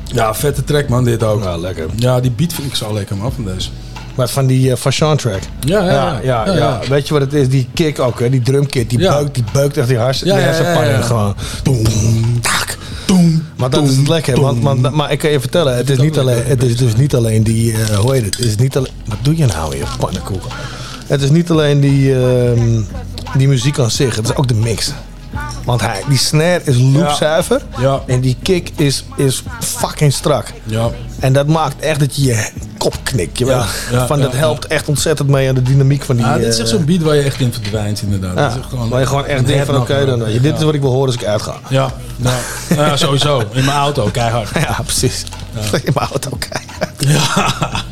[0.03, 1.43] Ja, vette track man, dit ook.
[1.43, 1.89] Ja, lekker.
[1.95, 3.69] Ja, die beat vind ik zo lekker man, van deze.
[4.17, 5.41] Maar van die uh, Fashion track.
[5.59, 6.55] Ja, ja, ja, ja.
[6.55, 6.79] ja.
[6.89, 7.49] Weet je wat het is?
[7.49, 8.29] Die kick ook, hè?
[8.29, 11.35] die drumkit, die beukt, die beukt echt die hars, Ja, hersenpannen gewoon.
[11.63, 11.83] Doem,
[12.41, 13.45] tak, doem.
[13.57, 16.17] Maar dat is het lekker, want, want, maar ik kan je vertellen, het is niet
[16.17, 18.37] alleen, het is dus niet alleen die, eh, hoe heet het?
[18.37, 20.43] Het is niet alleen, wat doe je nou hier, pannenkoek?
[21.07, 22.81] Het is niet alleen die, ehm,
[23.37, 24.91] die muziek aan zich, het is ook de mix.
[25.65, 28.01] Want hij, die snare is loopzuiver Ja.
[28.07, 30.53] en die kick is, is fucking strak.
[30.63, 30.89] Ja.
[31.19, 33.37] En dat maakt echt dat je je kop knikt.
[33.37, 36.25] Je Ja, van, dat helpt echt ontzettend mee aan de dynamiek van die...
[36.25, 38.35] Ja, dit is echt eh, zo'n beat waar je echt in verdwijnt inderdaad.
[38.35, 40.57] ja, Dat is echt gewoon, waar je gewoon echt denkt van oké, dan, je, dit
[40.57, 41.55] is wat ik wil horen als ik uitga.
[41.69, 41.91] Ja,
[42.69, 43.39] ja sowieso.
[43.39, 44.49] In mijn auto, keihard.
[44.67, 45.23] Ja, precies.
[45.71, 47.03] In mijn auto keihard.
[47.07, 47.83] Ja.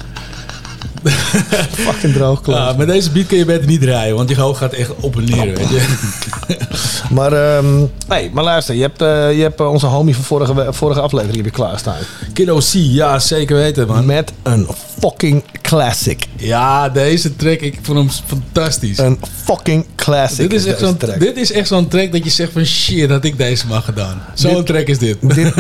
[1.86, 4.74] Fucking droog Ja, met deze beat kun je beter niet rijden, want je hoofd gaat
[4.74, 5.86] echt op en neer, weet je.
[7.10, 10.74] Maar, ehm hey, maar luister, je hebt, eh, je hebt eh, onze homie van vorige,
[10.74, 11.96] vorige aflevering heb je klaarstaan.
[12.34, 14.06] Kiddo C, ja zeker weten man.
[14.06, 14.68] Met een
[15.00, 16.26] fucking classic.
[16.36, 18.98] Ja, deze track, ik vond hem fantastisch.
[18.98, 20.50] Een fucking classic.
[20.50, 21.20] Dit is, echt zo'n, track.
[21.20, 24.22] dit is echt zo'n track dat je zegt van shit, had ik deze maar gedaan.
[24.34, 25.18] Zo'n track is dit.
[25.22, 25.54] Dit-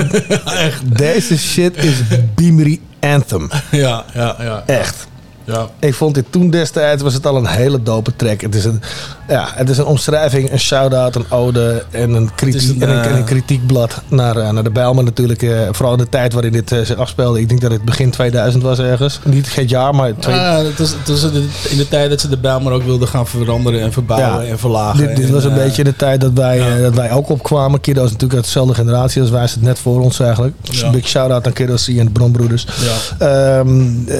[0.97, 1.93] Deze shit is
[2.35, 3.49] Beamery Anthem.
[3.71, 4.63] Ja, ja, ja.
[4.65, 5.07] Echt.
[5.45, 5.69] Ja.
[5.79, 8.41] Ik vond dit toen destijds was het al een hele dope track.
[8.41, 8.81] Het is een,
[9.27, 13.03] ja, het is een omschrijving, een shout-out, een ode en een, kritiek, een, en een,
[13.03, 15.41] en een eh, kritiekblad naar, eh, naar de Bijlmer natuurlijk.
[15.41, 17.39] eh, vooral in de tijd waarin dit eh, zich afspeelde.
[17.39, 19.19] Ik denk dat het begin 2000 was ergens.
[19.23, 21.23] Niet geen jaar, maar twee, Ja, het was, het was
[21.69, 24.59] in de tijd dat ze de Bijlmer ook wilden gaan veranderen en verbouwen Ja, en
[24.59, 25.07] verlagen.
[25.07, 27.29] Dit, dit En, was een eh, beetje de tijd dat wij, eh, dat wij ook
[27.29, 27.81] opkwamen.
[27.81, 29.47] Kiddo is natuurlijk uit dezelfde generatie als wij.
[29.47, 30.53] Zit net voor ons eigenlijk.
[30.61, 30.85] Dus Ja.
[30.85, 32.67] een big shout-out aan Kiddo C en de Bronbroeders.
[33.19, 33.25] Ja.
[33.59, 34.15] Ehm, eh,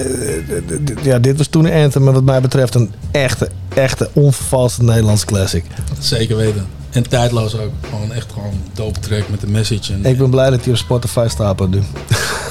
[1.03, 2.03] ja, dit was toen een anthem.
[2.03, 5.63] Maar wat mij betreft een echte, echte onvervalste Nederlandse classic.
[5.99, 6.67] Zeker weten.
[6.91, 7.71] En tijdloos ook.
[7.89, 9.93] Gewoon echt gewoon een dope track met een message.
[9.93, 11.81] En, Ik ben blij dat hij op Spotify staat nu.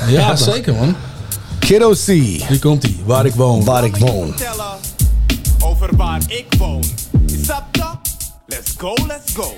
[0.06, 0.38] ja, toch?
[0.54, 0.94] zeker man.
[1.58, 2.06] Kiddo C.
[2.06, 2.96] Hier komt hij.
[3.04, 3.64] Waar ik woon.
[3.64, 4.34] Waar ik woon.
[5.60, 6.82] over waar ik woon.
[7.26, 7.98] Is dat dat?
[8.46, 9.52] Let's go, let's go.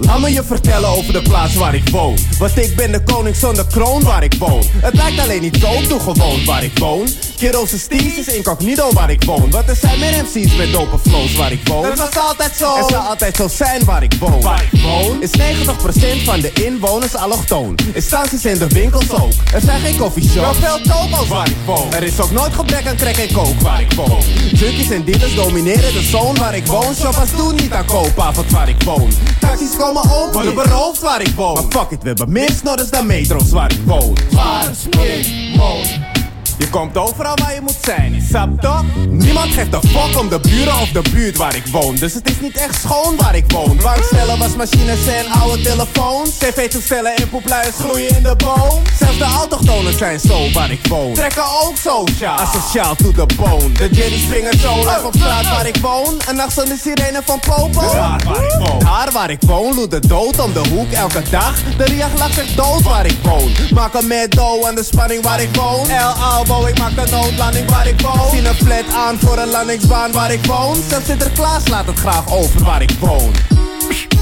[0.00, 2.18] Laat me je vertellen over de plaats waar ik woon.
[2.38, 4.62] Want ik ben de koning zonder kroon waar ik woon.
[4.76, 7.08] Het lijkt alleen niet zo, doe gewoon waar ik woon.
[7.36, 9.50] Kiro's Steez is incognito waar ik woon.
[9.50, 11.82] Want er zijn meer MC's met dope flows waar ik woon.
[11.82, 12.74] Dat was altijd zo.
[12.74, 14.40] En zal altijd zo zijn waar ik woon.
[14.40, 17.78] Waar ik woon is 90% van de inwoners allochtoon.
[17.92, 19.32] Instanties in de winkels ook.
[19.52, 20.34] Er zijn geen coffeeshops.
[20.34, 21.92] Wel veel toko's waar ik woon.
[21.92, 24.22] Er is ook nooit gebrek aan crack en coke waar ik woon.
[24.52, 26.94] Junkies en dealers domineren de zone waar ik woon.
[26.94, 29.12] Shoppers doen niet aan koopavond waar ik woon.
[29.40, 31.54] Taxis komen ook Worden beroofd waar ik woon.
[31.54, 34.16] Maar fuck it, we hebben meer snodders dan metro's waar ik woon.
[34.30, 36.19] Waar ik woon.
[36.60, 38.84] Je komt overal waar je moet zijn, snap toch?
[39.08, 41.94] Niemand geeft een fuck om de buren of de buurt waar ik woon.
[41.94, 43.76] Dus het is niet echt schoon waar ik woon.
[43.82, 46.36] Bankstellen, wasmachines en oude telefoons.
[46.36, 48.82] TV-toestellen en poepluiers groeien in de boom.
[48.98, 51.14] Zelfs de autochtonen zijn zo waar ik woon.
[51.14, 53.72] Trekken ook sociaal, asociaal to the bone.
[53.72, 56.14] De Jerry springen zo live op straat waar ik woon.
[56.28, 57.80] Een nacht zonder sirene van Popo.
[57.80, 58.78] Daar waar ik woon.
[58.78, 61.54] Daar waar ik woon, loert de dood om de hoek elke dag.
[61.76, 63.50] De riach lacht zich dood waar ik woon.
[63.74, 65.88] Maak een met dough aan de spanning waar ik woon.
[66.50, 68.30] Ik maak een noodlanding waar ik woon.
[68.30, 70.76] Zien een flat aan voor een landingsbaan waar ik woon.
[70.88, 73.32] Zelfs Sinterklaas laat het graag over waar ik woon.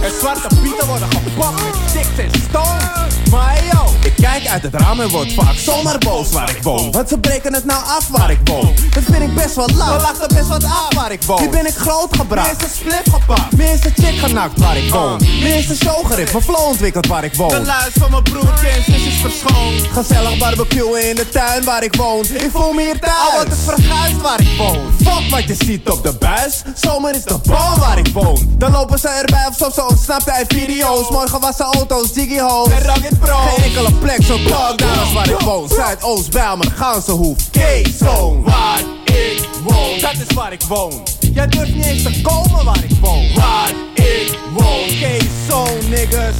[0.03, 3.31] En zwarte pieten worden gepakt met sticks en stones.
[3.31, 6.63] Maar hey, yo, ik kijk uit het raam en word vaak zomaar boos waar ik
[6.63, 6.91] woon.
[6.93, 8.75] Want ze breken het nou af waar ik woon.
[8.91, 9.97] Dat vind ik best wel lang.
[9.97, 11.41] We lachten best wat af waar ik woon.
[11.41, 12.47] Nu ben ik grootgebracht.
[12.47, 13.59] Meer is een splip gepakt.
[13.59, 15.21] Is chick genakt waar ik woon.
[15.41, 16.33] Meer is een show gericht.
[16.33, 17.49] Mijn flow ontwikkeld waar ik woon.
[17.49, 19.83] De luis van mijn broertje en zusjes verschoond.
[19.93, 22.25] Gezellig barbecuen in de tuin waar ik woon.
[22.25, 23.33] Ik voel me hier thuis.
[23.33, 24.79] Al wat is verguisd waar ik woon.
[25.03, 26.63] Fuck wat je ziet op de buis.
[26.75, 28.55] Zomer is de bal waar ik woon.
[28.59, 31.11] Dan lopen ze erbij of soms zo ontsnapt uit video's.
[31.11, 32.71] Mooi gewassen auto's, Ziggy Hoes.
[32.71, 33.37] En Rugged Pro.
[33.37, 35.69] Geen enkele plek zo talk daar als waar ik woon.
[35.69, 37.37] Zuidoost, Bijlmer, Gansenhoef.
[37.51, 40.01] K-Zone, waar ik woon.
[40.01, 41.03] Dat is waar ik woon.
[41.33, 43.35] Jij durft niet eens te komen waar ik woon.
[43.35, 44.87] Waar ik woon.
[44.87, 46.35] K-Zone, niggas.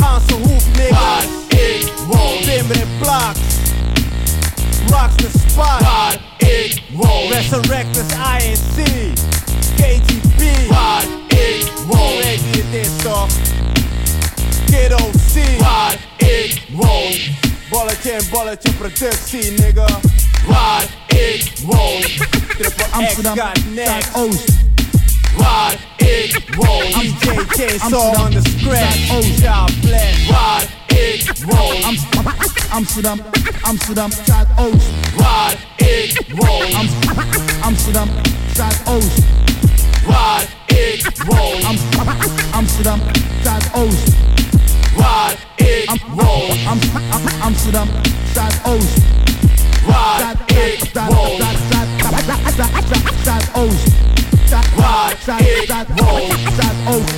[0.00, 0.98] Gansenhoef, niggas.
[0.98, 2.40] Waar ik woon.
[2.44, 3.38] Timber en Plaats.
[4.86, 5.80] Rocks the spot.
[5.80, 7.28] Waar ik woon.
[7.30, 8.82] Resurrectors, INC.
[16.72, 17.12] ik woon.
[17.70, 19.86] Bolletje en bolletje productie, nigga.
[20.46, 22.00] Waar ik woon.
[22.58, 23.36] Triple Amsterdam,
[23.74, 24.44] Zuidoost.
[25.36, 27.02] Waar ik woon.
[27.02, 29.10] DJ Chainsaw on the scratch.
[29.10, 29.40] Oost,
[29.80, 30.26] Blast.
[30.30, 31.96] Waar ik woon.
[32.70, 33.20] Amsterdam,
[33.68, 34.84] I'm for the bad O's
[35.16, 36.74] What it woes?
[36.74, 36.88] I'm
[37.62, 38.08] Amsterdam,
[38.54, 39.18] Zuidoost.
[40.06, 41.62] Waar ik woon.
[41.64, 41.90] Amsterdam, Zuidoost.
[41.96, 42.50] Waar ik woon.
[42.52, 43.00] Amsterdam,
[43.42, 44.41] Zuidoost.
[44.96, 46.58] Waar ik woon.
[47.40, 47.88] Amsterdam,
[48.34, 48.96] Zuidoost.
[49.86, 51.38] Waar ik woon.
[53.18, 53.90] Zuidoost.
[54.84, 56.30] Waar ik woon.
[56.56, 57.10] Zuidoost.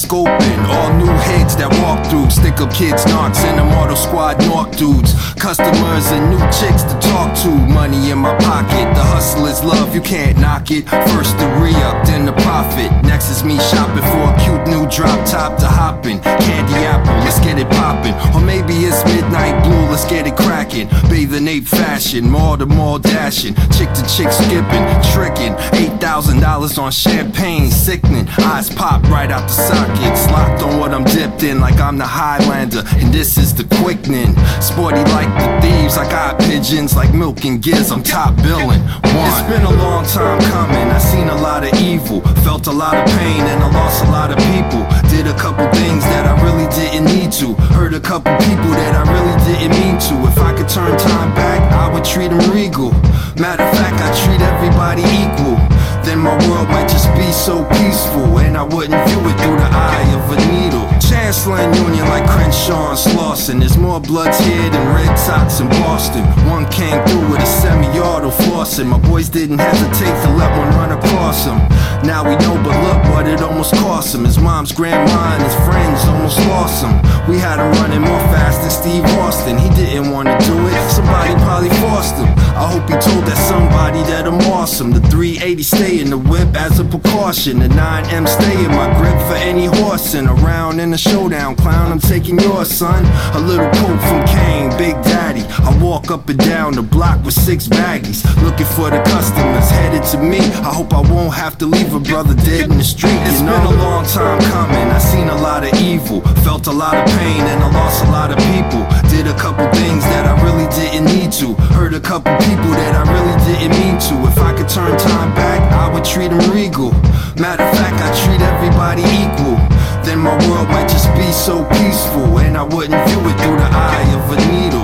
[0.00, 0.60] scoping.
[0.68, 4.72] All new heads that walk through, stick up kids, knocks, and the mortal squad, Nork
[4.76, 5.12] dudes.
[5.34, 7.50] Customers and new chicks to talk to.
[7.50, 10.88] Money in my pocket, the hustle is love, you can't knock it.
[11.12, 12.90] First the re up, then the profit.
[13.04, 16.20] Next is me shopping for a cute new drop top to hop in.
[16.20, 18.14] Candy apple, let's get it poppin'.
[18.34, 20.88] Or maybe it's midnight blue, let's get it crackin'.
[21.08, 23.54] Bathe in ape fashion, mall to mall dashing.
[23.76, 25.54] Chick to chick skipping, tricking.
[25.76, 28.28] $8,000 on champagne, sickening.
[28.38, 29.54] Eyes pop right out the
[29.90, 30.26] sockets.
[30.30, 32.82] Locked on what I'm dipped in, like I'm the Highlander.
[32.96, 34.34] And this is the quickening.
[34.60, 37.90] Sporty like the thieves, I got pigeons like milk and giz.
[37.90, 38.80] I'm top billing.
[38.80, 39.28] One.
[39.28, 40.88] It's been a long time coming.
[40.90, 44.10] I seen a lot of evil, felt a lot of pain, and I lost a
[44.10, 44.82] lot of people.
[45.10, 47.54] Did a couple things that I really didn't need to.
[47.74, 50.14] Hurt a couple people that I really didn't mean to.
[50.28, 52.92] If I could turn time back, I would treat them regal.
[53.36, 55.79] Matter of fact, I treat everybody equal.
[56.10, 59.70] Then my world might just be so peaceful, and I wouldn't view it through the
[59.70, 60.79] eye of a needle.
[61.00, 63.60] Chancellor and Union like Crenshaw and Slauson.
[63.60, 66.24] There's more bloods here than Red Sox in Boston.
[66.48, 68.86] One came through with a semi-auto flossing.
[68.86, 71.58] My boys didn't hesitate to let one run across him.
[72.06, 74.24] Now we know, but look what it almost cost him.
[74.24, 76.94] His mom's grandma and his friends almost lost him.
[77.28, 79.58] We had him running more fast than Steve Austin.
[79.58, 80.90] He didn't want to do it.
[80.90, 82.28] Somebody probably forced him.
[82.56, 84.90] I hope he told that somebody that I'm awesome.
[84.90, 87.58] The 380 stay in the whip as a precaution.
[87.60, 90.26] The 9M stay in my grip for any horsing.
[90.26, 93.04] Around in the showdown, clown, I'm taking yours, son.
[93.36, 95.42] A little coat from Kane, Big Daddy.
[95.62, 98.26] I walk up and down the block with six baggies.
[98.42, 100.40] Looking for the customers headed to me.
[100.66, 103.20] I hope I won't have to leave a brother dead in the street.
[103.30, 104.90] It's been a long time coming.
[104.90, 108.10] I seen a lot of evil, felt a lot of pain, and I lost a
[108.10, 108.82] lot of people.
[109.14, 111.54] Did a couple things that I really didn't need to.
[111.70, 114.14] Hurt a couple people that I really didn't mean to.
[114.26, 116.90] If I could turn time back, I would treat them regal.
[117.38, 119.79] Matter of fact, I treat everybody equal.
[120.10, 123.70] Then my world might just be so peaceful, and I wouldn't view it through the
[123.70, 124.82] eye of a needle.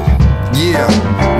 [0.55, 0.86] Yeah,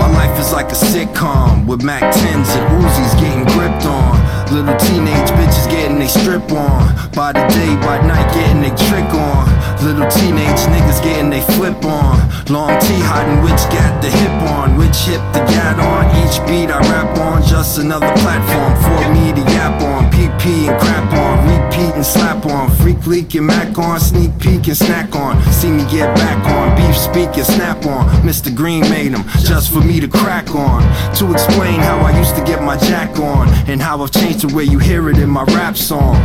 [0.03, 4.19] my life is like a sitcom with Mac 10s and Uzis getting gripped on.
[4.51, 6.83] Little teenage bitches getting they strip on.
[7.15, 9.56] By the day, by night, getting they trick on.
[9.87, 12.19] Little teenage niggas getting they flip on.
[12.51, 16.11] Long T hiding which gat the hip on, which hip the gat on.
[16.27, 20.11] Each beat I rap on, just another platform for me to yap on.
[20.11, 22.69] PP and crap on, repeat and slap on.
[22.79, 25.41] Freak leak and mac on, sneak peek and snack on.
[25.53, 28.09] See me get back on, beef speak and snap on.
[28.27, 28.53] Mr.
[28.53, 30.83] Green made them just for me to crack on.
[31.15, 34.53] To explain how I used to get my jack on, and how I've changed the
[34.53, 36.17] way you hear it in my rap song.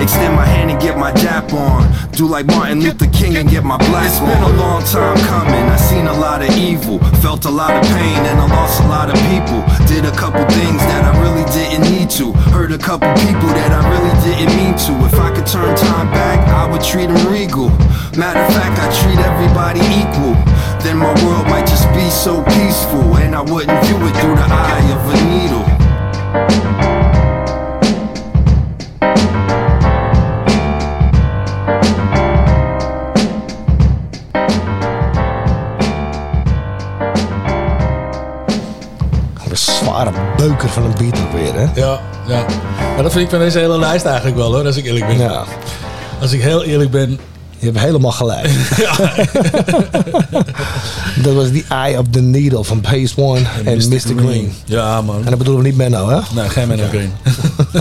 [0.00, 1.92] Extend my hand and get my dap on.
[2.12, 5.64] Do like Martin Luther King and get my black It's been a long time coming.
[5.70, 8.86] I seen a lot of evil, felt a lot of pain, and I lost a
[8.88, 9.60] lot of people.
[9.86, 12.32] Did a couple things that I really didn't need to.
[12.52, 14.92] Hurt a couple people that I really didn't mean to.
[15.06, 17.70] If I could turn time back, I would treat them regal.
[18.18, 20.34] Matter of fact, I treat everybody equal.
[20.82, 24.48] Then my world might just be so peaceful, and I wouldn't view it through the
[24.48, 26.75] eye of a needle.
[40.48, 41.66] Beuker van een beat ook weer, hè?
[41.74, 42.46] Ja, ja.
[42.94, 45.18] Maar dat vind ik van deze hele lijst eigenlijk wel hoor, als ik eerlijk ben.
[45.18, 45.44] Ja.
[46.20, 47.18] Als ik heel eerlijk ben.
[47.58, 48.46] Je hebt helemaal gelijk.
[51.24, 54.00] dat was die Eye of the Needle van Pace One en, Mr.
[54.16, 54.52] Green.
[54.64, 55.16] Ja, man.
[55.16, 56.18] En dat bedoelen we niet Menno, hè?
[56.34, 57.12] Nee, geen Menno Green.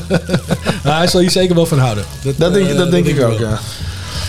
[0.84, 2.04] nou, hij zal hier zeker wel van houden.
[2.38, 3.50] Dat denk, eh, dat denk ik ook, wel.
[3.50, 3.60] ja.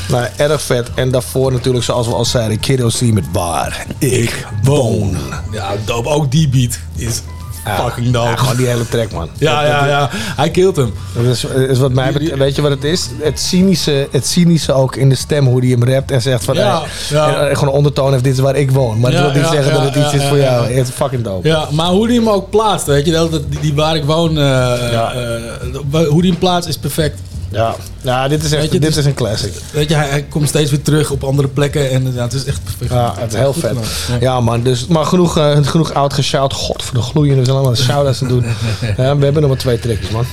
[0.09, 0.91] Nou, erg vet.
[0.95, 5.17] En daarvoor natuurlijk, zoals we al zeiden, Kiddo C met Waar ik woon.
[5.53, 6.09] Ja, dope.
[6.09, 7.23] Ook die beat is
[7.69, 8.29] fucking dope.
[8.29, 9.29] Ja, gewoon die hele track, man.
[9.39, 10.09] Ja, ja, ja.
[10.13, 10.93] Hij killt hem.
[11.15, 13.09] Dat is, is wat mij betreft, weet je wat het is?
[13.19, 16.55] Het cynische, het cynische ook in de stem, hoe hij hem rapt en zegt van...
[16.55, 17.29] Ja, hey, ja.
[17.29, 19.01] en, eh, gewoon ondertoon heeft, dit is waar ik woon.
[19.01, 20.67] Maar dat Ja, wil niet zeggen dat het iets is voor jou.
[20.73, 21.49] Het is fucking dope.
[21.49, 24.93] Ja, maar hoe die hem ook plaatst, weet je, die, die waar ik woon, eh,
[24.95, 27.21] eh, hoe die hem plaatst is perfect.
[27.49, 29.53] Ja, ja dit is echt je, dit dus- is een classic.
[29.73, 32.45] Weet je, hij, hij komt steeds weer terug op andere plekken en ja, het is
[32.45, 32.91] echt perfect.
[32.91, 33.77] Ja, het is heel vet.
[34.21, 34.63] Ja, man.
[34.63, 36.53] Dus, maar genoeg, eh, genoeg oud geshout.
[36.53, 37.39] God voor de gloeiende.
[37.39, 38.45] We zijn allemaal shout-outs te doen.
[38.97, 40.25] Ja, we hebben nog maar twee trekjes, man.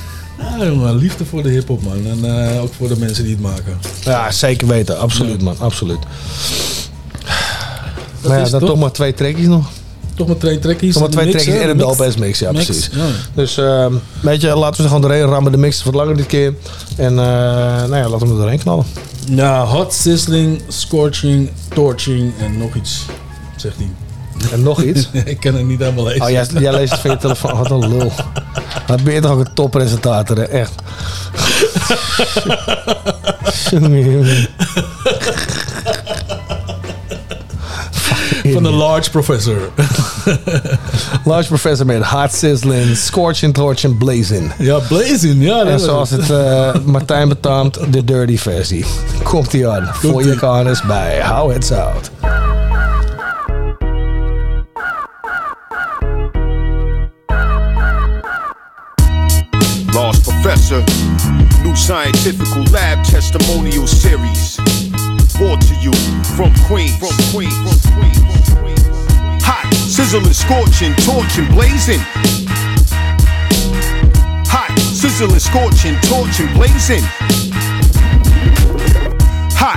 [0.58, 2.06] Ja, jongen, liefde voor de hip-hop, man.
[2.06, 3.78] En eh, ook voor de mensen die het maken.
[4.00, 4.98] Ja, zeker weten.
[4.98, 5.56] Absoluut, man.
[5.58, 5.98] Absoluut.
[8.20, 9.66] Dat maar ja, dan toch- toch maar twee trekjes nog.
[10.14, 10.94] Toch maar twee trekjes.
[10.94, 11.58] Nog maar twee hè?
[11.58, 12.38] en een Mix.
[12.38, 12.90] Ja, Mix, precies.
[12.92, 13.06] ja.
[13.34, 15.52] Dus ehm, weet je, laten we er gewoon doorheen rammen.
[15.52, 16.54] De mix wat langer dit keer.
[16.96, 18.84] En eh, nou ja, laten we er doorheen knallen.
[19.30, 23.06] Ja, hot, sizzling, scorching, torching en nog iets,
[23.56, 23.88] zegt hij.
[24.52, 25.08] En nog iets?
[25.24, 26.22] ik kan het niet helemaal lezen.
[26.22, 27.58] Oh, jij, jij leest het van je telefoon.
[27.58, 28.12] Wat een lul.
[28.86, 30.42] Wat ben je toch ook een toppresentator, hè?
[30.42, 30.72] Echt.
[38.42, 39.56] Jongen, the Large Professor.
[41.24, 44.52] Large Professor met Hot Sizzling, Scorching, Torching, Blazing.
[44.58, 45.58] Ja, Blazing, ja.
[45.58, 48.84] dat En was zoals het eh, Martijn betaamt, de dirty versie.
[49.22, 49.90] Komt ie aan.
[49.92, 52.10] Voor je kanus bij Hou Het Zout.
[59.92, 60.82] Large Professor,
[61.62, 64.73] new scientific lab testimonial series.
[65.36, 65.92] Brought to you
[66.36, 66.96] from Queens.
[66.96, 67.52] From Queens.
[67.58, 68.18] From Queens.
[68.48, 69.42] From Queens.
[69.42, 71.98] Hot, sizzling, scorching, torching, blazing.
[74.46, 77.02] Hot, sizzling, scorching, torching, blazing.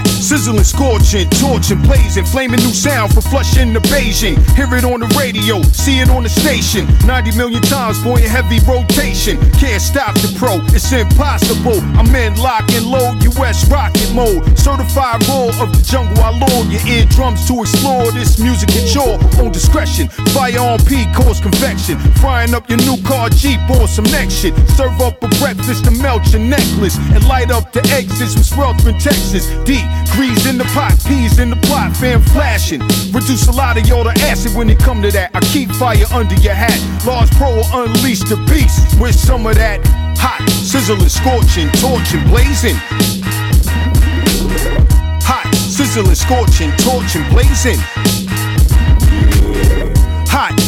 [0.07, 4.35] Sizzling, scorching, torching, blazing, flaming new sound for flushing the Beijing.
[4.55, 6.88] Hear it on the radio, see it on the station.
[7.05, 9.38] 90 million times, boy, in heavy rotation.
[9.59, 11.79] Can't stop the pro, it's impossible.
[11.97, 14.43] I'm in lock and load, US rocket mode.
[14.57, 19.19] Certified raw of the jungle, I lure your eardrums to explore this music at your
[19.39, 20.09] own discretion.
[20.34, 21.99] Fire on P, cause convection.
[22.19, 24.55] Frying up your new car Jeep on some next shit.
[24.75, 28.99] Serve up a breakfast to melt your necklace and light up the exits with Sweltering,
[28.99, 29.47] Texas.
[29.65, 29.81] D,
[30.11, 32.82] grease in the pot, peas in the plot, fan flashing.
[33.11, 35.32] Reduce a lot of y'all to acid when it come to that.
[35.34, 36.78] I keep fire under your hat.
[37.06, 39.86] Large Pro will unleash the beast with some of that
[40.18, 42.76] hot, sizzling, scorching, torching, blazing.
[45.24, 48.27] Hot, sizzling, scorching, torching, blazing.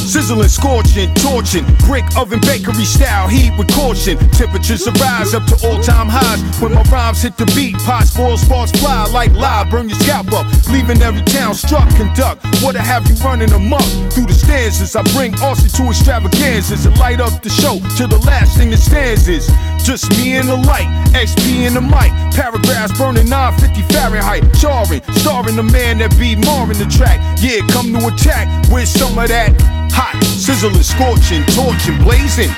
[0.09, 4.17] Sizzling, scorching, torching, brick oven bakery style heat with caution.
[4.33, 7.77] Temperatures arise up to all time highs when my rhymes hit the beat.
[7.85, 11.87] Pots, boil, sparks fly like live, burn your scalp up, leaving every town struck.
[11.93, 14.95] Conduct, what I have you running amok through the stanzas.
[14.95, 18.81] I bring Austin to extravaganzas and light up the show to the last thing that
[18.81, 19.45] stands is
[19.85, 25.55] just me and the light, XP in the mic, paragraphs burning 950 Fahrenheit, charring, starring
[25.55, 27.21] the man that be more in the track.
[27.37, 32.49] Yeah, come to attack with some of that hot, sizzling, scorching, torching, blazing.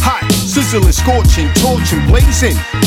[0.00, 2.81] Hot, sizzling, scorching, torching, blazing.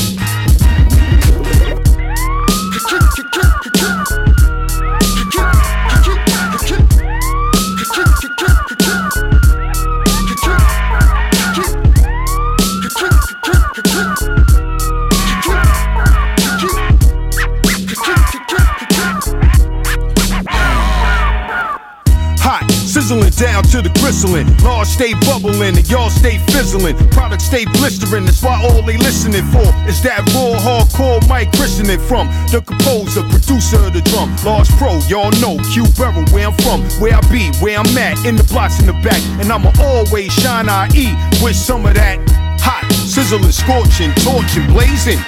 [23.06, 24.50] Sizzling down to the gristling.
[24.66, 26.98] Laws stay bubbling and y'all stay fizzling.
[27.14, 28.26] Products stay blistering.
[28.26, 33.22] That's why all they listening for is that raw hardcore mic christening from the composer,
[33.30, 34.34] producer of the drum.
[34.42, 38.38] Large Pro, y'all know Q-Borough, where I'm from, where I be, where I'm at, in
[38.38, 39.22] the blocks in the back.
[39.38, 41.14] And I'ma always shine IE
[41.46, 42.18] with some of that
[42.58, 45.22] hot, sizzling, scorching, torching, blazing.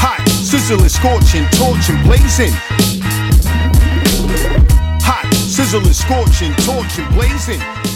[0.00, 2.56] Hot, sizzling, scorching, torching, blazing.
[5.66, 7.95] Sizzling, scorching, torching, blazing.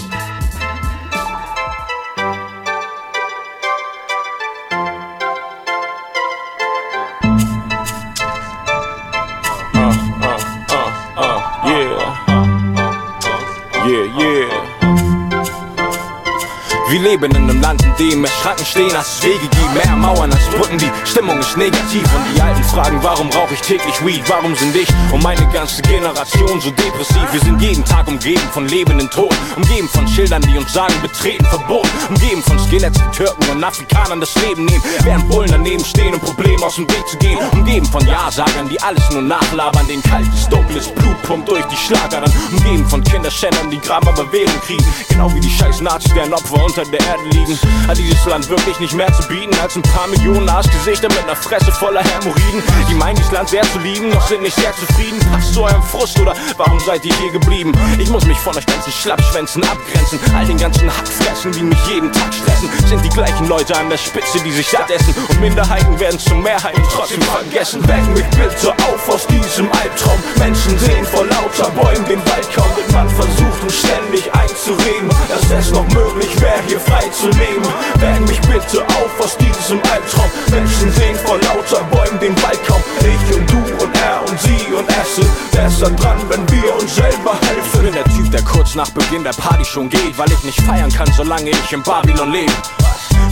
[16.91, 20.33] Wir leben in einem Land, in dem mehr Schranken stehen als Wege gibt, mehr Mauern
[20.33, 24.25] als Brücken, die Stimmung ist negativ und die Alten fragen, warum rauche ich täglich Weed,
[24.27, 28.67] warum sind ich und meine ganze Generation so depressiv, wir sind jeden Tag umgeben von
[28.67, 33.51] lebenden Toten, umgeben von Schildern, die uns sagen, betreten verboten, umgeben von Skeletts, die Türken
[33.51, 37.17] und Afrikanern das Leben nehmen, während Bullen daneben stehen, um Probleme aus dem Weg zu
[37.19, 41.77] gehen, umgeben von Ja-Sagern, die alles nur nachlabern, den kaltes, dunkles Blut pumpt durch die
[41.77, 46.35] Schlagern, umgeben von Kinderschändern, die Graben aber Wählen kriegen, genau wie die scheiß Nazis, deren
[46.35, 47.59] Opfer unter der Erde liegen.
[47.87, 51.37] Hat dieses Land wirklich nicht mehr zu bieten als ein paar Millionen Arschgesichter mit einer
[51.37, 52.63] Fresse voller Hämorrhoiden?
[52.89, 55.19] Die meinen, dieses Land sehr zu lieben, doch sind nicht sehr zufrieden.
[55.31, 57.73] Passt zu eurem Frust oder warum seid ihr hier geblieben?
[57.99, 60.19] Ich muss mich von euch ganzen Schlappschwänzen abgrenzen.
[60.35, 63.99] All den ganzen Hackfressen, die mich jeden Tag stressen, sind die gleichen Leute an der
[63.99, 65.15] Spitze, die sich satt essen.
[65.29, 67.87] Und Minderheiten werden zur Mehrheit und trotzdem vergessen.
[67.87, 70.19] Weck mich bitte auf aus diesem Albtraum.
[70.39, 75.51] Menschen sehen vor lauter Bäumen den Wald kaum, denn man versucht uns ständig einzureden, dass
[75.51, 77.67] es noch möglich wäre, hier frei zu leben.
[77.99, 80.31] Weck mich bitte auf aus diesem Albtraum.
[80.51, 82.83] Menschen sehen vor lauter Bäumen den Wald kaum.
[83.01, 86.95] Ich und du und er und sie und es sind besser dran, wenn wir uns
[86.95, 87.65] selber helfen.
[87.75, 90.61] Ich bin der Typ, der kurz nach Beginn der Party schon geht, weil ich nicht
[90.63, 92.53] feiern kann, solange ich in Babylon lebe.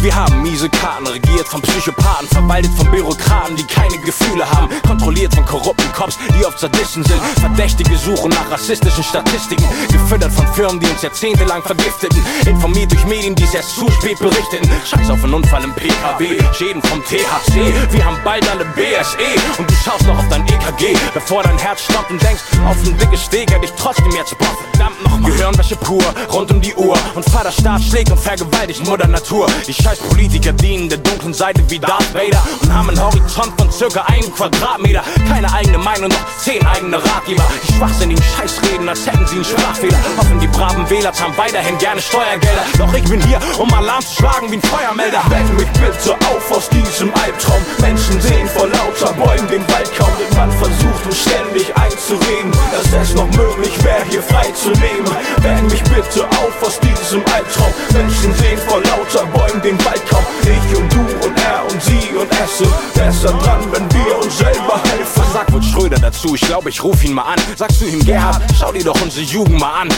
[0.00, 5.34] Wir haben miese Karten, regiert von Psychopathen, verwaltet von Bürokraten, die keine Gefühle haben, kontrolliert
[5.34, 7.20] von korrupten Cops, die oft Sadisten sind.
[7.40, 13.27] Verdächtige suchen nach rassistischen Statistiken, gefüttert von Firmen, die uns jahrzehntelang vergifteten, informiert durch Medien,
[13.34, 14.70] die es erst zu spät berichteten.
[14.84, 19.70] Scheiß auf einen Unfall im PKW, Schäden vom THC, wir haben bald alle BSE und
[19.70, 23.24] du schaust noch auf dein EKG, bevor dein Herz stoppt und denkst, auf ein dickes
[23.24, 25.30] Steg hätte ich trotzdem jetzt Bock, verdammt nochmal.
[25.30, 26.02] Gehirnwäsche pur,
[26.32, 29.46] rund um die Uhr und Vaterstaat schlägt und vergewaltigt Mutter Natur.
[29.66, 33.70] Die scheiß Politiker dienen der dunklen Seite wie Darth Vader und haben einen Horizont von
[33.70, 35.02] circa einem Quadratmeter.
[35.28, 37.44] Keine eigene Meinung, noch zehn eigene Ratgeber.
[37.62, 39.98] Die schwachsinnigen Scheißreden, als hätten sie einen Sprachfehler.
[40.16, 42.64] Hoffen die braven Wähler zahlen weiterhin gerne Steuergelder.
[42.78, 45.22] Doch ich bin hier, um Alarm zu schlagen wie ein Feuermelder.
[45.28, 47.62] Weck mich bitte auf aus diesem Albtraum.
[47.80, 53.14] Menschen sehen vor lauter Bäumen den Wald kaum, man versucht uns ständig einzureden, dass es
[53.14, 55.08] noch möglich wäre, hier frei zu leben.
[55.42, 57.72] Weck mich bitte auf aus diesem Albtraum.
[57.92, 60.24] Menschen sehen vor lauter Bäumen den Wald kaum.
[60.42, 64.80] Ich und du und er sie und es sind besser dran, wenn wir uns selber
[64.90, 65.22] helfen.
[65.32, 67.40] Sag wohl Schröder dazu, ich glaube, ich ruf ihn mal an.
[67.56, 69.88] Sagst du ihm, Gerhard, schau dir doch unsere Jugend mal an.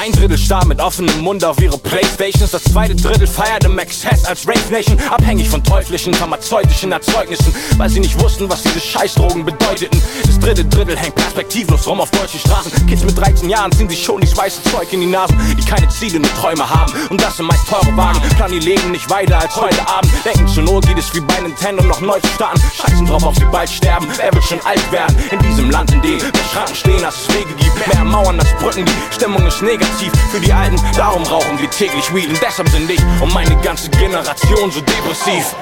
[0.00, 2.52] Ein Drittel starr mit offenem Mund auf ihre Playstations.
[2.52, 4.96] Das zweite Drittel feiert im Excess als Rave Nation.
[5.10, 7.52] Abhängig von teuflischen, pharmazeutischen Erzeugnissen.
[7.76, 10.00] Weil sie nicht wussten, was diese Scheißdrogen bedeuteten.
[10.24, 12.86] Das dritte Drittel hängt perspektivlos rum auf deutschen Straßen.
[12.86, 15.36] Kids mit 13 Jahren ziehen sich schon dieses weiße Zeug in die Nasen.
[15.58, 16.92] Die keine Ziele, nur Träume haben.
[17.10, 18.20] Und das sind meist teure Wagen.
[18.36, 20.12] Plan ihr Leben nicht weiter als heute Abend.
[20.24, 22.60] Denken zur Not geht es wie bei Nintendo noch neu zu starten.
[22.74, 24.08] Scheißen drauf, ob sie bald sterben.
[24.16, 25.16] Wer wird schon alt werden?
[25.30, 27.94] In diesem Land, in dem mehr Schranken stehen, als es Wege gibt.
[27.94, 28.84] Mehr Mauern als Brücken.
[28.84, 30.80] Die Stimmung ist negativ für die Alten.
[30.96, 32.28] Darum rauchen wir täglich Weed.
[32.28, 35.54] Und deshalb sind ich und meine ganze Generation so depressiv.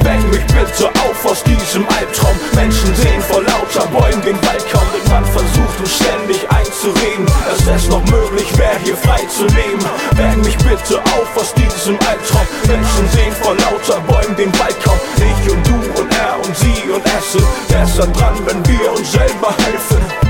[0.00, 2.36] Weck mich bitte auf aus diesem Albtraum.
[2.54, 7.82] Menschen sehen vor lauter Bäumen den Wald kaum, denn man versucht uns ständig einzureden, dass
[7.82, 9.84] es noch möglich wäre, hier frei zu leben.
[10.16, 12.46] Weck mich bitte auf aus diesem Albtraum.
[12.66, 14.98] Menschen sehen vor lauter Bäumen den Wald kaum.
[15.16, 19.12] Ich und du und er und sie und es sind besser dran, wenn wir uns
[19.12, 20.21] selber helfen.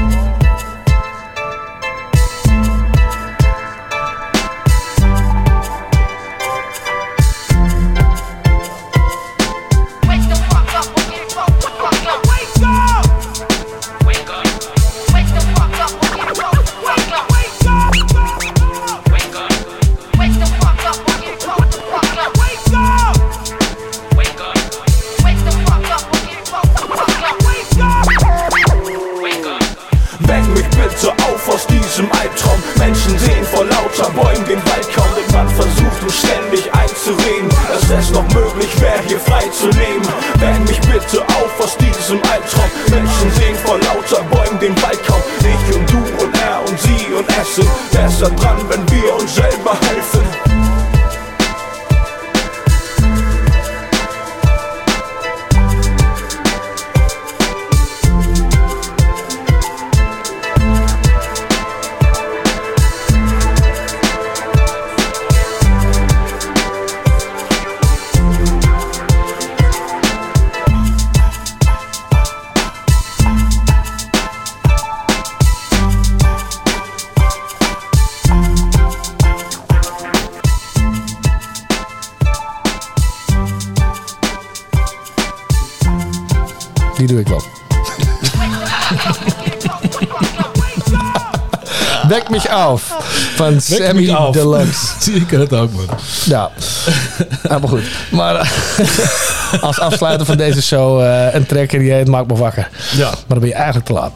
[42.12, 42.70] zum Albtraum.
[42.90, 45.22] Menschen sehen vor lauter Bäumen den Wald kaum.
[45.40, 48.59] Ich und du und er und sie und es sind besser dran,
[93.43, 94.31] van Sammy.
[94.32, 94.86] Deluxe.
[95.05, 95.85] Zie ik het ook, man.
[96.24, 96.51] Ja,
[97.43, 97.82] helemaal goed.
[98.10, 98.52] Maar
[99.60, 102.69] als afsluiter van deze show eh, een tracker die heet Maak me wakker.
[102.97, 103.09] Ja.
[103.09, 104.12] Maar dan ben je eigenlijk te laat.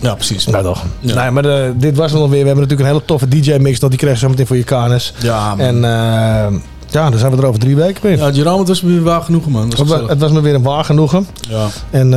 [0.00, 0.46] Ja, precies.
[0.46, 0.84] Nou toch.
[1.00, 2.40] Nee, maar eh, dit was het nog weer.
[2.40, 3.78] We hebben natuurlijk een hele toffe DJ-mix.
[3.78, 5.12] Dat die krijg je zo meteen voor je kanus.
[5.18, 5.66] Ja, man.
[5.66, 6.60] En eh,
[6.90, 8.16] ja, dan zijn we er over drie weken weer.
[8.16, 9.70] Ja, Jerome, het was me weer waar genoegen, man.
[9.70, 10.10] Was het, was, gezellig.
[10.10, 11.26] het was me weer een waar genoegen.
[11.48, 11.66] Ja.
[11.90, 12.10] En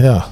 [0.00, 0.26] ja,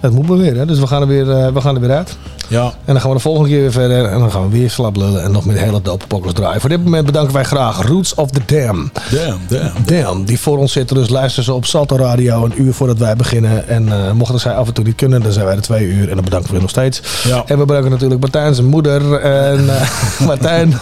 [0.00, 0.56] het moet me weer.
[0.56, 0.66] Hè?
[0.66, 2.16] Dus we gaan, er weer, we gaan er weer uit.
[2.52, 2.64] Ja.
[2.64, 4.04] En dan gaan we de volgende keer weer verder.
[4.04, 5.22] En dan gaan we weer slap lullen.
[5.22, 6.60] En nog met hele dope pokkers draaien.
[6.60, 8.90] Voor dit moment bedanken wij graag Roots of the Dam.
[9.10, 9.72] Damn, damn.
[9.84, 10.96] Damn, die voor ons zitten.
[10.96, 13.68] Dus luisteren ze op Salto Radio een uur voordat wij beginnen.
[13.68, 16.08] En eh, mochten zij af en toe niet kunnen, dan zijn wij er twee uur.
[16.08, 17.02] En dan bedanken we nog steeds.
[17.24, 17.42] Ja.
[17.46, 19.14] En we bedanken natuurlijk Martijn, zijn moeder.
[19.14, 19.88] En eh,
[20.26, 20.74] Martijn.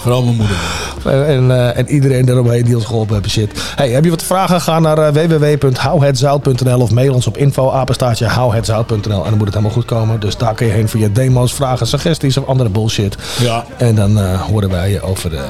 [0.00, 0.56] Vooral mijn moeder.
[1.04, 3.30] En, eh, en iedereen daaromheen die ons geholpen hebben.
[3.30, 3.50] Shit.
[3.76, 4.60] Hey, heb je wat vragen?
[4.60, 9.54] Ga naar uh, www.houhetzout.nl of mail ons op info apenstaartje houhetzout.nl en dan moet het
[9.54, 10.09] helemaal goed komen.
[10.18, 13.16] Dus daar kun je heen voor je demo's, vragen, suggesties of andere bullshit.
[13.40, 13.64] Ja.
[13.78, 15.42] En dan eh, horen wij je over eh,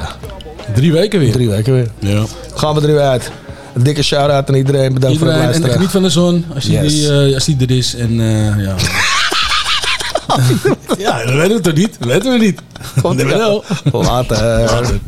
[0.74, 1.32] Drie weken weer.
[1.32, 1.90] drie weken weer.
[1.98, 2.22] Ja.
[2.54, 3.30] Gaan we er weer uit.
[3.74, 4.94] Een dikke shout-out aan iedereen.
[4.94, 5.72] Bedankt voor het en luisteren.
[5.72, 6.92] geniet van de zon als die, Yes.
[6.92, 7.94] die, eh, als die er is.
[7.94, 8.14] En
[8.58, 8.74] ja.
[10.98, 11.96] ja, dat weten we toch niet?
[11.98, 12.60] Dat weten we niet.
[13.02, 13.64] Komt wel.
[13.92, 14.68] Later.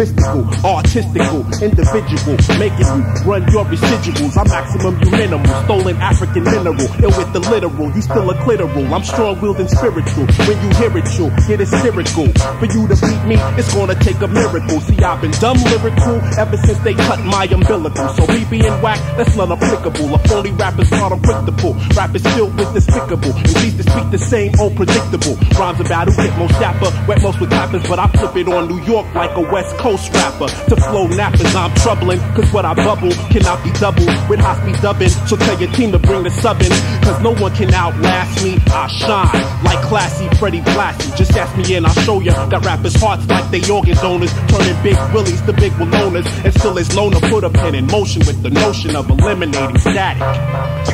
[0.00, 4.32] mystical, artistical, individual, making you run your residuals.
[4.40, 7.92] I'm maximum, you minimal, stolen African mineral, ill with the literal.
[7.92, 10.24] You still a clitoral, I'm strong willed and spiritual.
[10.48, 12.32] When you hear it, you'll get hysterical.
[12.32, 14.80] For you to beat me, it's gonna take a miracle.
[14.80, 18.08] See, I've been dumb lyrical ever since they cut my umbilical.
[18.16, 20.14] So me being whack, that's not applicable.
[20.14, 21.76] A phony rapper's not unpredictable.
[21.94, 23.36] Rap is filled with despicable.
[23.36, 25.36] And these to speak the same old predictable.
[25.60, 28.68] Rhymes about who get most dapper, wet most with rappers, but I flip it on
[28.68, 30.48] New York like a West Coast rapper.
[30.68, 34.82] To flow nappers, I'm troubling, cause what I bubble cannot be doubled with high speed
[34.82, 35.08] dubbing.
[35.26, 36.70] So tell your team to bring the sub in,
[37.02, 38.58] cause no one can outlast me.
[38.68, 41.16] I shine like classy Freddie Blassie.
[41.16, 42.46] Just ask me and I'll show ya.
[42.46, 46.74] that rappers' hearts like they organ donors, turning big willies to big Willonas, and still
[46.94, 50.22] known to put a pen in motion with the notion of eliminating static.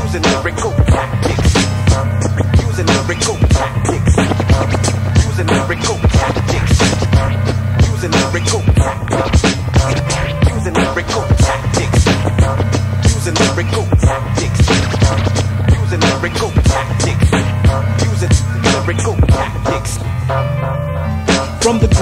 [0.02, 1.54] Using lyrical tactics.
[2.66, 3.65] Using lyrical tactics.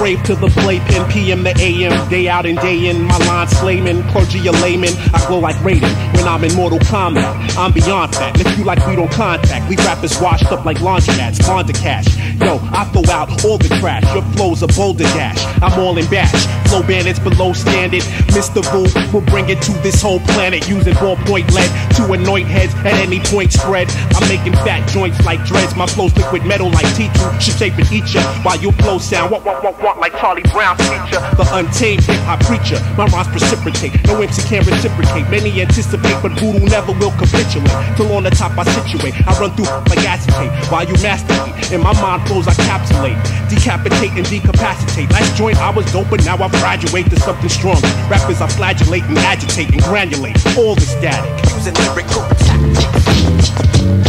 [0.05, 3.01] From to the playpen, PM to AM, day out and day in.
[3.05, 4.93] My line slayman, clergy a layman.
[5.15, 7.57] I glow like Raiden when I'm in Mortal Kombat.
[7.57, 8.39] I'm beyond that.
[8.39, 12.05] If you like we don't contact, we rappers washed up like laundry laundromats, Fonda cash.
[12.39, 14.03] Yo, I throw out all the trash.
[14.13, 15.41] Your flow's a boulder dash.
[15.63, 16.45] I'm all in bash.
[16.69, 18.03] Flow bandits below standard.
[18.29, 18.61] Mr.
[18.61, 22.95] Boo will bring it to this whole planet using ballpoint lead to anoint heads at
[22.99, 23.89] any point spread.
[24.15, 25.75] I'm making fat joints like dreads.
[25.75, 27.41] My flow's liquid metal like T2.
[27.41, 30.43] Should shape and eat ya while your flow sound walk, walk, walk, walk like Charlie
[30.51, 31.19] Brown's teacher.
[31.39, 32.79] The untamed hip hop preacher.
[32.97, 33.95] My rhymes precipitate.
[34.07, 35.29] No MC can reciprocate.
[35.29, 37.71] Many anticipate, but voodoo never will capitulate.
[37.95, 39.15] Till on the top I situate.
[39.27, 41.71] I run through like acetate while you masturbate.
[41.71, 43.17] In my mind flows I capsulate,
[43.49, 45.09] decapitate and decapacitate.
[45.11, 47.87] Last joint I was dope, but now I graduate to something stronger.
[48.09, 51.44] Rappers I flagellate and agitate and granulate all the static.
[51.65, 53.49] Using lyrical tactics.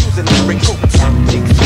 [0.05, 1.66] Using lyrical tactics.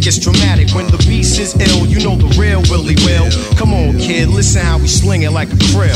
[0.00, 0.74] That gets dramatic.
[0.74, 3.30] When the beast is ill, you know the real Willie will.
[3.56, 5.90] Come on, kid, listen how we sling it like a krill.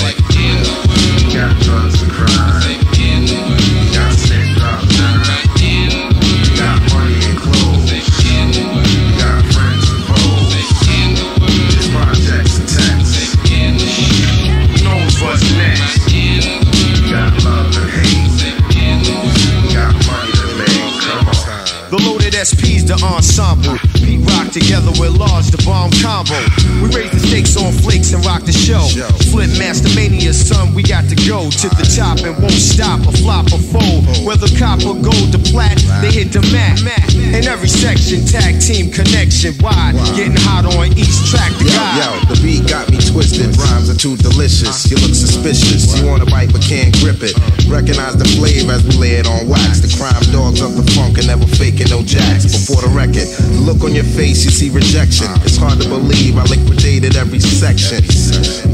[31.62, 34.04] To the top and won't stop or flop or fold.
[34.26, 36.80] Whether copper, gold, or plat, they hit the mat.
[37.14, 39.94] In every section, tag team connection wide.
[40.16, 43.54] Getting hot on each track to Yo, yo, the beat got me twisted.
[43.54, 44.90] Rhymes are too delicious.
[44.90, 45.94] You look suspicious.
[45.94, 47.38] You wanna bite but can't grip it.
[47.70, 49.78] Recognize the flavor as we lay it on wax.
[49.78, 52.50] The crime dogs of the funk and never faking no jacks.
[52.50, 55.30] Before the record, the look on your face, you see rejection.
[55.46, 58.02] It's hard to believe I liquidated every section.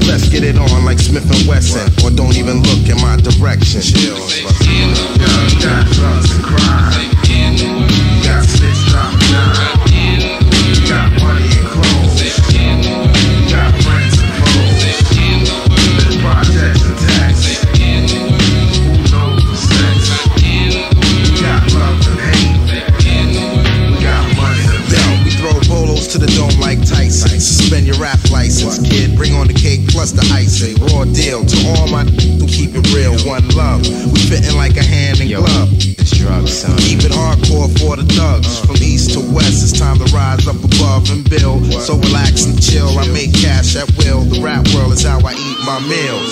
[0.09, 3.85] Let's get it on like Smith and Wesson, or don't even look in my direction.
[4.01, 4.17] Yo,
[5.61, 7.12] got drugs to crime.
[8.25, 8.49] Got
[30.12, 30.77] the icing.
[30.91, 33.15] Raw deal to all my who keep it real.
[33.28, 33.85] One love.
[33.85, 35.69] We fitting like a hand in glove.
[35.73, 36.77] It's drugs, son.
[36.78, 38.61] Keep it hardcore for the thugs.
[38.61, 38.80] From
[39.15, 41.65] to west, it's time to rise up above and build.
[41.82, 42.89] So relax and chill.
[42.99, 44.23] I make cash at will.
[44.23, 46.31] The rap world is how I eat my meals.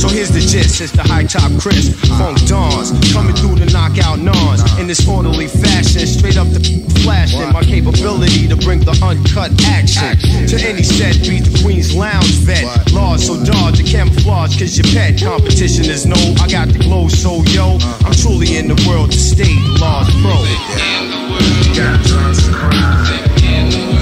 [0.00, 4.18] So here's the gist, it's the high top Chris, funk dawns, coming through the knockout
[4.18, 6.60] nons in this orderly fashion, straight up the
[7.02, 10.16] flashing my capability to bring the uncut action
[10.46, 12.64] to any set beat the Queen's Lounge vet.
[12.92, 16.16] Laws so dodge and camouflage, cause your pet competition is no.
[16.40, 20.08] I got the glow, so yo, I'm truly in the world to stay the laws
[20.22, 21.21] pro.
[21.74, 24.01] Got drugs to crime.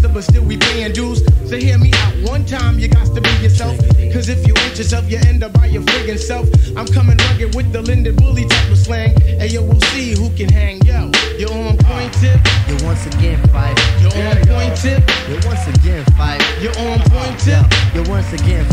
[0.00, 1.24] but still we paying dues.
[1.48, 2.14] So hear me out.
[2.30, 3.76] One time you got to be yourself.
[4.12, 6.48] Cause if you ain't yourself, you end up by your friggin' self.
[6.76, 9.14] I'm coming rugged with the Linden Bully type of slang.
[9.24, 10.80] And yo, we'll see who can hang.
[10.82, 12.40] Yo, you're on point tip.
[12.68, 13.76] You're once again fight.
[14.00, 15.02] You're on point tip.
[15.28, 16.42] You're once again fight.
[16.60, 17.64] You're on point tip.
[17.94, 18.64] You're once again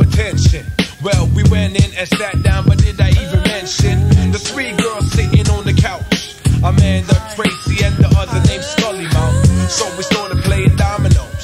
[0.00, 0.66] attention.
[1.02, 5.10] Well, we went in and sat down, but did I even mention the three girls
[5.12, 6.36] sitting on the couch?
[6.62, 9.34] Amanda, Tracy, and the other named Scully Mom.
[9.68, 11.42] So we started playing dominoes.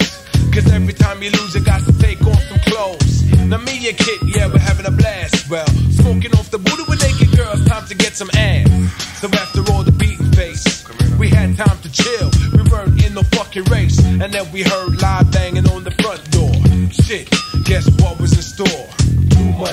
[0.54, 3.22] Cause every time you lose, you got to take off some clothes.
[3.46, 5.50] Now, me and Kit, yeah, we're having a blast.
[5.50, 8.47] Well, smoking off the booty with naked girls, time to get some ass.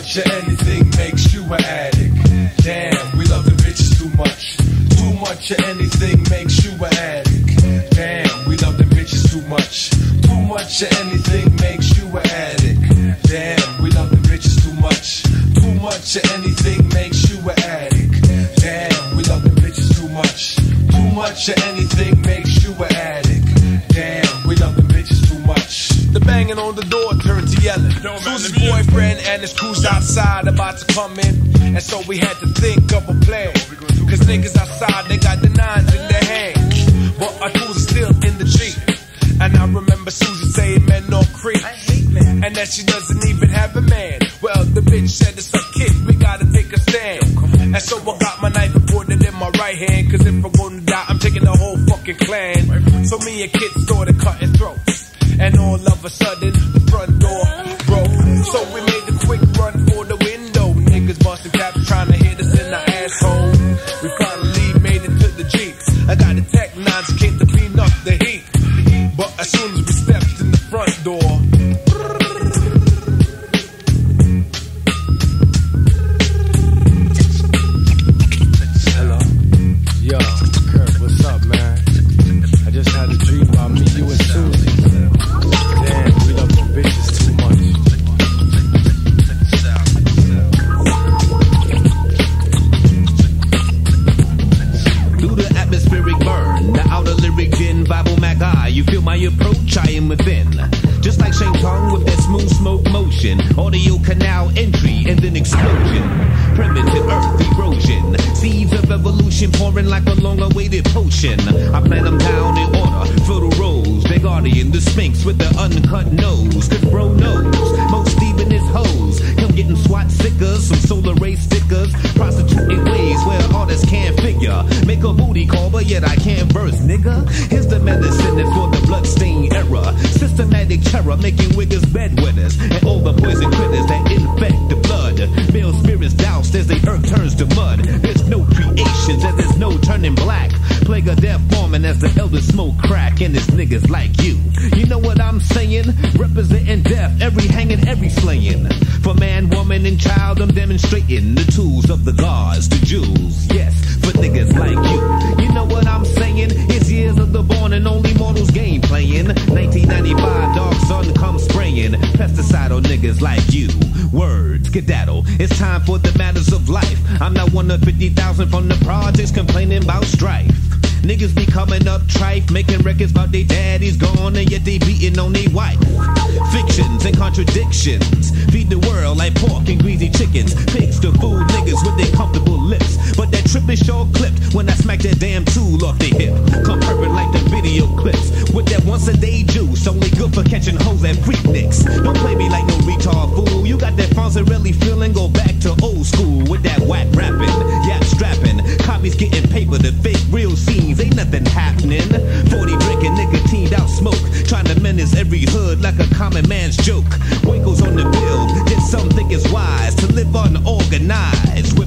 [0.06, 2.16] much of anything makes you an addict.
[2.64, 4.56] Damn, we love the bitches too much.
[4.98, 7.96] Too much of anything makes you an addict.
[7.96, 9.90] Damn, we love the bitches too much.
[10.22, 11.05] Too much of anything.
[32.08, 32.45] we had to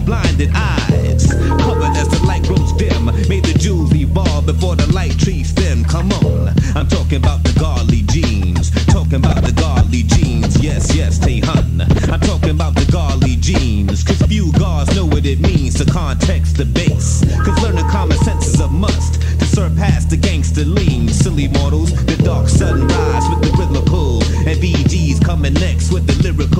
[0.08, 1.26] blinded eyes.
[1.60, 3.04] Covered as the light grows dim.
[3.28, 5.84] May the jewels evolve before the light trees them.
[5.84, 8.70] Come on, I'm talking about the godly genes.
[8.86, 10.56] Talking about the godly genes.
[10.62, 11.82] Yes, yes, they hun.
[12.10, 14.02] I'm talking about the godly genes.
[14.02, 17.22] Cause few gods know what it means to context the base.
[17.44, 21.08] Cause learning common sense is a must to surpass the gangster lean.
[21.08, 24.22] Silly mortals, the dark sunrise with the rhythmical.
[24.48, 26.57] And BG's coming next with the lyricals.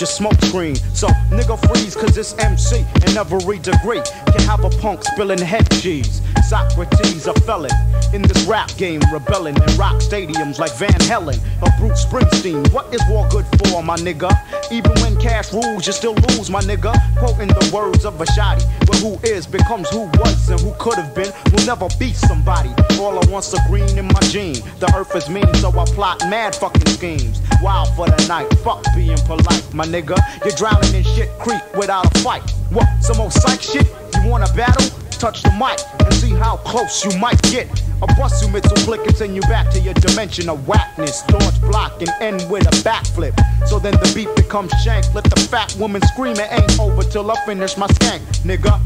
[0.00, 0.76] Your smoke screen.
[0.94, 4.02] So, nigga freeze, cause it's MC in every degree.
[4.26, 6.20] Can have a punk spilling head cheese.
[6.48, 7.72] Socrates, a felon
[8.12, 12.72] in this rap game, rebelling in rock stadiums like Van Halen or Bruce Springsteen.
[12.72, 14.30] What is war good for, my nigga?
[14.70, 16.94] Even when cash rules, you still lose, my nigga.
[17.18, 21.14] Quoting the words of Vashadi, but who is becomes who was and who could have
[21.14, 22.70] been will never be somebody.
[23.00, 24.62] All I want's a green in my gene.
[24.78, 27.40] The earth is mean, so I plot mad fucking schemes.
[27.66, 30.16] Wild for the night, fuck being polite, my nigga.
[30.44, 32.48] You're drowning in shit creek without a fight.
[32.70, 33.88] What, some old psych shit?
[34.14, 34.86] You wanna battle?
[35.10, 37.66] Touch the mic and see how close you might get.
[38.02, 41.22] A bust you mental click and send you back to your dimension of whackness.
[41.22, 43.34] Dodge block and end with a backflip.
[43.66, 45.12] So then the beat becomes shank.
[45.12, 48.80] Let the fat woman scream it ain't over till I finish my skank, nigga.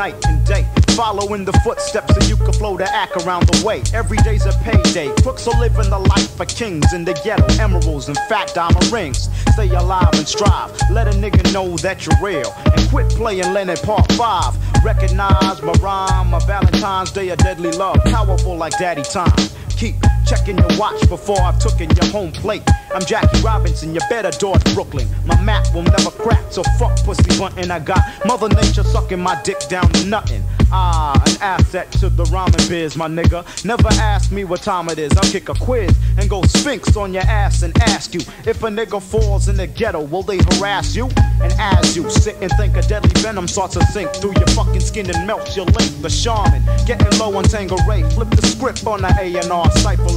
[0.00, 0.64] Night and day.
[0.96, 3.82] Follow in the footsteps and you can flow the act around the way.
[3.92, 5.12] Every day's a payday.
[5.22, 7.44] Crooks are living the life of kings in the ghetto.
[7.60, 9.28] Emeralds and fat diamond rings.
[9.52, 10.70] Stay alive and strive.
[10.90, 12.50] Let a nigga know that you're real.
[12.64, 14.82] And quit playing Lennon Part 5.
[14.82, 19.36] Recognize my rhyme, my Valentine's Day, a deadly love, powerful like daddy time.
[19.76, 19.96] Keep
[20.26, 22.62] checking your watch before I've taken your home plate.
[22.94, 25.08] I'm Jackie Robinson, you better dodge Brooklyn.
[25.44, 27.70] Map will never crack, so fuck pussy bunting.
[27.70, 30.44] I got Mother Nature sucking my dick down to nothing.
[30.72, 33.44] Ah, an asset to the ramen biz, my nigga.
[33.64, 35.12] Never ask me what time it is.
[35.16, 38.68] I'll kick a quiz and go sphinx on your ass and ask you if a
[38.68, 41.08] nigga falls in the ghetto, will they harass you?
[41.42, 44.80] And as you sit and think a deadly venom starts to sink through your fucking
[44.80, 45.90] skin and melts your link.
[46.02, 48.02] The shaman getting low on Tanqueray.
[48.14, 49.40] Flip the script on the A&R,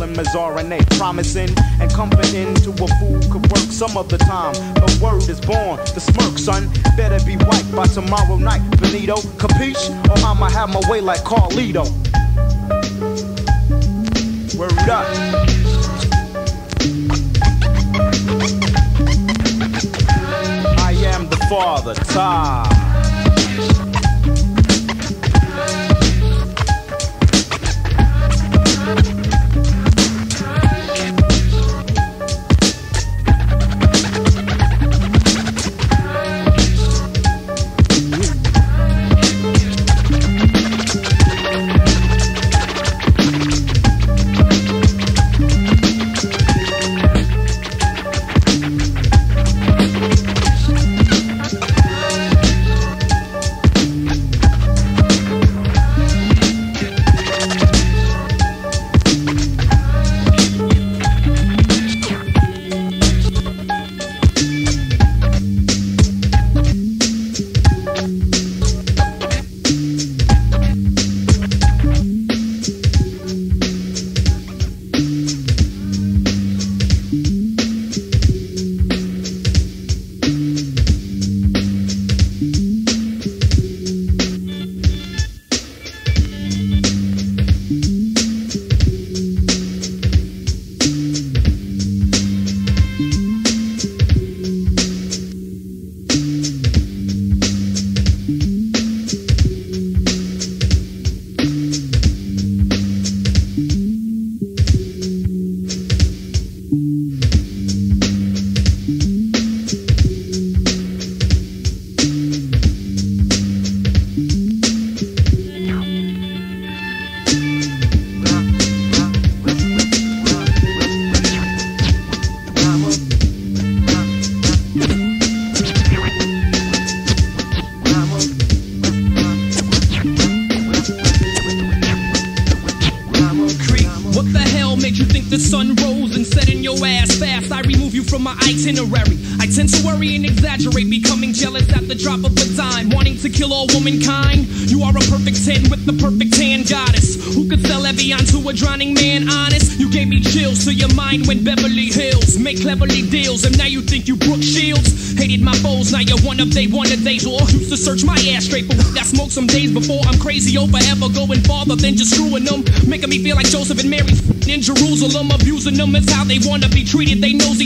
[0.04, 0.98] and Mazarinate.
[0.98, 1.50] Promising
[1.80, 4.54] and comforting to a fool could work some of the time.
[4.76, 6.70] The word is born, the smirk, son.
[6.96, 9.16] Better be white by tomorrow night, Benito.
[9.42, 9.90] Capiche?
[10.10, 11.86] Or I'ma have my way like Carlito.
[14.57, 15.07] Word up.
[20.80, 22.82] I am the father, Ty.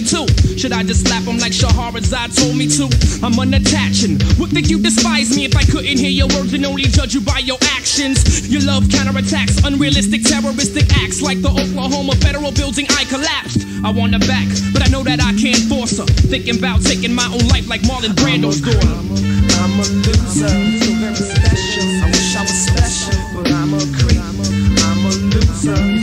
[0.03, 0.57] 62.
[0.57, 2.85] Should I just slap him like Shaharazad told me to?
[3.25, 4.21] I'm unattaching.
[4.39, 7.21] Would think you despise me if I couldn't hear your words and only judge you
[7.21, 8.49] by your actions.
[8.49, 13.65] Your love counterattacks unrealistic terroristic acts like the Oklahoma federal building I collapsed.
[13.83, 16.05] I want her back, but I know that I can't force her.
[16.05, 18.77] Thinking about taking my own life like Marlon Brando's daughter.
[18.77, 19.17] I'm a,
[19.57, 21.85] I'm a loser, so very special.
[22.01, 24.21] I wish I was special, but I'm a creep.
[24.21, 25.96] I'm a loser.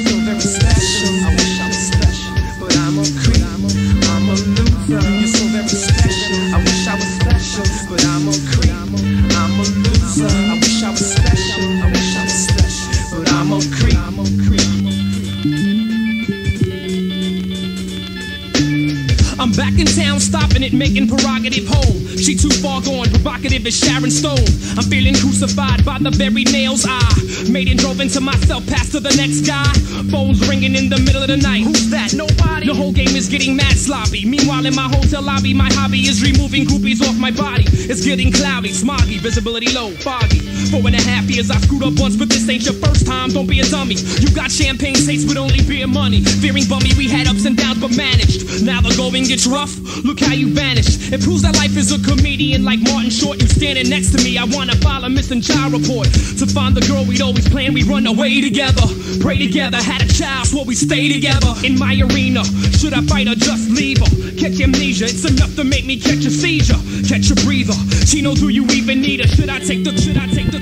[20.55, 22.03] Town, making prerogative home.
[22.16, 24.46] She too far gone, provocative as Sharon Stone.
[24.78, 27.02] I'm feeling crucified by the very nails I
[27.50, 29.66] made and drove into myself, past to the next guy.
[30.10, 31.64] Phones ringing in the middle of the night.
[31.64, 32.14] Who's that?
[32.14, 32.66] Nobody.
[32.66, 34.24] The whole game is getting mad sloppy.
[34.24, 37.64] Meanwhile, in my hotel lobby, my hobby is removing groupies off my body.
[37.66, 40.40] It's getting cloudy, smoggy, visibility low, foggy.
[40.70, 43.30] Four and a half years, I screwed up once, but this ain't your first time.
[43.30, 43.94] Don't be a dummy.
[43.94, 46.22] You got champagne taste with only beer money.
[46.22, 48.62] Fearing bummy, we had ups and downs, but managed.
[48.62, 49.74] Now the going gets rough.
[50.04, 51.12] Look how you vanished.
[51.12, 53.40] It proves that life is a comedian like Martin Short.
[53.40, 54.39] You standing next to me.
[54.39, 56.06] I wanna file a missing child report
[56.39, 57.74] to find the girl we'd always plan.
[57.74, 58.86] We run away together,
[59.20, 62.44] pray together, had a child, swore we stay together in my arena.
[62.78, 64.10] Should I fight or just leave her?
[64.39, 67.76] Catch amnesia, it's enough to make me catch a seizure, catch a breather.
[68.06, 69.28] She knows who you even need her.
[69.28, 69.97] Should I take the?
[69.97, 70.60] Should I take the?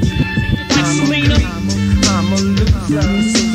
[0.93, 1.37] Selena.
[2.13, 3.52] I'm a loser, so very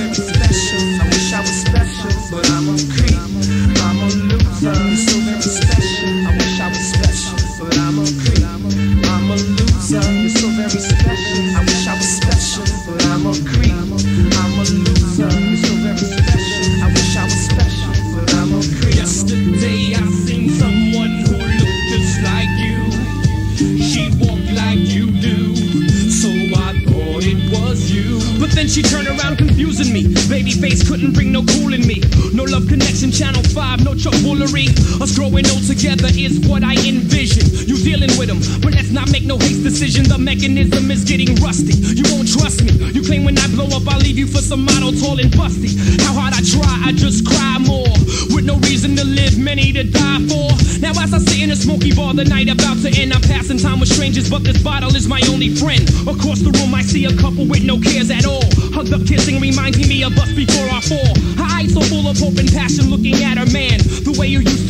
[35.88, 37.48] together is what I envision.
[37.64, 40.04] You dealing with them, but let's not make no haste decision.
[40.04, 41.80] The mechanism is getting rusty.
[41.96, 42.76] You won't trust me.
[42.92, 45.72] You claim when I blow up, I'll leave you for some model tall and busty.
[46.04, 47.88] How hard I try, I just cry more.
[48.36, 50.52] With no reason to live, many to die for.
[50.84, 53.58] Now as I sit in a smoky bar, the night about to end, I'm passing
[53.58, 55.88] time with strangers, but this bottle is my only friend.
[56.04, 58.44] Across the room, I see a couple with no cares at all.
[58.76, 61.12] Hugged up, kissing, reminding me of us before I fall.
[61.40, 63.80] Her eyes so full of hope and passion, looking at her man.
[64.04, 64.67] The way you used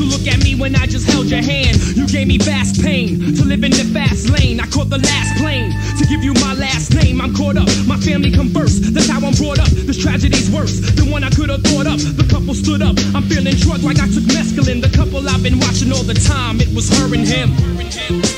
[0.59, 1.77] when I just held your hand.
[1.95, 4.59] You gave me vast pain to live in the fast lane.
[4.59, 7.21] I caught the last plane to give you my last name.
[7.21, 8.93] I'm caught up, my family first.
[8.93, 9.69] That's how I'm brought up.
[9.69, 11.99] This tragedy's worse than one I could have thought up.
[11.99, 12.95] The couple stood up.
[13.15, 14.81] I'm feeling drugged like I took mescaline.
[14.81, 16.59] The couple I've been watching all the time.
[16.61, 18.36] It was her and him.